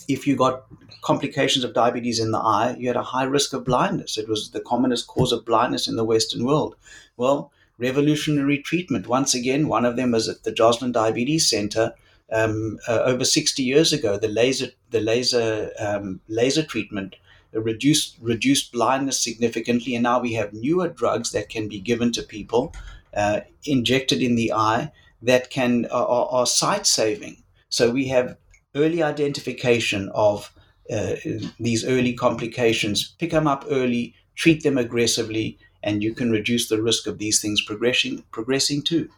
if 0.08 0.26
you 0.26 0.36
got 0.36 0.64
complications 1.02 1.64
of 1.64 1.74
diabetes 1.74 2.20
in 2.20 2.32
the 2.32 2.38
eye, 2.38 2.76
you 2.78 2.88
had 2.88 2.98
a 2.98 3.04
high 3.04 3.24
risk 3.24 3.54
of 3.54 3.64
blindness. 3.64 4.18
It 4.18 4.28
was 4.28 4.52
the 4.52 4.60
commonest 4.60 5.08
cause 5.08 5.32
of 5.32 5.46
blindness 5.46 5.88
in 5.88 5.96
the 5.96 6.04
Western 6.04 6.46
world. 6.46 6.76
Well, 7.16 7.52
revolutionary 7.78 8.60
treatment. 8.60 9.08
Once 9.08 9.34
again, 9.34 9.68
one 9.68 9.86
of 9.86 9.96
them 9.96 10.12
was 10.12 10.28
at 10.28 10.44
the 10.44 10.52
Joslin 10.52 10.92
Diabetes 10.92 11.50
Center 11.50 11.94
um, 12.32 12.80
uh, 12.88 13.00
over 13.06 13.24
60 13.24 13.64
years 13.64 13.94
ago. 13.94 14.18
The 14.18 14.28
laser, 14.28 14.68
the 14.90 15.02
laser, 15.02 15.72
um, 15.80 16.20
laser 16.28 16.64
treatment 16.64 17.16
reduced 17.54 18.18
reduced 18.22 18.72
blindness 18.72 19.22
significantly, 19.22 19.96
and 19.96 20.04
now 20.04 20.20
we 20.20 20.34
have 20.34 20.54
newer 20.54 20.88
drugs 20.88 21.32
that 21.32 21.50
can 21.50 21.68
be 21.68 21.80
given 21.80 22.12
to 22.14 22.24
people, 22.24 22.74
uh, 23.16 23.42
injected 23.66 24.22
in 24.22 24.36
the 24.36 24.54
eye 24.54 24.92
that 25.22 25.50
can 25.50 25.86
are, 25.86 26.28
are 26.30 26.46
sight 26.46 26.86
saving. 26.86 27.44
So 27.70 27.90
we 27.92 28.08
have 28.08 28.38
early 28.76 29.02
identification 29.02 30.10
of 30.14 30.54
uh, 30.92 31.16
these 31.60 31.86
early 31.86 32.14
complications, 32.14 33.16
pick 33.20 33.32
them 33.32 33.48
up 33.48 33.66
early, 33.70 34.14
treat 34.36 34.64
them 34.64 34.78
aggressively, 34.78 35.58
and 35.84 36.04
you 36.04 36.14
can 36.14 36.32
reduce 36.32 36.68
the 36.68 36.82
risk 36.82 37.08
of 37.08 37.18
these 37.18 37.42
things 37.42 37.62
progressing 37.62 38.24
progressing 38.32 38.82
too. 38.82 39.10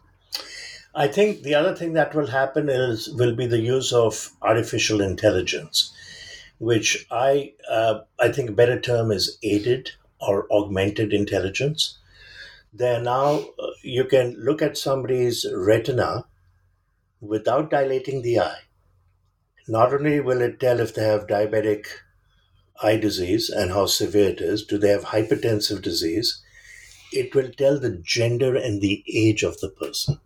I 0.94 1.06
think 1.06 1.42
the 1.42 1.54
other 1.54 1.74
thing 1.74 1.92
that 1.94 2.14
will 2.14 2.26
happen 2.28 2.68
is 2.68 3.08
will 3.10 3.34
be 3.34 3.46
the 3.46 3.60
use 3.60 3.92
of 3.92 4.32
artificial 4.42 5.00
intelligence, 5.00 5.92
which 6.58 7.06
I 7.10 7.54
uh, 7.68 8.00
I 8.18 8.32
think 8.32 8.50
a 8.50 8.60
better 8.60 8.80
term 8.80 9.10
is 9.10 9.38
aided 9.42 9.92
or 10.20 10.46
augmented 10.52 11.12
intelligence. 11.12 11.98
There 12.72 13.00
now 13.00 13.44
uh, 13.58 13.70
you 13.82 14.04
can 14.04 14.34
look 14.38 14.62
at 14.62 14.78
somebody's 14.78 15.46
retina 15.54 16.26
without 17.20 17.70
dilating 17.70 18.22
the 18.22 18.40
eye 18.40 18.60
not 19.70 19.92
only 19.94 20.18
will 20.20 20.40
it 20.42 20.58
tell 20.58 20.80
if 20.80 20.94
they 20.94 21.04
have 21.04 21.28
diabetic 21.28 21.86
eye 22.82 22.96
disease 22.96 23.48
and 23.48 23.70
how 23.70 23.86
severe 23.86 24.30
it 24.30 24.40
is, 24.40 24.64
do 24.64 24.76
they 24.76 24.88
have 24.88 25.04
hypertensive 25.04 25.80
disease, 25.80 26.42
it 27.12 27.34
will 27.34 27.50
tell 27.50 27.78
the 27.78 27.98
gender 28.02 28.56
and 28.56 28.80
the 28.80 29.04
age 29.12 29.42
of 29.42 29.60
the 29.60 29.68
person. 29.68 30.20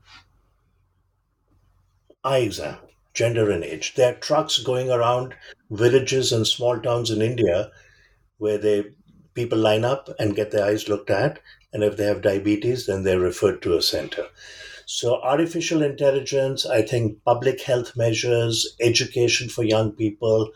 Eye 2.22 2.38
exam, 2.38 2.78
gender 3.12 3.50
and 3.50 3.64
age. 3.64 3.94
There 3.94 4.12
are 4.12 4.16
trucks 4.16 4.58
going 4.58 4.90
around 4.90 5.34
villages 5.70 6.32
and 6.32 6.46
small 6.46 6.80
towns 6.80 7.10
in 7.10 7.22
India 7.22 7.70
where 8.38 8.58
they 8.58 8.84
people 9.34 9.58
line 9.58 9.84
up 9.84 10.08
and 10.18 10.36
get 10.36 10.50
their 10.50 10.64
eyes 10.64 10.88
looked 10.88 11.10
at, 11.10 11.40
and 11.72 11.82
if 11.82 11.96
they 11.96 12.04
have 12.04 12.22
diabetes, 12.22 12.86
then 12.86 13.02
they're 13.02 13.20
referred 13.20 13.60
to 13.62 13.76
a 13.76 13.82
center. 13.82 14.26
So, 14.86 15.20
artificial 15.22 15.82
intelligence, 15.82 16.66
I 16.66 16.82
think 16.82 17.22
public 17.24 17.60
health 17.62 17.96
measures, 17.96 18.76
education 18.80 19.48
for 19.48 19.64
young 19.64 19.92
people, 19.92 20.50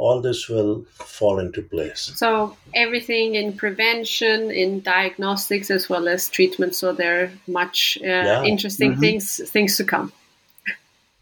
all 0.00 0.20
this 0.20 0.48
will 0.48 0.84
fall 0.94 1.38
into 1.38 1.62
place. 1.62 2.12
So, 2.16 2.56
everything 2.74 3.34
in 3.34 3.52
prevention, 3.52 4.50
in 4.50 4.80
diagnostics, 4.80 5.70
as 5.70 5.88
well 5.88 6.08
as 6.08 6.28
treatment. 6.28 6.74
So, 6.74 6.92
there 6.92 7.14
are 7.22 7.30
much 7.46 7.98
uh, 8.02 8.06
yeah. 8.06 8.44
interesting 8.44 8.92
mm-hmm. 8.92 9.00
things 9.00 9.50
things 9.50 9.76
to 9.76 9.84
come 9.84 10.12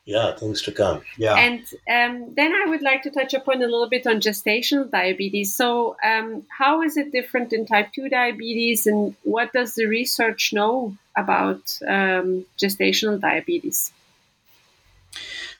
yeah, 0.09 0.35
things 0.35 0.63
to 0.63 0.73
come. 0.73 1.03
Yeah. 1.19 1.35
And 1.35 1.61
um, 1.87 2.33
then 2.35 2.55
I 2.55 2.65
would 2.71 2.81
like 2.81 3.03
to 3.03 3.11
touch 3.11 3.35
upon 3.35 3.57
a 3.57 3.67
little 3.67 3.91
bit 3.91 4.07
on 4.07 4.23
gestational 4.23 4.91
diabetes. 4.91 5.55
So, 5.55 5.97
um, 6.03 6.47
how 6.49 6.81
is 6.81 6.97
it 6.97 7.13
different 7.13 7.53
in 7.53 7.67
type 7.67 7.93
2 7.93 8.09
diabetes, 8.09 8.87
and 8.87 9.15
what 9.23 9.53
does 9.53 9.75
the 9.75 9.85
research 9.85 10.55
know 10.55 10.97
about 11.15 11.79
um, 11.87 12.47
gestational 12.57 13.21
diabetes? 13.21 13.93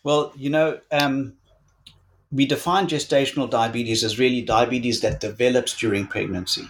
Well, 0.03 0.33
you 0.35 0.49
know, 0.49 0.81
um, 0.91 1.35
we 2.31 2.47
define 2.47 2.87
gestational 2.87 3.49
diabetes 3.49 4.05
as 4.05 4.19
really 4.19 4.43
diabetes 4.43 5.01
that 5.01 5.21
develops 5.21 5.77
during 5.77 6.07
pregnancy. 6.07 6.69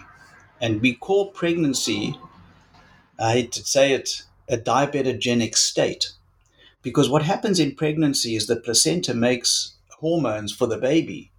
And 0.60 0.80
we 0.80 0.94
call 0.94 1.30
pregnancy, 1.30 2.18
I 3.18 3.32
hate 3.32 3.52
to 3.52 3.64
say 3.64 3.92
it, 3.92 4.22
a 4.48 4.56
diabetogenic 4.56 5.56
state 5.56 6.12
because 6.82 7.10
what 7.10 7.22
happens 7.22 7.58
in 7.58 7.74
pregnancy 7.74 8.36
is 8.36 8.46
the 8.46 8.56
placenta 8.56 9.14
makes 9.14 9.74
hormones 9.98 10.52
for 10.52 10.66
the 10.66 10.78
baby 10.78 11.30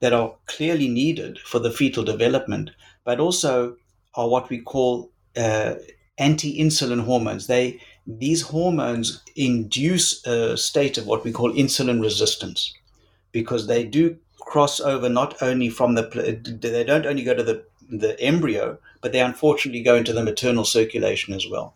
that 0.00 0.12
are 0.12 0.36
clearly 0.46 0.88
needed 0.88 1.38
for 1.40 1.58
the 1.58 1.70
fetal 1.70 2.04
development, 2.04 2.70
but 3.04 3.18
also 3.18 3.76
are 4.14 4.28
what 4.28 4.48
we 4.48 4.58
call 4.58 5.10
uh, 5.36 5.74
anti-insulin 6.16 7.04
hormones. 7.04 7.48
They 7.48 7.80
these 8.06 8.42
hormones 8.42 9.22
induce 9.36 10.24
a 10.26 10.56
state 10.56 10.96
of 10.96 11.06
what 11.06 11.24
we 11.24 11.32
call 11.32 11.52
insulin 11.52 12.00
resistance 12.00 12.72
because 13.32 13.66
they 13.66 13.84
do 13.84 14.16
cross 14.40 14.80
over 14.80 15.08
not 15.08 15.42
only 15.42 15.68
from 15.68 15.94
the 15.94 16.58
they 16.60 16.84
don't 16.84 17.06
only 17.06 17.24
go 17.24 17.34
to 17.34 17.42
the 17.42 17.64
the 17.90 18.20
embryo, 18.20 18.78
but 19.00 19.12
they 19.12 19.20
unfortunately 19.20 19.82
go 19.82 19.96
into 19.96 20.12
the 20.12 20.22
maternal 20.22 20.64
circulation 20.64 21.32
as 21.34 21.46
well. 21.48 21.74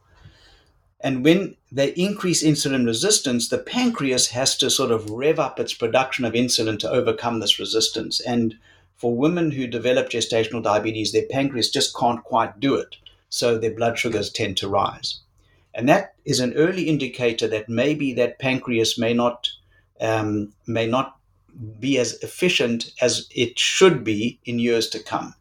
And 1.01 1.25
when 1.25 1.57
they 1.71 1.89
increase 1.95 2.45
insulin 2.45 2.87
resistance, 2.87 3.49
the 3.49 3.59
pancreas 3.59 4.29
has 4.29 4.57
to 4.59 4.71
sort 4.71 4.93
of 4.93 5.11
rev 5.11 5.41
up 5.41 5.59
its 5.59 5.75
production 5.75 6.25
of 6.25 6.35
insulin 6.35 6.79
to 6.81 6.91
overcome 6.91 7.41
this 7.41 7.59
resistance. 7.59 8.21
And 8.21 8.57
for 8.97 9.17
women 9.17 9.51
who 9.51 9.67
develop 9.67 10.11
gestational 10.11 10.63
diabetes, 10.63 11.11
their 11.11 11.27
pancreas 11.29 11.71
just 11.71 11.97
can't 11.97 12.23
quite 12.23 12.61
do 12.61 12.77
it. 12.77 12.97
So 13.31 13.59
their 13.59 13.75
blood 13.75 13.99
sugars 13.99 14.31
tend 14.31 14.59
to 14.59 14.69
rise. 14.69 15.21
And 15.75 15.89
that 15.89 16.15
is 16.25 16.39
an 16.39 16.53
early 16.55 16.85
indicator 16.85 17.49
that 17.49 17.69
maybe 17.69 18.13
that 18.15 18.39
pancreas 18.39 18.99
may 18.99 19.15
not 19.15 19.49
um, 20.01 20.53
may 20.67 20.87
not 20.87 21.17
be 21.81 21.99
as 21.99 22.15
efficient 22.23 22.93
as 23.01 23.29
it 23.35 23.59
should 23.59 24.05
be 24.05 24.41
in 24.45 24.59
years 24.59 24.89
to 24.91 25.03
come. 25.03 25.35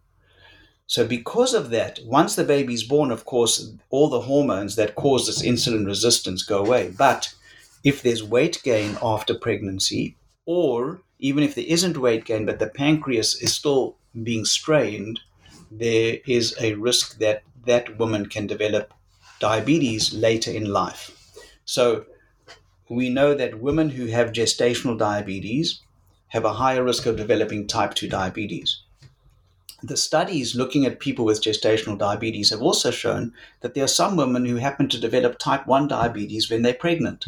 So, 0.87 1.07
because 1.07 1.53
of 1.53 1.69
that, 1.69 1.99
once 2.03 2.35
the 2.35 2.43
baby 2.43 2.73
is 2.73 2.83
born, 2.83 3.11
of 3.11 3.23
course, 3.23 3.71
all 3.89 4.09
the 4.09 4.21
hormones 4.21 4.75
that 4.75 4.95
cause 4.95 5.25
this 5.25 5.41
insulin 5.41 5.85
resistance 5.85 6.43
go 6.43 6.59
away. 6.59 6.93
But 6.97 7.33
if 7.83 8.01
there's 8.01 8.23
weight 8.23 8.61
gain 8.61 8.97
after 9.01 9.33
pregnancy, 9.33 10.17
or 10.45 11.01
even 11.19 11.43
if 11.43 11.55
there 11.55 11.65
isn't 11.65 11.97
weight 11.97 12.25
gain, 12.25 12.45
but 12.45 12.59
the 12.59 12.67
pancreas 12.67 13.41
is 13.41 13.53
still 13.55 13.95
being 14.21 14.43
strained, 14.43 15.21
there 15.71 16.17
is 16.27 16.53
a 16.59 16.73
risk 16.73 17.19
that 17.19 17.43
that 17.65 17.97
woman 17.97 18.25
can 18.25 18.45
develop 18.45 18.93
diabetes 19.39 20.13
later 20.13 20.51
in 20.51 20.65
life. 20.65 21.17
So, 21.63 22.05
we 22.89 23.09
know 23.09 23.33
that 23.33 23.61
women 23.61 23.91
who 23.91 24.07
have 24.07 24.33
gestational 24.33 24.97
diabetes 24.97 25.79
have 26.31 26.45
a 26.45 26.53
higher 26.53 26.83
risk 26.83 27.05
of 27.05 27.17
developing 27.17 27.67
type 27.67 27.93
2 27.93 28.07
diabetes. 28.07 28.79
The 29.83 29.97
studies 29.97 30.55
looking 30.55 30.85
at 30.85 30.99
people 30.99 31.25
with 31.25 31.43
gestational 31.43 31.97
diabetes 31.97 32.51
have 32.51 32.61
also 32.61 32.89
shown 32.89 33.33
that 33.59 33.73
there 33.73 33.83
are 33.83 33.99
some 33.99 34.15
women 34.15 34.45
who 34.45 34.55
happen 34.55 34.87
to 34.89 34.99
develop 34.99 35.39
type 35.39 35.67
1 35.67 35.87
diabetes 35.89 36.49
when 36.49 36.61
they're 36.61 36.73
pregnant. 36.73 37.25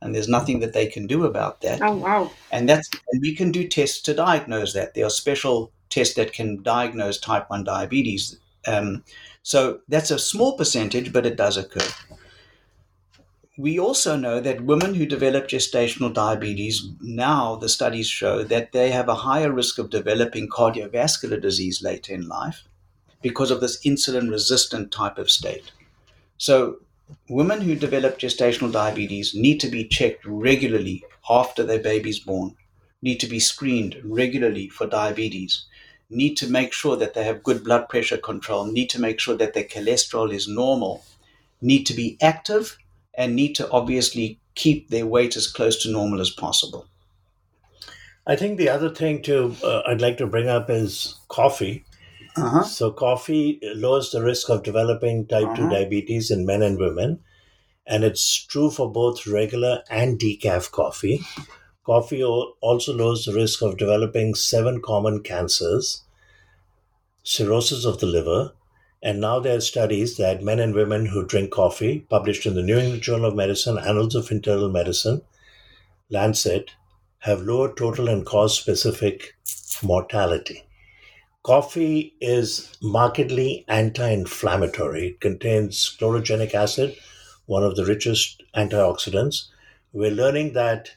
And 0.00 0.14
there's 0.14 0.28
nothing 0.28 0.60
that 0.60 0.72
they 0.72 0.86
can 0.86 1.06
do 1.06 1.24
about 1.24 1.60
that. 1.62 1.82
Oh, 1.82 1.96
wow. 1.96 2.30
And 2.50 2.68
that's 2.68 2.88
and 3.12 3.20
we 3.20 3.34
can 3.34 3.50
do 3.50 3.66
tests 3.66 4.00
to 4.02 4.14
diagnose 4.14 4.72
that. 4.72 4.94
There 4.94 5.06
are 5.06 5.10
special 5.10 5.70
tests 5.90 6.14
that 6.14 6.32
can 6.32 6.62
diagnose 6.62 7.18
type 7.18 7.50
1 7.50 7.64
diabetes. 7.64 8.38
Um, 8.66 9.04
so 9.42 9.80
that's 9.88 10.10
a 10.10 10.18
small 10.18 10.56
percentage, 10.56 11.12
but 11.12 11.26
it 11.26 11.36
does 11.36 11.56
occur 11.56 11.88
we 13.58 13.78
also 13.78 14.16
know 14.16 14.38
that 14.38 14.60
women 14.60 14.94
who 14.94 15.06
develop 15.06 15.48
gestational 15.48 16.12
diabetes, 16.12 16.88
now 17.00 17.56
the 17.56 17.70
studies 17.70 18.06
show 18.06 18.42
that 18.44 18.72
they 18.72 18.90
have 18.90 19.08
a 19.08 19.14
higher 19.14 19.50
risk 19.50 19.78
of 19.78 19.88
developing 19.88 20.48
cardiovascular 20.48 21.40
disease 21.40 21.82
later 21.82 22.12
in 22.12 22.28
life 22.28 22.64
because 23.22 23.50
of 23.50 23.62
this 23.62 23.82
insulin 23.82 24.30
resistant 24.30 24.92
type 24.92 25.16
of 25.16 25.30
state. 25.30 25.72
So, 26.36 26.80
women 27.30 27.62
who 27.62 27.74
develop 27.74 28.18
gestational 28.18 28.70
diabetes 28.70 29.34
need 29.34 29.58
to 29.60 29.68
be 29.68 29.88
checked 29.88 30.26
regularly 30.26 31.02
after 31.30 31.62
their 31.62 31.78
baby's 31.78 32.18
born, 32.18 32.56
need 33.00 33.20
to 33.20 33.26
be 33.26 33.40
screened 33.40 33.98
regularly 34.04 34.68
for 34.68 34.86
diabetes, 34.86 35.64
need 36.10 36.36
to 36.36 36.50
make 36.50 36.74
sure 36.74 36.96
that 36.96 37.14
they 37.14 37.24
have 37.24 37.42
good 37.42 37.64
blood 37.64 37.88
pressure 37.88 38.18
control, 38.18 38.66
need 38.66 38.90
to 38.90 39.00
make 39.00 39.18
sure 39.18 39.36
that 39.36 39.54
their 39.54 39.64
cholesterol 39.64 40.30
is 40.30 40.46
normal, 40.46 41.04
need 41.62 41.84
to 41.84 41.94
be 41.94 42.18
active 42.20 42.76
and 43.16 43.34
need 43.34 43.54
to 43.56 43.70
obviously 43.70 44.38
keep 44.54 44.88
their 44.88 45.06
weight 45.06 45.36
as 45.36 45.46
close 45.46 45.82
to 45.82 45.90
normal 45.90 46.20
as 46.20 46.30
possible. 46.30 46.86
I 48.26 48.36
think 48.36 48.58
the 48.58 48.68
other 48.68 48.90
thing 48.90 49.22
to 49.22 49.54
uh, 49.62 49.82
I'd 49.86 50.00
like 50.00 50.18
to 50.18 50.26
bring 50.26 50.48
up 50.48 50.68
is 50.68 51.16
coffee. 51.28 51.84
Uh-huh. 52.36 52.64
So 52.64 52.90
coffee 52.90 53.60
lowers 53.74 54.10
the 54.10 54.22
risk 54.22 54.50
of 54.50 54.62
developing 54.62 55.26
type 55.26 55.44
uh-huh. 55.44 55.56
2 55.56 55.70
diabetes 55.70 56.30
in 56.30 56.44
men 56.44 56.62
and 56.62 56.78
women 56.78 57.20
and 57.86 58.04
it's 58.04 58.44
true 58.44 58.70
for 58.70 58.90
both 58.90 59.26
regular 59.26 59.82
and 59.88 60.18
decaf 60.18 60.70
coffee. 60.70 61.24
Coffee 61.84 62.24
also 62.24 62.92
lowers 62.92 63.24
the 63.24 63.32
risk 63.32 63.62
of 63.62 63.76
developing 63.76 64.34
seven 64.34 64.82
common 64.82 65.22
cancers, 65.22 66.02
cirrhosis 67.22 67.84
of 67.84 68.00
the 68.00 68.06
liver, 68.06 68.52
and 69.02 69.20
now 69.20 69.38
there 69.38 69.56
are 69.56 69.60
studies 69.60 70.16
that 70.16 70.42
men 70.42 70.58
and 70.58 70.74
women 70.74 71.06
who 71.06 71.26
drink 71.26 71.50
coffee, 71.50 72.00
published 72.08 72.46
in 72.46 72.54
the 72.54 72.62
New 72.62 72.78
England 72.78 73.02
Journal 73.02 73.26
of 73.26 73.34
Medicine, 73.36 73.78
Annals 73.78 74.14
of 74.14 74.30
Internal 74.30 74.70
Medicine, 74.70 75.22
Lancet, 76.10 76.72
have 77.20 77.42
lower 77.42 77.72
total 77.72 78.08
and 78.08 78.24
cause 78.24 78.58
specific 78.58 79.34
mortality. 79.82 80.64
Coffee 81.42 82.16
is 82.20 82.72
markedly 82.82 83.64
anti 83.68 84.08
inflammatory. 84.08 85.08
It 85.08 85.20
contains 85.20 85.96
chlorogenic 85.98 86.54
acid, 86.54 86.96
one 87.46 87.62
of 87.62 87.76
the 87.76 87.84
richest 87.84 88.42
antioxidants. 88.56 89.44
We're 89.92 90.10
learning 90.10 90.54
that 90.54 90.90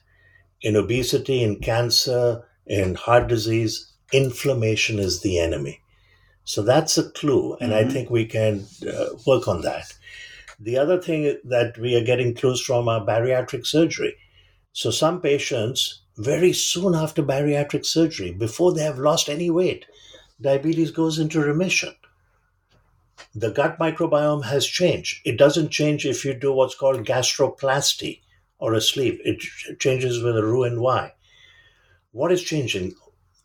in 0.62 0.76
obesity, 0.76 1.44
in 1.44 1.60
cancer, 1.60 2.46
in 2.66 2.96
heart 2.96 3.28
disease, 3.28 3.92
inflammation 4.12 5.00
is 5.00 5.22
the 5.22 5.40
enemy. 5.40 5.82
So 6.50 6.64
that's 6.64 6.98
a 6.98 7.12
clue, 7.12 7.56
and 7.62 7.72
mm-hmm. 7.72 7.88
I 7.88 7.94
think 7.94 8.10
we 8.10 8.26
can 8.26 8.66
uh, 8.82 9.10
work 9.28 9.48
on 9.48 9.62
that. 9.62 9.94
The 10.60 10.80
other 10.80 11.00
thing 11.00 11.38
that 11.44 11.78
we 11.78 11.96
are 11.96 12.04
getting 12.04 12.34
clues 12.34 12.60
from 12.60 12.90
are 12.90 13.06
bariatric 13.06 13.68
surgery. 13.68 14.16
So 14.74 14.90
some 14.90 15.22
patients, 15.22 16.02
very 16.18 16.52
soon 16.54 16.96
after 16.96 17.22
bariatric 17.22 17.86
surgery, 17.86 18.32
before 18.32 18.74
they 18.74 18.82
have 18.82 18.98
lost 18.98 19.30
any 19.30 19.52
weight, 19.52 19.86
diabetes 20.42 20.90
goes 20.90 21.20
into 21.20 21.40
remission. 21.40 21.94
The 23.36 23.52
gut 23.52 23.78
microbiome 23.78 24.46
has 24.46 24.66
changed. 24.66 25.22
It 25.26 25.38
doesn't 25.38 25.70
change 25.70 26.04
if 26.04 26.26
you 26.26 26.34
do 26.34 26.52
what's 26.52 26.74
called 26.74 27.06
gastroplasty 27.06 28.22
or 28.58 28.74
a 28.74 28.82
sleeve. 28.82 29.20
It 29.24 29.40
changes 29.78 30.24
with 30.24 30.36
a 30.36 30.44
Roux 30.44 30.82
Y. 30.82 31.14
What 32.12 32.32
is 32.32 32.42
changing? 32.42 32.96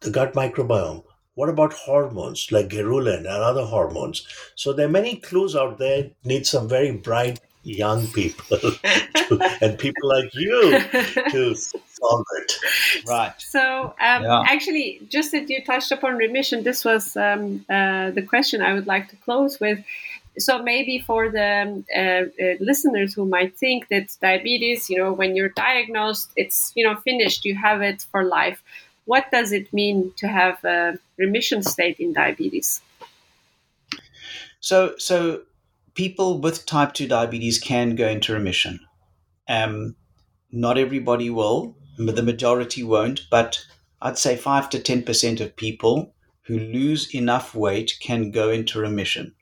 The 0.01 0.11
gut 0.11 0.33
microbiome 0.33 1.05
what 1.35 1.49
about 1.49 1.73
hormones 1.73 2.51
like 2.53 2.69
ghrelin 2.69 3.19
and 3.19 3.27
other 3.27 3.65
hormones? 3.65 4.27
So 4.55 4.73
there 4.73 4.87
are 4.87 4.91
many 4.91 5.17
clues 5.17 5.57
out 5.57 5.79
there. 5.79 6.11
Need 6.25 6.47
some 6.47 6.69
very 6.69 6.93
bright 6.93 7.41
young 7.65 8.07
people 8.09 8.59
to, 8.61 9.59
and 9.61 9.79
people 9.79 10.09
like 10.09 10.33
you 10.35 10.79
to 11.31 11.55
solve 11.55 12.25
it. 12.39 12.53
Right. 13.09 13.33
So 13.39 13.95
um, 14.01 14.23
yeah. 14.23 14.45
actually, 14.47 15.01
just 15.09 15.33
that 15.33 15.49
you 15.51 15.65
touched 15.65 15.91
upon 15.91 16.17
remission, 16.17 16.63
this 16.63 16.85
was 16.85 17.17
um, 17.17 17.65
uh, 17.69 18.11
the 18.11 18.23
question 18.23 18.63
I 18.63 18.75
would 18.75 18.87
like 18.87 19.09
to 19.09 19.17
close 19.17 19.59
with. 19.59 19.83
So 20.37 20.63
maybe 20.63 20.99
for 20.99 21.29
the 21.29 21.85
uh, 21.97 22.01
uh, 22.01 22.55
listeners 22.59 23.15
who 23.15 23.25
might 23.25 23.57
think 23.57 23.89
that 23.89 24.17
diabetes, 24.21 24.91
you 24.91 24.99
know, 24.99 25.13
when 25.13 25.37
you're 25.37 25.51
diagnosed, 25.51 26.33
it's 26.37 26.73
you 26.75 26.85
know 26.85 26.97
finished. 26.97 27.45
You 27.45 27.55
have 27.57 27.83
it 27.83 28.05
for 28.11 28.25
life 28.25 28.63
what 29.05 29.31
does 29.31 29.53
it 29.53 29.73
mean 29.73 30.13
to 30.17 30.29
have 30.29 30.63
a 30.65 30.99
remission 31.19 31.63
state 31.63 31.99
in 31.99 32.13
diabetes? 32.13 32.81
So, 34.61 34.95
so 34.97 35.43
people 35.95 36.41
with 36.41 36.67
type 36.67 36.95
2 36.95 37.07
diabetes 37.09 37.59
can 37.59 37.97
go 37.97 38.09
into 38.09 38.33
remission. 38.33 38.81
Um, 39.49 39.97
not 40.51 40.79
everybody 40.79 41.29
will, 41.29 41.77
but 41.99 42.17
the 42.17 42.23
majority 42.23 42.83
won't. 42.83 43.27
But 43.31 43.65
I'd 44.01 44.19
say 44.19 44.37
5 44.37 44.71
to 44.71 44.79
10% 44.79 45.41
of 45.41 45.57
people 45.57 46.15
who 46.43 46.59
lose 46.59 47.15
enough 47.15 47.55
weight 47.55 47.95
can 48.01 48.31
go 48.31 48.51
into 48.51 48.79
remission. 48.79 49.35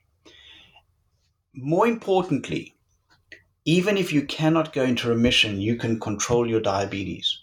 More 1.53 1.87
importantly, 1.87 2.75
even 3.65 3.97
if 3.97 4.11
you 4.11 4.23
cannot 4.23 4.73
go 4.73 4.83
into 4.83 5.07
remission, 5.07 5.61
you 5.61 5.77
can 5.77 5.99
control 5.99 6.49
your 6.49 6.59
diabetes 6.59 7.42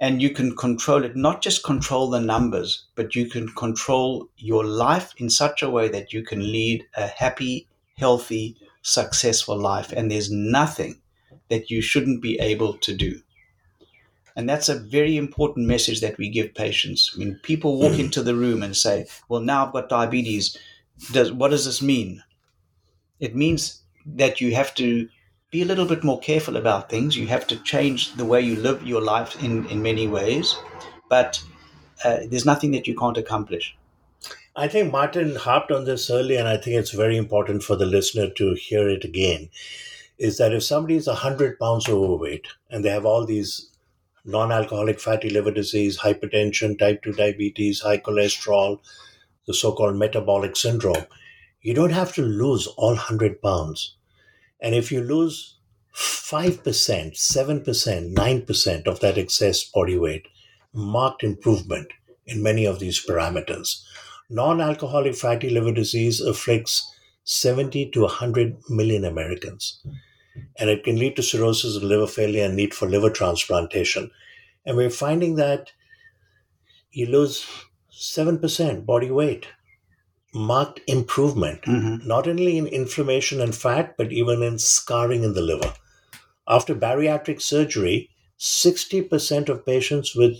and 0.00 0.22
you 0.22 0.30
can 0.30 0.54
control 0.54 1.04
it 1.04 1.16
not 1.16 1.42
just 1.42 1.64
control 1.64 2.08
the 2.08 2.20
numbers 2.20 2.84
but 2.94 3.14
you 3.14 3.26
can 3.26 3.48
control 3.54 4.28
your 4.36 4.64
life 4.64 5.12
in 5.18 5.28
such 5.28 5.62
a 5.62 5.70
way 5.70 5.88
that 5.88 6.12
you 6.12 6.22
can 6.22 6.40
lead 6.52 6.84
a 6.96 7.06
happy 7.06 7.66
healthy 7.98 8.56
successful 8.82 9.58
life. 9.58 9.92
And 9.92 10.10
there's 10.10 10.30
nothing 10.30 11.00
that 11.48 11.70
you 11.70 11.80
shouldn't 11.82 12.22
be 12.22 12.38
able 12.40 12.74
to 12.78 12.94
do. 12.94 13.20
And 14.36 14.48
that's 14.48 14.68
a 14.68 14.78
very 14.78 15.16
important 15.16 15.66
message 15.66 16.00
that 16.00 16.16
we 16.16 16.30
give 16.30 16.54
patients. 16.54 17.16
When 17.16 17.34
people 17.42 17.78
walk 17.78 17.94
hmm. 17.94 18.00
into 18.00 18.22
the 18.22 18.36
room 18.36 18.62
and 18.62 18.76
say 18.76 19.06
well 19.28 19.40
now 19.40 19.66
i've 19.66 19.72
got 19.72 19.88
diabetes. 19.88 20.56
Does 21.12 21.32
what 21.32 21.50
does 21.50 21.64
this 21.64 21.82
mean? 21.82 22.22
It 23.20 23.34
means 23.34 23.82
that 24.06 24.40
you 24.40 24.54
have 24.54 24.74
to 24.74 25.08
be 25.50 25.62
a 25.62 25.64
little 25.64 25.86
bit 25.86 26.04
more 26.04 26.20
careful 26.20 26.56
about 26.56 26.90
things. 26.90 27.16
You 27.16 27.26
have 27.28 27.46
to 27.46 27.56
change 27.56 28.14
the 28.14 28.24
way 28.24 28.40
you 28.42 28.56
live 28.56 28.86
your 28.86 29.00
life 29.00 29.42
in, 29.42 29.66
in 29.66 29.82
many 29.82 30.06
ways, 30.06 30.56
but 31.08 31.42
uh, 32.04 32.18
there's 32.28 32.44
nothing 32.44 32.72
that 32.72 32.86
you 32.86 32.94
can't 32.94 33.16
accomplish. 33.16 33.74
I 34.54 34.68
think 34.68 34.92
Martin 34.92 35.36
harped 35.36 35.70
on 35.70 35.84
this 35.84 36.10
earlier, 36.10 36.38
and 36.38 36.48
I 36.48 36.56
think 36.58 36.76
it's 36.76 36.90
very 36.90 37.16
important 37.16 37.62
for 37.62 37.76
the 37.76 37.86
listener 37.86 38.28
to 38.28 38.54
hear 38.54 38.88
it 38.88 39.04
again. 39.04 39.48
Is 40.18 40.36
that 40.38 40.52
if 40.52 40.64
somebody 40.64 40.96
is 40.96 41.06
100 41.06 41.58
pounds 41.58 41.88
overweight 41.88 42.48
and 42.68 42.84
they 42.84 42.90
have 42.90 43.06
all 43.06 43.24
these 43.24 43.70
non 44.24 44.52
alcoholic 44.52 45.00
fatty 45.00 45.30
liver 45.30 45.52
disease, 45.52 45.98
hypertension, 45.98 46.78
type 46.78 47.02
2 47.02 47.12
diabetes, 47.12 47.80
high 47.80 47.98
cholesterol, 47.98 48.80
the 49.46 49.54
so 49.54 49.72
called 49.72 49.96
metabolic 49.96 50.56
syndrome, 50.56 51.06
you 51.62 51.72
don't 51.72 51.92
have 51.92 52.12
to 52.14 52.22
lose 52.22 52.66
all 52.66 52.94
100 52.94 53.40
pounds 53.40 53.94
and 54.60 54.74
if 54.74 54.90
you 54.90 55.00
lose 55.00 55.58
5%, 55.94 57.12
7%, 57.12 58.14
9% 58.14 58.86
of 58.86 59.00
that 59.00 59.18
excess 59.18 59.64
body 59.64 59.98
weight 59.98 60.26
marked 60.72 61.24
improvement 61.24 61.88
in 62.26 62.42
many 62.42 62.64
of 62.64 62.78
these 62.78 63.04
parameters. 63.04 63.82
Non 64.30 64.60
alcoholic 64.60 65.14
fatty 65.14 65.50
liver 65.50 65.72
disease 65.72 66.20
afflicts 66.20 66.86
70 67.24 67.90
to 67.90 68.02
100 68.02 68.56
million 68.68 69.04
Americans. 69.04 69.80
And 70.56 70.70
it 70.70 70.84
can 70.84 70.98
lead 70.98 71.16
to 71.16 71.22
cirrhosis 71.22 71.76
and 71.76 71.84
liver 71.84 72.06
failure 72.06 72.44
and 72.44 72.54
need 72.54 72.74
for 72.74 72.88
liver 72.88 73.10
transplantation. 73.10 74.10
And 74.64 74.76
we're 74.76 74.90
finding 74.90 75.36
that 75.36 75.72
you 76.92 77.06
lose 77.06 77.46
7% 77.92 78.86
body 78.86 79.10
weight, 79.10 79.46
marked 80.34 80.80
improvement, 80.86 81.62
Mhm. 81.62 82.04
not 82.04 82.28
only 82.28 82.58
in 82.58 82.66
inflammation 82.66 83.40
and 83.40 83.54
fat, 83.54 83.96
but 83.96 84.12
even 84.12 84.42
in 84.42 84.58
scarring 84.58 85.24
in 85.24 85.34
the 85.34 85.40
liver. 85.42 85.72
After 86.46 86.74
bariatric 86.74 87.40
surgery, 87.40 88.10
60% 88.36 89.48
of 89.48 89.66
patients 89.66 90.14
with 90.14 90.36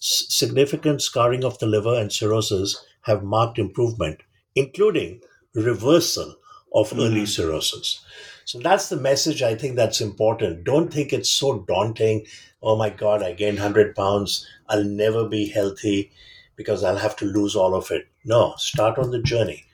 significant 0.00 1.02
scarring 1.02 1.44
of 1.44 1.58
the 1.58 1.66
liver 1.66 1.94
and 1.94 2.12
cirrhosis 2.12 2.76
have 3.02 3.22
marked 3.24 3.58
improvement, 3.58 4.20
including 4.54 5.20
reversal 5.54 6.36
of 6.74 6.92
early 6.92 7.26
cirrhosis. 7.26 8.00
So 8.44 8.58
that's 8.60 8.88
the 8.88 8.96
message 8.96 9.42
I 9.42 9.54
think 9.54 9.76
that's 9.76 10.00
important. 10.00 10.64
Don't 10.64 10.92
think 10.92 11.12
it's 11.12 11.30
so 11.30 11.60
daunting. 11.60 12.26
Oh 12.62 12.76
my 12.76 12.90
God, 12.90 13.22
I 13.22 13.32
gained 13.32 13.58
100 13.58 13.94
pounds. 13.94 14.46
I'll 14.68 14.84
never 14.84 15.28
be 15.28 15.48
healthy 15.48 16.10
because 16.56 16.84
I'll 16.84 16.96
have 16.96 17.16
to 17.16 17.24
lose 17.24 17.56
all 17.56 17.74
of 17.74 17.90
it. 17.90 18.06
No, 18.28 18.54
start 18.58 18.98
on 18.98 19.10
the 19.10 19.22
journey. 19.22 19.64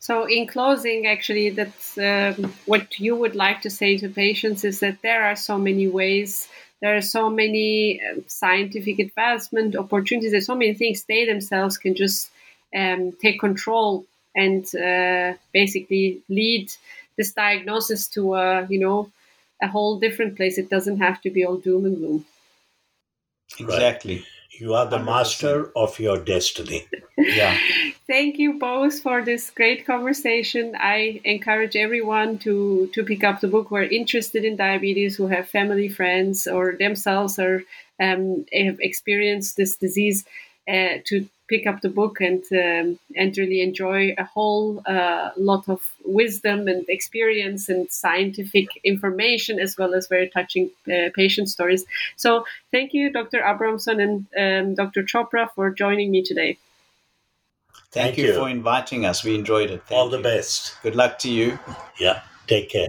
So, 0.00 0.26
in 0.26 0.46
closing, 0.46 1.06
actually, 1.06 1.48
that's 1.48 1.96
um, 1.96 2.52
what 2.66 3.00
you 3.00 3.16
would 3.16 3.34
like 3.34 3.62
to 3.62 3.70
say 3.70 3.96
to 3.98 4.08
patients 4.10 4.64
is 4.64 4.80
that 4.80 5.00
there 5.00 5.24
are 5.24 5.34
so 5.34 5.56
many 5.56 5.88
ways, 5.88 6.46
there 6.82 6.94
are 6.94 7.00
so 7.00 7.30
many 7.30 7.98
um, 8.02 8.22
scientific 8.26 8.98
advancement 8.98 9.76
opportunities, 9.76 10.32
there's 10.32 10.44
so 10.44 10.54
many 10.54 10.74
things 10.74 11.04
they 11.04 11.24
themselves 11.24 11.78
can 11.78 11.94
just 11.94 12.30
um, 12.76 13.12
take 13.12 13.40
control 13.40 14.04
and 14.36 14.62
uh, 14.74 15.32
basically 15.52 16.22
lead 16.28 16.70
this 17.16 17.32
diagnosis 17.32 18.08
to 18.08 18.34
a 18.34 18.66
you 18.68 18.78
know 18.78 19.10
a 19.62 19.68
whole 19.68 19.98
different 19.98 20.36
place. 20.36 20.58
It 20.58 20.68
doesn't 20.68 20.98
have 20.98 21.20
to 21.22 21.30
be 21.30 21.46
all 21.46 21.56
doom 21.56 21.86
and 21.86 21.96
gloom. 21.96 22.26
Exactly. 23.58 24.24
You 24.60 24.74
are 24.74 24.86
the 24.86 24.98
100%. 24.98 25.04
master 25.06 25.72
of 25.74 25.98
your 25.98 26.18
destiny. 26.18 26.86
Yeah. 27.20 27.54
Thank 28.06 28.38
you 28.38 28.58
both 28.58 29.00
for 29.00 29.22
this 29.22 29.50
great 29.50 29.84
conversation. 29.84 30.74
I 30.74 31.20
encourage 31.22 31.76
everyone 31.76 32.38
to 32.38 32.88
to 32.94 33.04
pick 33.04 33.22
up 33.24 33.40
the 33.40 33.48
book 33.48 33.68
who 33.68 33.76
are 33.76 33.82
interested 34.00 34.42
in 34.42 34.56
diabetes, 34.56 35.16
who 35.16 35.26
have 35.26 35.46
family, 35.46 35.90
friends, 35.90 36.46
or 36.46 36.76
themselves 36.78 37.38
or 37.38 37.62
um, 38.00 38.46
have 38.54 38.80
experienced 38.80 39.58
this 39.58 39.76
disease, 39.76 40.24
uh, 40.66 41.04
to 41.08 41.28
pick 41.50 41.66
up 41.66 41.80
the 41.80 41.88
book 41.88 42.20
and 42.20 42.42
um, 42.52 42.98
and 43.16 43.36
really 43.36 43.60
enjoy 43.60 44.14
a 44.16 44.24
whole 44.24 44.82
uh, 44.86 45.30
lot 45.36 45.68
of 45.68 45.80
wisdom 46.04 46.68
and 46.68 46.88
experience 46.88 47.68
and 47.68 47.90
scientific 47.90 48.68
information 48.84 49.58
as 49.58 49.76
well 49.76 49.92
as 49.92 50.06
very 50.06 50.30
touching 50.30 50.70
uh, 50.86 51.10
patient 51.14 51.50
stories. 51.50 51.84
So 52.16 52.44
thank 52.70 52.94
you, 52.94 53.12
Dr. 53.12 53.40
Abrahamson 53.40 54.00
and 54.00 54.26
um, 54.38 54.74
Dr. 54.76 55.02
Chopra, 55.02 55.50
for 55.54 55.70
joining 55.70 56.10
me 56.10 56.22
today. 56.22 56.56
Thank, 57.92 58.14
Thank 58.14 58.18
you, 58.18 58.28
you. 58.28 58.34
for 58.34 58.48
inviting 58.48 59.04
us. 59.04 59.24
We 59.24 59.34
enjoyed 59.34 59.70
it. 59.70 59.82
Thank 59.86 59.98
All 59.98 60.08
the 60.08 60.18
you. 60.18 60.22
best. 60.22 60.80
Good 60.82 60.94
luck 60.94 61.18
to 61.20 61.30
you. 61.30 61.58
Yeah. 61.98 62.22
Take 62.46 62.70
care. 62.70 62.88